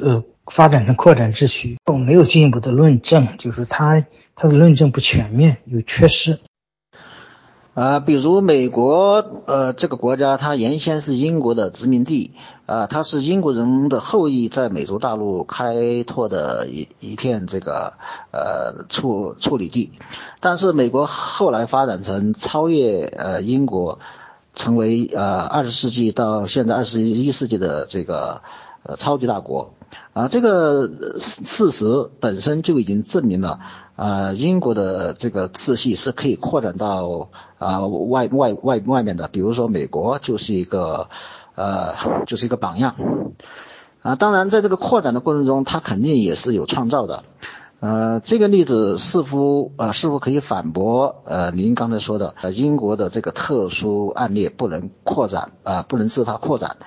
[0.02, 0.24] 呃。
[0.52, 4.06] 发展成扩展秩序，没有进一步的论证，就是它
[4.36, 6.40] 它的论证不全面，有缺失。
[7.76, 12.32] 啊，比如美国，呃，这个国家它原先是英国的殖民地，
[12.66, 17.94] 啊，它是英国人的后裔在美洲大陆开拓的一一片这个
[18.32, 19.92] 呃处处理地，
[20.42, 24.00] 但是美国后来发展成超越呃英国，
[24.56, 28.42] 成为呃二十世纪到现在二十一世纪的这个。
[28.82, 29.74] 呃超级大国。
[30.14, 30.90] 啊，这个
[31.20, 33.60] 事实本身就已经证明了，
[33.96, 41.10] 呃，英国的这个秩序是可以扩展到啊外外外外面的，比如说美国就是一个
[41.56, 42.96] 呃就是一个榜样。
[44.02, 47.24] 啊，当然在这个扩展的过程中，它肯定也是有创造的。
[47.82, 56.78] 呃，这个例子似乎呃似乎可以反驳呃您刚才说的呃英国的这个特殊案例不能扩展啊不能自发扩展？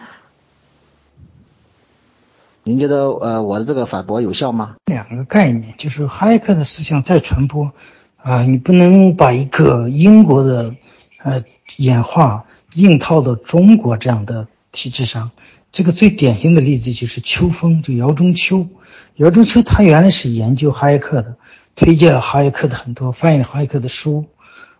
[2.65, 4.77] 您觉得呃我的这个反驳有效吗？
[4.87, 7.73] 两个概念就是哈耶克的思想再传播
[8.17, 10.77] 啊，你不能把一个英国的
[11.25, 11.43] 呃
[11.77, 12.45] 演化
[12.75, 15.33] 硬套到中国这样的体制上。
[15.73, 18.69] 这个最典型的例子就是秋风，就姚中秋。
[19.17, 21.37] 姚中秋他原来是研究哈耶克的，
[21.75, 24.27] 推荐了哈耶克的很多，翻译了哈耶克的书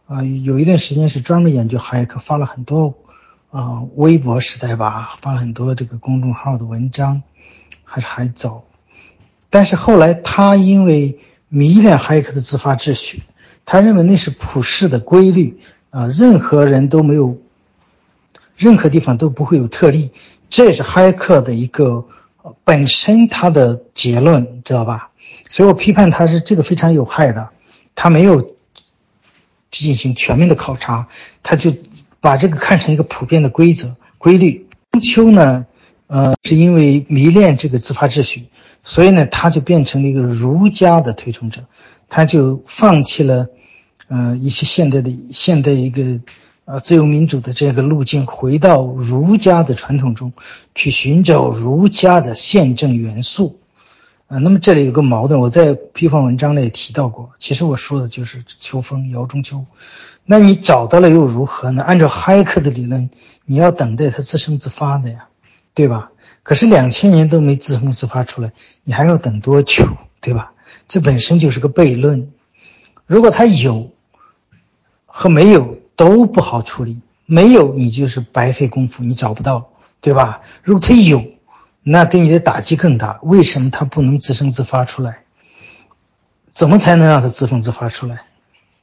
[0.07, 2.95] 啊，有一段时间是专门研究哈耶克，发了很多
[3.51, 7.23] 啊微博时代吧，发了很多这个公众号的文章。
[7.93, 8.65] 还是还早，
[9.51, 11.19] 但是后来他因为
[11.51, 13.23] 迷恋哈耶克的自发秩序，
[13.67, 15.61] 他认为那是普世的规律
[15.91, 17.37] 啊，任何人都没有，
[18.57, 20.11] 任何地方都不会有特例，
[20.49, 22.07] 这也是哈耶克的一个
[22.65, 25.11] 本身他的结论，知道吧？
[25.51, 27.51] 所以我批判他是这个非常有害的，
[27.95, 28.57] 他没有
[29.71, 31.09] 进行全面的考察，
[31.43, 31.75] 他就
[32.21, 34.67] 把这个看成一个普遍的规则规律。
[34.93, 35.67] 中秋呢？
[36.13, 38.49] 呃，是因为迷恋这个自发秩序，
[38.85, 41.63] 所以呢，他就变成了一个儒家的推崇者，
[42.11, 43.49] 他就放弃了，
[44.09, 46.21] 呃，一些现代的现代一个，
[46.67, 50.35] 呃，自由民主的这个路径，回到儒家的传统中
[50.75, 53.59] 去寻找儒家的宪政元素，
[54.27, 59.65] 啊，那么这里有个矛盾，我在批判文章里也提到过，其实我说的就是秋风摇中秋，
[60.27, 61.83] 那你找到了又如何呢？
[61.83, 63.09] 按照哈耶克的理论，
[63.47, 65.29] 你要等待它自生自发的呀。
[65.75, 66.11] 对吧？
[66.43, 68.53] 可是两千年都没自生自发出来，
[68.85, 69.87] 你还要等多久？
[70.21, 70.53] 对吧？
[70.89, 72.33] 这本身就是个悖论。
[73.07, 73.91] 如果它有
[75.07, 79.71] 和没有都不好处理，没有你就是白费功夫，你找不到，
[80.01, 80.43] 对吧？
[80.63, 81.25] 如果它有，
[81.83, 83.21] 那给你的打击更大。
[83.23, 85.21] 为什么它不能自生自发出来？
[86.53, 88.23] 怎么才能让它自生自发出来？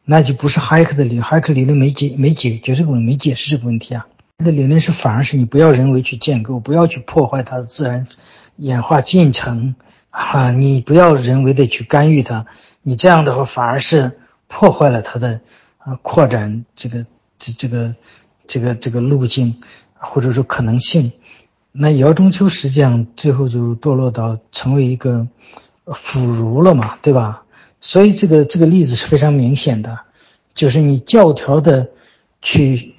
[0.05, 4.07] 那就不是哈克的理论，哈克理论没解没解决这个问题，没解释这个问题啊。
[4.45, 8.07] 的理论是，反而是你不要人为去建构，不要去破坏它的自然
[8.55, 9.75] 演化进程
[10.11, 10.51] 啊！
[10.51, 12.45] 你不要人为的去干预它，
[12.81, 14.17] 你这样的话反而是
[14.47, 15.41] 破坏了它的
[15.77, 17.05] 啊扩展这个
[17.37, 17.95] 这这个
[18.47, 19.59] 这个这个路径
[19.93, 21.11] 或者说可能性。
[21.73, 25.27] 那姚中秋实际上最后就堕落到成为一个
[25.87, 27.43] 腐儒了嘛，对吧？
[27.81, 29.99] 所以这个这个例子是非常明显的，
[30.53, 31.89] 就是你教条的
[32.41, 32.95] 去。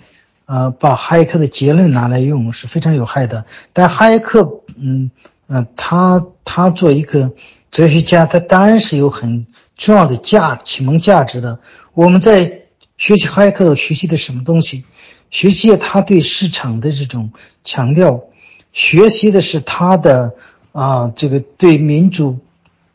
[0.50, 3.44] 呃，把哈耶克的结论拿来用是非常有害的。
[3.72, 5.12] 但哈耶克，嗯
[5.46, 7.30] 嗯，他他做一个
[7.70, 9.46] 哲学家，他当然是有很
[9.76, 11.60] 重要的价启蒙价值的。
[11.94, 12.62] 我们在
[12.98, 14.84] 学习哈耶克学习的什么东西？
[15.30, 17.30] 学习他对市场的这种
[17.62, 18.24] 强调，
[18.72, 20.34] 学习的是他的
[20.72, 22.40] 啊这个对民主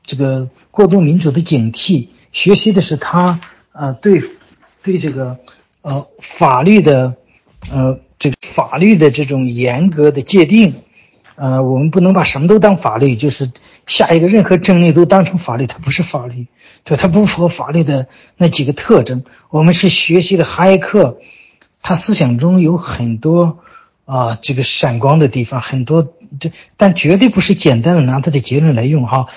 [0.06, 3.40] 这个过度民主的警惕，学习的是他
[3.72, 4.22] 啊对
[4.84, 5.38] 对这个
[5.84, 6.06] 呃
[6.38, 7.16] 法律的。
[7.72, 10.76] 呃，这个法律的这种严格的界定，
[11.36, 13.52] 呃，我们不能把什么都当法律，就是
[13.88, 16.48] 下一个任何政令都当成法律，它不是法律，
[16.84, 19.24] 对，它不符合法律的那几个特征。
[19.50, 21.20] 我们是学习的哈耶克，
[21.82, 23.60] 他思想中有很多
[24.06, 29.28] 啊，这个闪光的地方，很多这，但绝对不是简单的拿他的结论来用哈。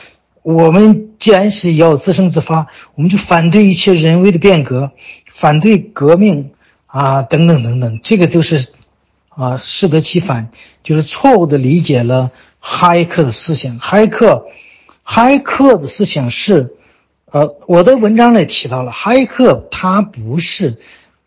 [0.42, 4.92] 我们既然是要自生自发，我们就反对一切人为的变革，
[5.26, 6.50] 反对革命。
[6.98, 8.70] 啊，等等等等，这个就是，
[9.28, 10.50] 啊，适得其反，
[10.82, 13.78] 就是错误的理解了哈耶克的思想。
[13.78, 14.46] 哈耶克，
[15.04, 16.74] 哈耶克的思想是，
[17.30, 20.78] 呃，我的文章里提到了，哈耶克他不是，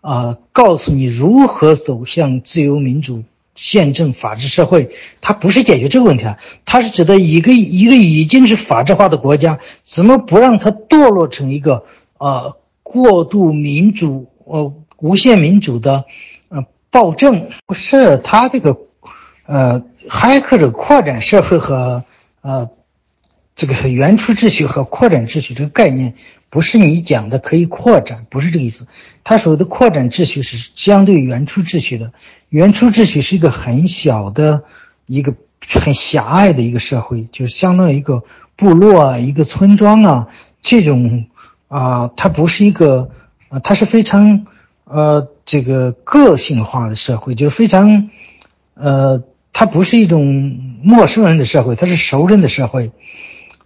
[0.02, 3.24] 啊，告诉你如何走向自由民主、
[3.56, 4.90] 宪政、法治社会，
[5.22, 11.86] 他不是解决这个问题啊，他是指的一个一个已经是法治化的国家，怎么不让它堕落成一个，
[12.18, 14.74] 呃，过度民主，呃。
[15.02, 16.06] 无限民主的，
[16.50, 18.78] 呃，暴政不是他这个，
[19.48, 22.06] 呃，哈耶克的扩展社会和
[22.42, 22.70] 呃，
[23.56, 26.14] 这个原初秩序和扩展秩序这个概念，
[26.52, 28.86] 不是你讲的可以扩展，不是这个意思。
[29.24, 32.14] 他所谓的扩展秩序是相对原初秩序的，
[32.50, 34.66] 原初秩序是一个很小的
[35.08, 35.34] 一个
[35.68, 38.24] 很狭隘的一个社会，就是相当于一个
[38.56, 40.28] 部落啊，一个村庄啊，
[40.62, 41.26] 这种
[41.70, 43.10] 啊，它不是一个
[43.50, 44.46] 啊，它是非常。
[44.92, 48.10] 呃，这个个性化的社会就是非常，
[48.74, 49.24] 呃，
[49.54, 49.66] 它。
[49.66, 50.26] 不是一种
[50.84, 52.92] 陌生人的社会，它是熟人的社会。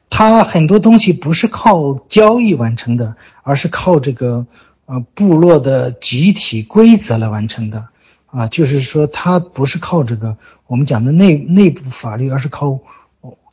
[0.09, 4.45] 它很多东西不是靠交易完成的，而是靠这个
[4.85, 7.87] 呃部落的集体规则来完成的。
[8.27, 10.37] 啊，就是说它不是靠这个
[10.67, 12.79] 我们讲的内内部法律，而是靠，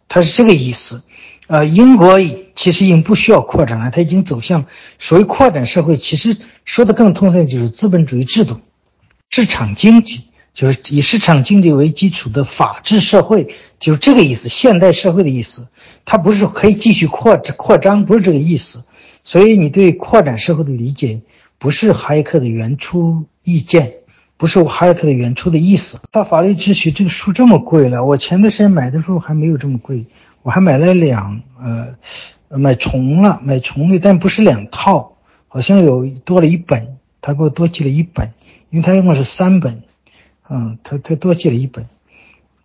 [0.09, 1.03] 它是这个意思。
[1.53, 2.19] 呃，英国
[2.55, 4.65] 其实已经不需要扩展了，它已经走向
[4.99, 5.99] 所谓扩展社会。
[5.99, 8.61] 其实说的更通俗，就是资本主义制度、
[9.29, 13.49] 市场经济，就是以市场经济为基础的法治社会，
[13.79, 14.49] 就是这个意思。
[14.49, 15.69] 现代社会的意思，
[16.07, 18.85] 它不是可以继续扩扩张，不是这个意思。
[19.23, 21.21] 所以你对扩展社会的理解，
[21.59, 23.97] 不是哈耶克的原初意见。
[24.39, 26.01] 不是我哈耶克的原初的意思。
[26.11, 30.07] 他法律秩序这个书这么贵了，我前段时间买的时候还没有这么贵，
[30.43, 31.97] 我还买了两呃，
[32.59, 35.17] 买重了，买重的，但不是两套，
[35.49, 38.33] 好像有多了一本，他给我多寄了一本，
[38.71, 39.83] 因为他用的是三本，
[40.49, 41.87] 嗯，他他多寄了一本，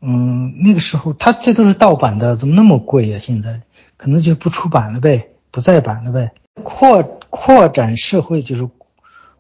[0.02, 3.20] 嗯，那个时候他这都是盗版的，怎么那么贵呀？
[3.22, 3.62] 现在
[3.98, 6.32] 可能就不出版了呗，不再版了呗。
[6.64, 8.70] 扩扩展社会就是。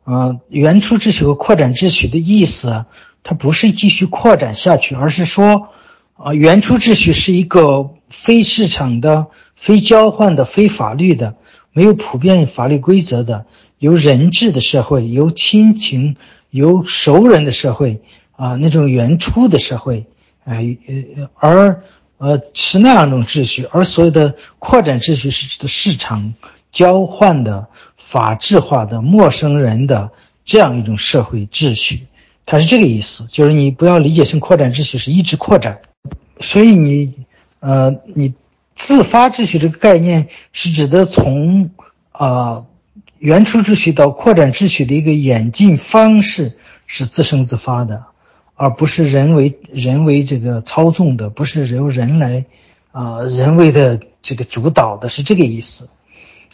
[0.03, 2.85] 啊，原初秩序和扩展秩序的意思，
[3.23, 5.67] 它不是继续扩展下去，而是说，
[6.15, 11.35] 啊，原初秩序是一个非市场的、非交换的、非法律的、
[11.71, 13.45] 没有普遍法律规则的、
[13.79, 16.15] 由人治的社会，由亲情、
[16.49, 18.01] 由熟人的社会，
[18.35, 20.05] 啊，那种原初的社会，
[20.43, 20.77] 哎，
[21.15, 21.83] 呃，而
[22.17, 26.33] 呃是那样一种秩序，而所有的扩展秩序是指的市场
[26.71, 27.67] 交换的。
[27.97, 30.11] 法制化的陌生人的
[30.45, 32.07] 这样一种社会秩序，
[32.45, 35.81] 它是这个意思，就是你不要理解成扩展秩序是一直扩展，
[36.39, 37.25] 所以你，
[37.67, 38.33] 呃，你
[38.75, 41.71] 自发秩序这个概念是指的从
[42.13, 42.65] 啊
[43.19, 48.05] 原初秩序到扩展秩序的一个演进方式是自生自发的，
[48.55, 52.45] 而不是人为人为这个操纵的，不是由人来
[52.93, 55.89] 啊人为的这个主导的，是这个意思。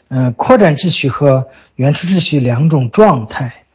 [0.07, 3.65] 嗯，扩展秩序和原初秩序两种状态，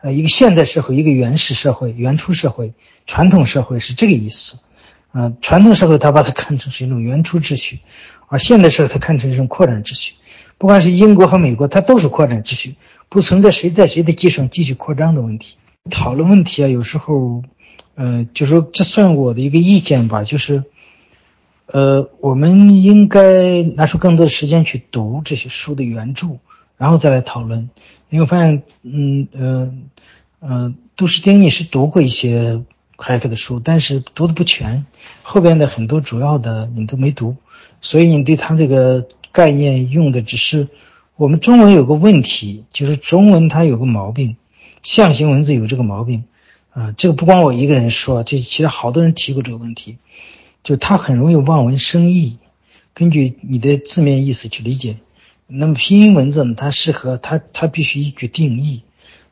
[0.00, 2.72] 呃，一个现代社会，一个原始社会、原初社会、
[3.04, 4.60] 传统社会是这个意思。
[5.14, 7.78] 嗯，传统社会它把它看成是一种原初秩序，
[8.28, 10.14] 而现代社会它看成一种扩展秩序。
[10.58, 12.74] 不管是英国和美国，它都是扩展秩序，
[13.08, 15.56] 不存在谁在谁的基础上继续扩张的问题。
[15.88, 17.42] 讨论问题啊，有时候，
[17.94, 20.64] 呃，就说这算我的一个意见吧，就是。
[21.66, 26.36] 呃，我们应该拿出更多的时间去读这些书的原著，
[26.76, 27.70] 然后再来讨论。
[28.10, 29.74] 因为我发现，嗯呃
[30.40, 32.62] 呃，杜诗丁你是读过一些
[32.96, 34.86] 海克的书，但是读的不全，
[35.22, 37.36] 后边的很多主要的你都没读，
[37.80, 40.68] 所以你对他这个概念用的只是
[41.16, 44.36] 我们中文有个问题，就是中文它有个毛病，
[44.82, 46.24] 象形文字有这个毛病
[46.70, 49.98] 啊，这个不光我一个人说，这其实好多人提过这个问题。
[50.64, 52.38] 就它很容易望文生义，
[52.94, 54.96] 根据你的字面意思去理解。
[55.46, 56.54] 那么拼音文字呢？
[56.56, 58.82] 它适合它，它必须依据定义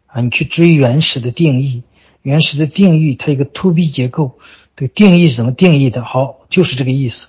[0.06, 1.84] 啊，你去追原始的定义，
[2.22, 4.38] 原始的定义它一个 to B 结构，
[4.76, 6.02] 这个定义是怎么定义的？
[6.04, 7.28] 好，就是这个意思。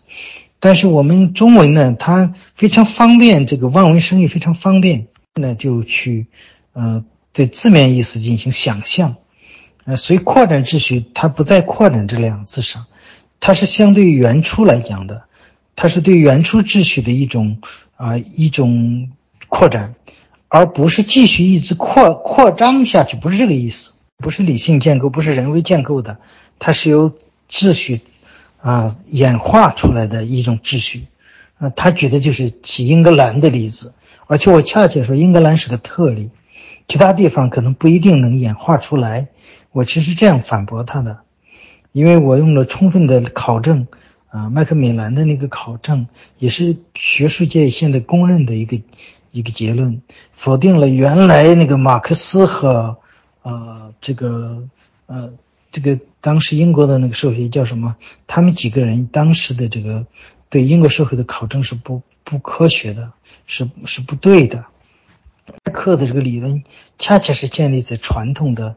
[0.60, 6.28] 但是我们中文呢，它非常方便，这个望文生义非常方便，那就去
[6.72, 7.03] 呃
[7.34, 9.18] 对字面意思进行想象，
[9.84, 12.86] 呃，所以扩展秩序它不在扩展这两个字上。
[13.41, 15.24] 它是相对于原初来讲的，
[15.76, 17.57] 它是对原初秩序的一种
[17.98, 19.10] 啊一种
[19.49, 19.95] 扩展，
[20.48, 26.19] 而不是继续一直扩扩张下去，不是这个意思，不是理性建构，不是人为建构的，
[26.60, 27.14] 它是由
[27.49, 28.02] 秩序
[28.61, 31.07] 啊演化出来的一种秩序，
[31.57, 33.94] 啊，他举的就是起英格兰的例子，
[34.27, 36.30] 而且我恰恰说英格兰是个特例，
[36.88, 39.27] 其他地方可能不一定能演化出来，
[39.72, 41.19] 我其实这样反驳他的。
[41.91, 43.88] 因为我用了充分的考证，
[44.30, 46.07] 啊，麦克米兰的那个考证
[46.40, 48.81] 也是学术界现在公认的一个
[49.31, 52.98] 一个结论，否定了原来那个马克思和，
[53.44, 54.68] 呃，这个
[55.06, 55.34] 呃，
[55.72, 57.95] 这个当时英国的那个社会叫什么？
[58.26, 60.07] 他们几个人当时的这个
[60.49, 63.14] 对英国社会的考证是不不科学的，
[63.45, 64.65] 是是不对的。
[65.72, 66.64] 克的这个理论
[66.98, 68.76] 恰恰是建立在传统的，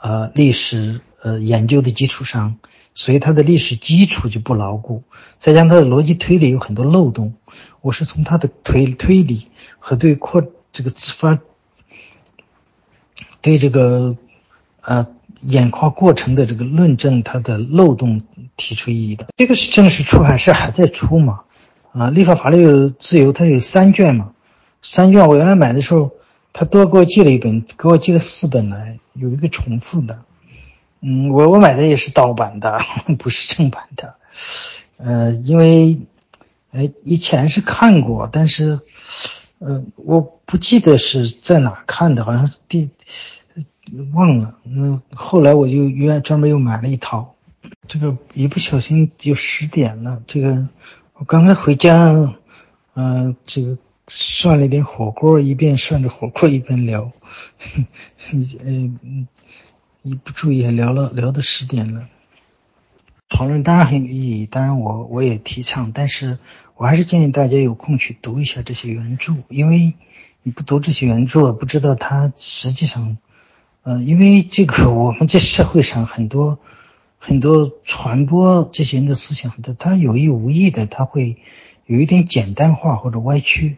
[0.00, 1.00] 呃，历史。
[1.20, 2.58] 呃，研究的基础上，
[2.94, 5.02] 所以它的历史基础就不牢固，
[5.40, 7.34] 再加上它的逻辑推理有很多漏洞。
[7.80, 9.48] 我是从它的推推理
[9.80, 11.40] 和对扩这个自发
[13.40, 14.16] 对这个
[14.80, 15.06] 呃
[15.42, 18.22] 演化过程的这个论证它的漏洞
[18.56, 19.26] 提出异议的。
[19.36, 21.40] 这个是正式出版社还在出嘛？
[21.92, 24.32] 啊，立法法律自由它有三卷嘛？
[24.82, 26.12] 三卷我原来买的时候，
[26.52, 30.22] 他多给我寄了一本，给我寄了四本来，有一个重复的。
[31.00, 32.80] 嗯，我我买的也是盗版的，
[33.18, 34.14] 不是正版的。
[34.96, 36.00] 呃，因为，
[36.72, 38.80] 呃，以前是看过，但是，
[39.58, 42.90] 呃，我不记得是在哪看的，好像是第
[44.12, 44.56] 忘了。
[44.64, 47.34] 那后来我就约专门又买了一套。
[47.86, 50.22] 这个一不小心就十点了。
[50.26, 50.68] 这个
[51.14, 52.34] 我刚才回家，
[52.94, 53.76] 嗯，这个
[54.06, 57.10] 涮了点火锅，一边涮着火锅一边聊，
[58.64, 59.26] 嗯。
[60.02, 62.08] 一不注意还，聊了聊到十点了。
[63.28, 66.38] 讨论当然很有意义，当然我我也提倡，但是
[66.76, 69.94] 我还是建议大家有空去读一下这些原著，因为
[70.42, 73.18] 你不读这些原著，不知道它实际上，
[73.82, 76.58] 呃，因为这个我们在社会上很多
[77.18, 81.36] 很多传播这些人的思想的，他有意无意的他会
[81.86, 83.76] 有一点简单化或者歪曲，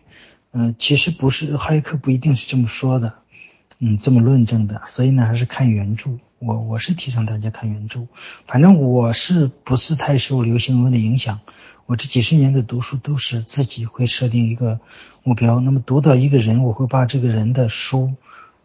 [0.53, 3.15] 嗯，其实不是，哈耶克不一定是这么说的。
[3.83, 6.19] 嗯，这么论证的，所以呢，还是看原著。
[6.41, 8.07] 我我是提倡大家看原著。
[8.47, 11.41] 反正我是不是太受流行文的影响？
[11.85, 14.81] 我这几十年的读书都是自己会设定一个
[15.23, 15.61] 目标。
[15.61, 18.15] 那么读到一个人，我会把这个人的书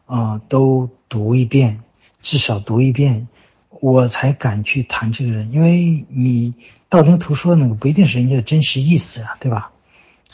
[0.06, 1.81] 啊都读一遍，
[2.22, 3.27] 至少读一遍，
[3.69, 5.52] 我才敢去谈这个人。
[5.52, 6.53] 因为你
[6.88, 9.73] 道听途说那个不一定是人家的真实意思啊，对吧？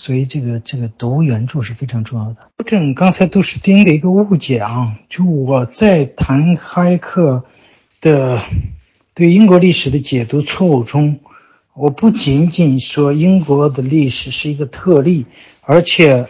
[0.01, 2.49] 所以这个这个读原著是非常重要的。
[2.57, 7.43] 纠正刚才都是丁的一个误解啊，就我在谈哈耶克
[7.99, 8.41] 的
[9.13, 11.19] 对英国历史的解读错误中，
[11.75, 15.27] 我不仅仅说英国的历史是一个特例，
[15.61, 16.29] 而且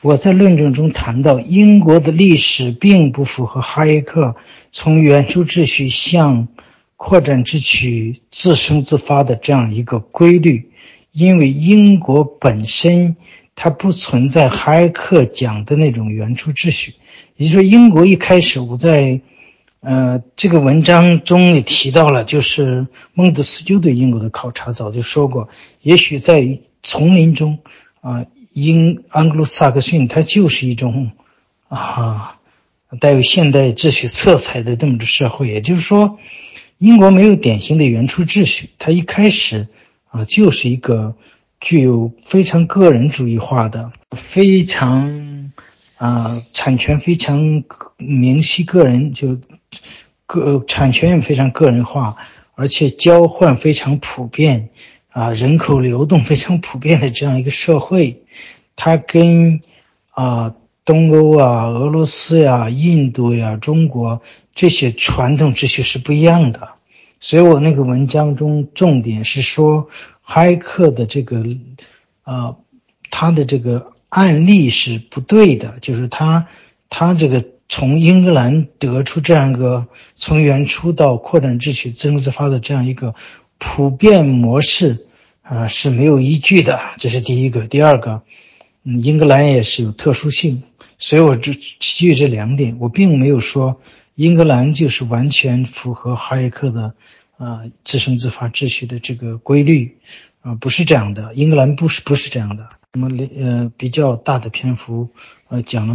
[0.00, 4.36] 我在论证中谈到英国的历史并不符合哈耶克
[4.72, 6.48] 从原初秩序向
[6.96, 10.70] 扩展秩序自生自发的这样一个规律。
[11.16, 13.16] 因为英国本身
[13.54, 16.92] 它不存在哈耶克讲的那种原初秩序，
[17.36, 19.22] 也就是说，英国一开始我在，
[19.80, 25.48] 呃，这个文章中也提到了，就是孟德斯鸠对英国的考察早就说过，
[25.80, 27.60] 也许在丛林中，
[28.02, 31.12] 啊，英安格鲁萨克逊它就是一种，
[31.68, 32.36] 啊，
[33.00, 36.18] 带有现代秩序色彩的这么个社会，也就是说，
[36.76, 39.68] 英国没有典型的原初秩序，它一开始。
[40.08, 41.14] 啊，就是一个
[41.60, 45.50] 具有非常个人主义化的、非常
[45.98, 47.64] 啊产权非常
[47.96, 49.38] 明晰个人，就
[50.26, 52.16] 个产权也非常个人化，
[52.54, 54.70] 而且交换非常普遍
[55.08, 58.22] 啊，人口流动非常普遍的这样一个社会，
[58.76, 59.60] 它跟
[60.10, 60.54] 啊
[60.84, 64.22] 东欧啊、俄罗斯呀、印度呀、中国
[64.54, 66.75] 这些传统秩序是不一样的。
[67.18, 69.88] 所以我那个文章中重点是说，
[70.22, 71.44] 哈耶克的这个，
[72.22, 72.56] 啊，
[73.10, 76.46] 他的这个案例是不对的，就是他
[76.90, 79.86] 他这个从英格兰得出这样一个
[80.16, 83.14] 从原初到扩展秩序自生自发的这样一个
[83.58, 85.06] 普遍模式
[85.42, 87.66] 啊是没有依据的，这是第一个。
[87.66, 88.22] 第二个，
[88.84, 90.62] 嗯，英格兰也是有特殊性，
[90.98, 93.80] 所以我就基于这两点，我并没有说。
[94.16, 96.94] 英格兰就是完全符合哈耶克的，
[97.36, 99.98] 啊自生自发秩序的这个规律，
[100.40, 102.66] 啊不是这样的，英格兰不是不是这样的。
[102.94, 105.10] 那么呃比较大的篇幅，
[105.48, 105.94] 呃讲了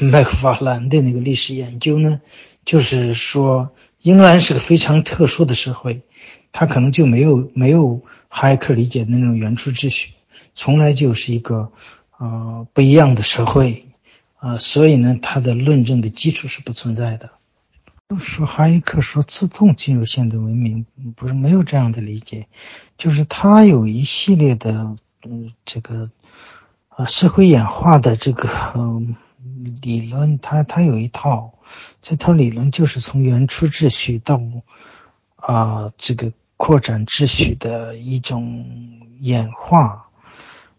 [0.00, 2.20] 麦克法兰的那个历史研究呢，
[2.66, 3.70] 就是说
[4.02, 6.02] 英格兰是个非常特殊的社会，
[6.52, 10.10] 它可能就没有没有哈耶克理解的那种原初秩序，
[10.54, 11.72] 从来就是一个
[12.10, 13.86] 啊不一样的社会，
[14.36, 17.30] 啊所以呢它的论证的基础是不存在的。
[18.16, 20.86] 说哈耶克说自动进入现代文明，
[21.16, 22.46] 不是没有这样的理解，
[22.96, 26.10] 就是他有一系列的，嗯，这个，
[26.88, 28.48] 啊，社会演化的这个
[29.82, 31.54] 理论，他他有一套，
[32.00, 34.40] 这套理论就是从原初秩序到，
[35.36, 38.64] 啊，这个扩展秩序的一种
[39.20, 40.06] 演化，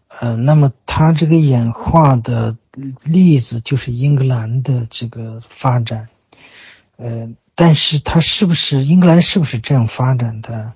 [0.08, 2.56] 呃，那么他这个演化的
[3.04, 6.08] 例子就是英格兰的这个发展。
[6.96, 10.74] 呃，但是它是不是英格兰是不是这样发展的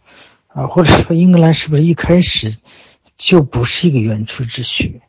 [0.49, 0.66] 啊？
[0.66, 2.57] 或者说英格兰是不是一开始
[3.16, 5.01] 就不是一个原初秩序？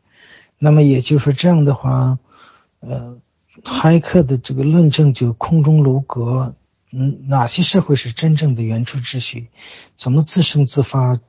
[0.59, 2.19] 那么也就是说这样的话，
[2.79, 3.17] 呃，
[3.63, 6.55] 哈耶克的这个论证就空中楼阁。
[6.91, 9.49] 嗯，哪些社会是真正的原初秩序？
[9.95, 11.19] 怎么自生自发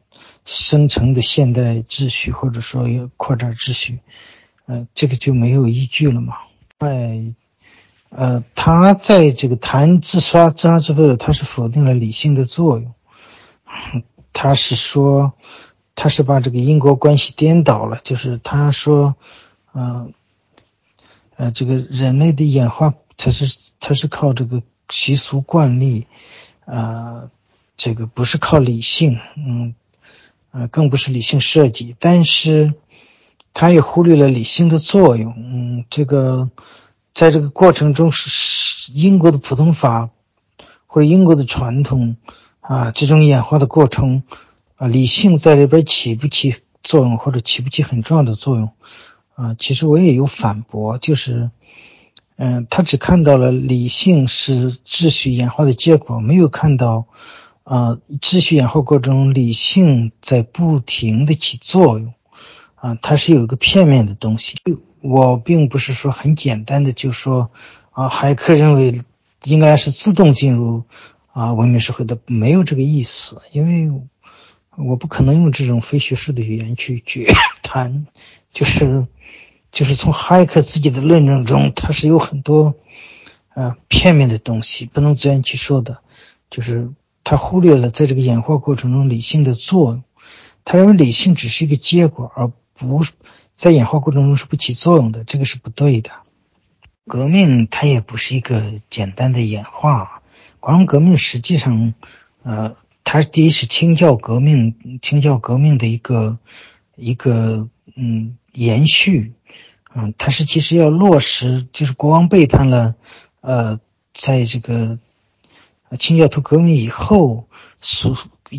[0.44, 2.86] 生成的现代秩序，或者说
[3.16, 4.00] 扩展秩序？
[4.66, 6.34] 呃，这个就没有依据了嘛？
[6.78, 7.34] 在。
[8.10, 12.92] 呃，他在这个谈自杀自杀之后，他是否定了理性的作用，
[14.34, 15.32] 他是说，
[15.94, 19.14] 他是把这个因果关系颠倒了，就是他说，
[19.72, 20.08] 呃，
[21.36, 26.06] 呃，这个人类的演化，它是它是靠这个习俗惯例，
[26.64, 27.30] 呃，
[27.76, 29.74] 这个不是靠理性，嗯，
[30.50, 32.74] 呃，更不是理性设计，但是
[33.54, 36.50] 他也忽略了理性的作用，嗯，这个
[37.14, 40.10] 在这个过程中是是英国的普通法
[40.86, 42.16] 或者英国的传统
[42.60, 44.22] 啊，这种演化的过程
[44.76, 48.70] 啊，理性在里边起不起作用，或者起不起很重要的作用
[49.34, 49.54] 啊？
[49.58, 51.50] 其实我也有反驳，就是。
[52.42, 57.04] 嗯，他只看到了理性是秩序演化的结果，没有看到，
[57.64, 62.14] 呃，秩序演化过程中理性在不停的起作用，
[62.76, 64.56] 啊，它是有一个片面的东西。
[65.00, 67.50] 我并不是说很简单的就说，
[67.92, 69.02] 啊，海克认为
[69.44, 70.84] 应该是自动进入
[71.32, 74.00] 啊文明社会的，没有这个意思，因为
[74.76, 77.26] 我不可能用这种非学术的语言去去
[77.62, 78.06] 谈，
[78.52, 79.06] 就是。
[79.72, 82.74] 就是从哈耶克自己的论证中，他是有很多，
[83.54, 85.98] 呃，片面的东西，不能这样去说的。
[86.50, 86.90] 就是
[87.22, 90.02] 他忽略了在这个演化过程中理性的作用，
[90.64, 93.12] 他认为理性只是一个结果，而不是
[93.60, 96.10] 在演化过程中是不起作用的，这个是不对的。
[97.06, 100.22] 革命它也不是一个简单的演化，
[100.60, 101.92] 广东革命实际上，
[102.42, 102.74] 呃，
[103.04, 106.38] 它第一是清教革命，清教革命的一个
[106.96, 109.34] 一个嗯延续。
[109.94, 112.94] 嗯，它是其实要落实，就是国王背叛了，
[113.42, 113.78] 呃，
[114.14, 114.98] 在这个
[115.98, 117.46] 清教徒革命以后
[117.82, 118.16] 所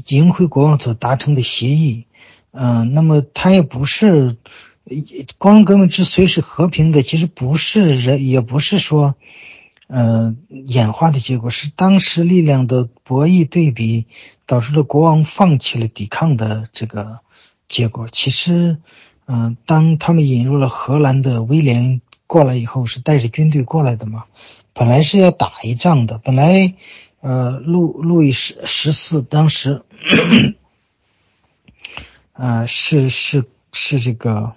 [0.10, 2.06] 赢回国王所达成的协议。
[2.52, 4.38] 嗯，那么它也不是，
[5.38, 9.16] 国王革命之所以是和平的，其实不是人，也不是说，
[9.88, 14.08] 呃，演化的结果，是当时力量的博弈对比
[14.46, 17.20] 导致了国王放弃了抵抗的这个
[17.68, 18.08] 结果。
[18.12, 18.78] 其实。
[19.28, 24.26] 嗯，当他们引入了荷兰的威廉过来以后，是带着军队过来的嘛？
[24.74, 26.18] 本来是要打一仗的。
[26.18, 26.74] 本来，
[27.22, 29.84] 呃，路路易十十四当时，
[32.34, 34.54] 呃，是是是这个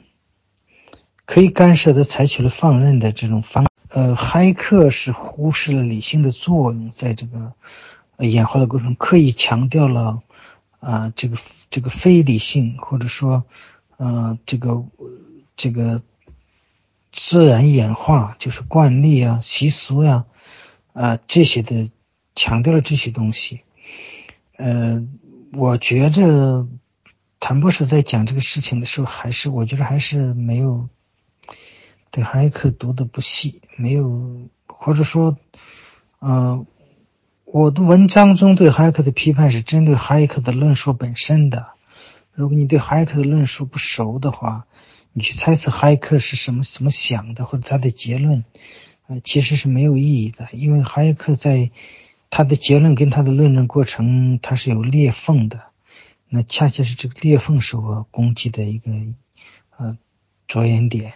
[1.27, 3.67] 可以干涉的，采取了放任的这种方。
[3.89, 7.53] 呃，骇客是忽视了理性的作用，在这个
[8.19, 10.23] 演化的过程，刻意强调了
[10.81, 11.37] 啊，这个
[11.71, 13.45] 这个非理性，或者说。
[13.97, 14.85] 呃，这个
[15.57, 16.03] 这个
[17.13, 20.25] 自然演化就是惯例啊、习俗呀，
[20.93, 21.93] 啊这些的
[22.35, 23.61] 强调了这些东西。
[24.57, 25.07] 呃，
[25.53, 26.67] 我觉着
[27.39, 30.89] 谭博士在讲这个事情的时候，还是我觉得还是没有
[32.15, 35.37] 对哈耶克读的不细，没有或者说，
[36.21, 36.65] 呃，
[37.45, 41.67] 我的文章中对哈耶克的批判是针对哈耶克的论述本身的。
[42.33, 44.67] 如果你对哈耶克的论述不熟的话，
[45.13, 48.45] 你去猜测哈耶克是什么怎么想的，或者他的结论，
[49.09, 50.47] 呃，其实是没有意义的。
[50.53, 51.73] 因为哈耶克在
[52.31, 55.63] 他的结论跟他的论证过程，他是有裂缝的。
[56.29, 58.93] 那恰恰是这个裂缝是我攻击的一个
[59.77, 59.99] 呃
[60.47, 61.15] 着眼点。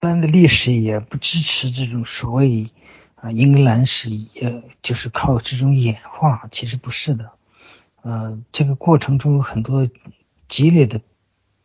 [0.00, 2.70] 荷兰的历史也不支持这种所谓
[3.16, 4.08] 啊英格兰史，
[4.42, 7.32] 呃，就是靠这种演化，其实不是的。
[8.02, 9.88] 呃，这个过程中有很多。
[10.48, 11.00] 激烈的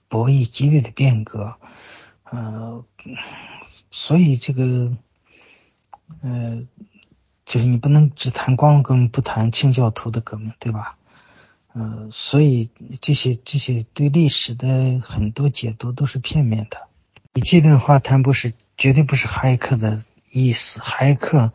[0.09, 1.55] 博弈，激烈的变革，
[2.25, 2.85] 呃，
[3.89, 4.95] 所以这个，
[6.21, 6.61] 呃，
[7.47, 10.97] 就是你不能只谈光荣革命，不谈清教徒的革命，对吧？
[11.73, 12.69] 呃，所以
[13.01, 16.87] 这些这些对历史的很多解读都是片面的。
[17.35, 20.01] 你这段话谈不是绝对不是哈耶克的
[20.31, 21.51] 意思，哈耶克。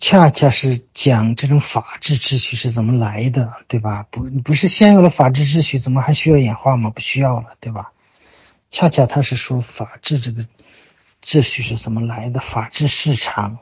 [0.00, 4.04] 恰恰是讲这种法治秩序是怎么来的，对吧？
[4.10, 6.90] 不，不是先有了法治秩序，怎么还需要演化吗？
[6.90, 7.92] 不需要了，对吧？
[8.68, 10.44] 恰恰他是说法治这个
[11.24, 13.58] 秩序是怎么来的，法治市场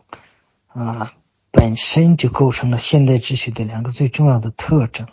[0.69, 1.13] 啊
[1.51, 5.09] 本身就构成了现代秩序的两个最重要的特征。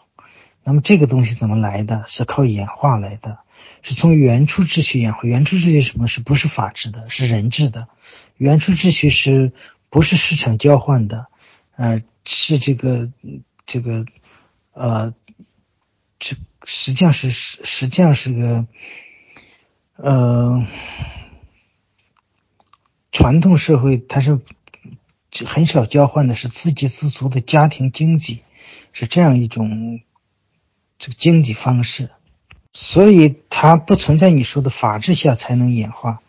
[0.64, 2.06] 那么这个东西怎么来的？
[2.08, 3.40] 是靠演化来的，
[3.82, 5.22] 是从原初秩序演化。
[5.24, 6.08] 原初秩序什么？
[6.08, 7.10] 是不是法治的？
[7.10, 7.88] 是人治的。
[8.38, 9.52] 原初秩序是。
[9.88, 11.28] 不是市场交换的，
[11.78, 13.14] 呃，是这个
[13.66, 14.06] 这个
[14.74, 15.14] 呃，
[16.20, 16.36] 这
[16.66, 18.68] 实际上是实实际上是个
[19.96, 20.68] 呃
[23.14, 24.42] 传统社会，它是
[25.46, 28.42] 很少交换的，是自给自足的家庭经济，
[28.92, 30.02] 是这样一种
[31.00, 32.10] 这个经济方式，
[32.76, 36.20] 所以它不存在你说的法治下才能演化，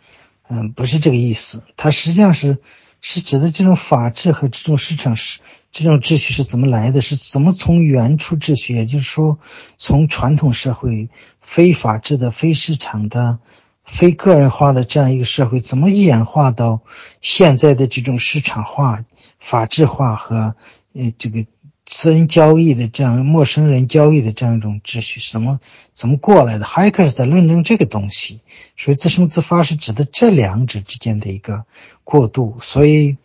[0.48, 2.56] 嗯，不是这个意思，它实际上是。
[3.02, 5.40] 是指的这种法治和这种市场是
[5.70, 7.02] 这种秩序是怎么来的？
[7.02, 9.39] 是怎么从原初秩序，也就是说，
[9.77, 11.09] 从传统社会
[11.40, 13.39] 非法治的、非市场的、
[13.85, 16.81] 非个人化的这样一个社会，怎么演化到
[17.20, 19.05] 现在的这种市场化、
[19.39, 20.56] 法治化和
[20.94, 21.44] 呃这个
[21.88, 25.60] 私人交易的这样陌生人交易的这样一种秩序，怎么
[25.92, 26.64] 怎么过来的？
[26.64, 28.40] 哈耶克是在论证这个东西，
[28.76, 31.64] 所以自生自发是指的这两者之间的一个
[32.02, 32.58] 过渡。
[32.60, 33.16] 所以，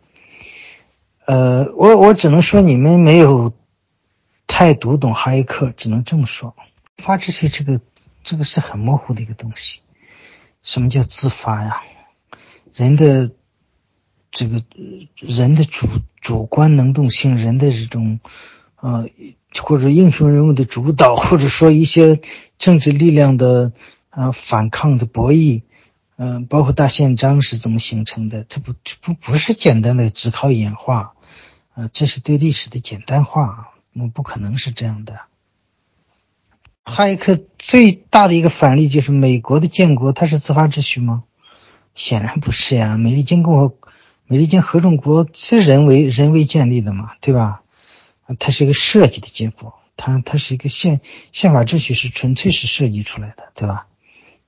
[1.26, 3.52] 呃，我我只能说你们没有
[4.46, 6.56] 太读懂哈耶克，只能这么说。
[6.98, 7.82] 发秩序这个
[8.24, 9.80] 这个是很模糊的一个东西。
[10.62, 11.82] 什么叫自发呀？
[12.76, 13.32] 人的
[14.32, 14.64] 这个
[15.16, 15.88] 人的主
[16.22, 18.20] 主观能动性，人的这种
[18.80, 19.10] 呃，
[19.60, 22.22] 或者英雄人物的主导，或者说一些
[22.58, 23.74] 政治力量的
[24.10, 25.64] 啊反抗的博弈，
[26.16, 28.46] 嗯，包括大宪章是怎么形成的？
[28.46, 31.14] 这不这不不是简单的只靠演化，
[31.74, 35.20] 啊，这是对历史的简单化，那不可能是这样的。
[36.84, 41.24] 哈耶克最大的一个反例就是美国的建国，它是自发秩序吗？
[41.94, 42.98] 显然不是呀。
[42.98, 43.76] 美利坚共和、
[44.32, 47.64] 美利坚合众国是人为人为建立的嘛，对吧？
[48.40, 51.02] 它是一个设计的结果，它它是一个宪
[51.34, 53.88] 宪法秩序是纯粹是设计出来的，对吧？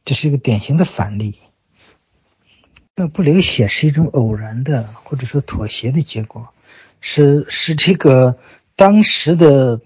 [0.05, 1.37] 这是一个典型的反例。
[2.95, 6.47] 那不流血是一种偶然的或者说妥协的结果，
[7.01, 8.37] 是是这个
[8.77, 9.81] 当时的。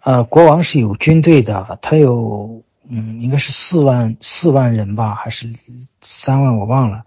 [0.00, 5.54] 呃，国王是有军队的，他有，嗯，应该是四万四万人吧，还是
[6.02, 7.04] 三万，我忘了。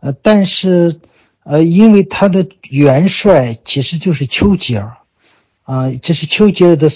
[0.00, 1.00] 呃，但是，
[1.48, 4.96] 呃，因为他的元帅其实就是丘吉尔，
[5.62, 6.88] 啊，这是丘吉尔的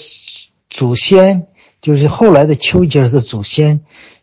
[0.69, 1.47] 祖先，
[1.81, 3.79] 就是后来的丘吉尔的祖先。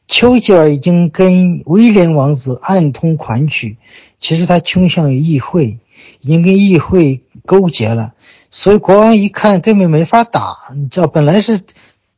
[0.07, 3.79] 丘吉尔已经跟威廉王子暗通款曲，
[4.21, 5.79] 其实他倾向于议会，
[6.21, 8.13] 已经跟议会勾结了。
[8.51, 11.63] 所以国王一看根本没法打，你知道，本来是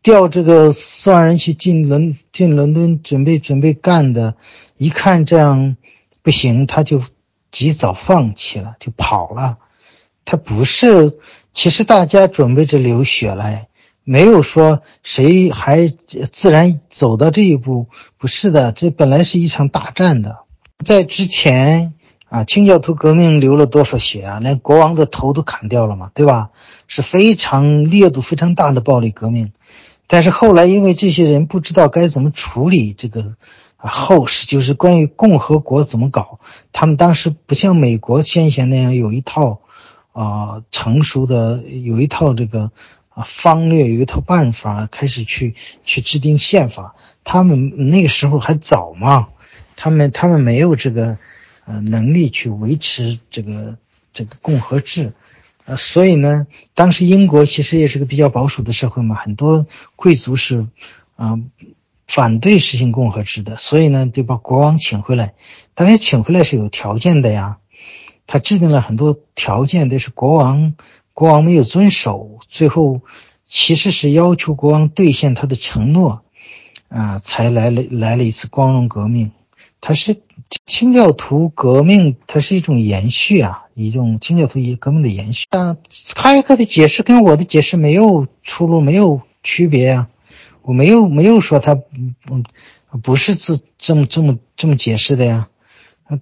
[0.03, 4.35] 调这个四万人去进伦进伦敦准备准备干的，
[4.77, 5.77] 一看这样
[6.23, 7.03] 不行，他就
[7.51, 9.59] 及早放弃了，就跑了。
[10.24, 11.18] 他不是，
[11.52, 13.68] 其实大家准备着流血来，
[14.05, 15.89] 没有说谁还
[16.32, 17.86] 自然走到这一步，
[18.18, 20.39] 不是的，这本来是一场大战的，
[20.85, 21.94] 在之前。
[22.31, 24.39] 啊，清教徒革命流了多少血啊？
[24.39, 26.51] 连国王的头都砍掉了嘛，对吧？
[26.86, 29.52] 是非常烈度非常大的暴力革命。
[30.06, 33.35] 但是后来，因为这些人不知道该怎么处理这个
[33.78, 36.39] 啊后事，就是关于共和国怎么搞，
[36.72, 39.60] 他们当时不像美国先贤那样有一套
[40.12, 42.70] 啊成熟的有一套这个
[43.09, 46.94] 啊方略，有一套办法开始去去制定宪法。
[47.24, 49.28] 他们那个时候还早嘛，
[49.76, 51.18] 他们他们没有这个。
[51.66, 53.76] 呃，能力去维持这个
[54.12, 55.12] 这个共和制，
[55.66, 60.66] 呃，所以呢，当时英国其实也是个比较保守的社会嘛，很多贵族是
[61.14, 61.38] 啊
[62.12, 65.35] 反对实行共和制的，所以呢，就把国王请回来。
[65.77, 67.59] 当然，请回来是有条件的呀，
[68.27, 70.74] 他制定了很多条件，但是国王
[71.15, 73.01] 国王没有遵守，最后
[73.47, 76.23] 其实是要求国王兑现他的承诺，
[76.89, 79.31] 啊，才来了来了一次光荣革命。
[79.81, 80.16] 它是
[80.66, 85.77] 清教徒革命，它是一种延续啊，一种清教徒革命的延续啊。
[86.16, 90.09] 哈耶克的解释跟我的解释没有出路，没有区别啊。
[90.70, 92.44] 我没有没有说他不
[93.02, 95.48] 不是这这么这么这么解释的呀。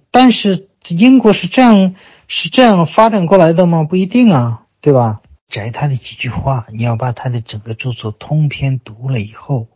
[0.09, 1.93] 但是英国是这样
[2.27, 3.83] 是这样发展过来的吗？
[3.83, 5.21] 不一定啊，对吧？
[5.49, 9.67] 摘他的几句话，你要把他的整个著作通篇读了以后，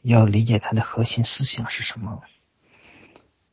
[0.00, 2.22] 要理解他的核心思想是什么。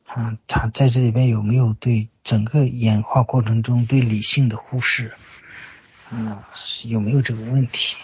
[0.06, 5.12] 啊，他在这里边有没有对整个演化过程中对理性的忽视？
[6.10, 6.38] 嗯，
[6.84, 7.96] 有没有这个问题？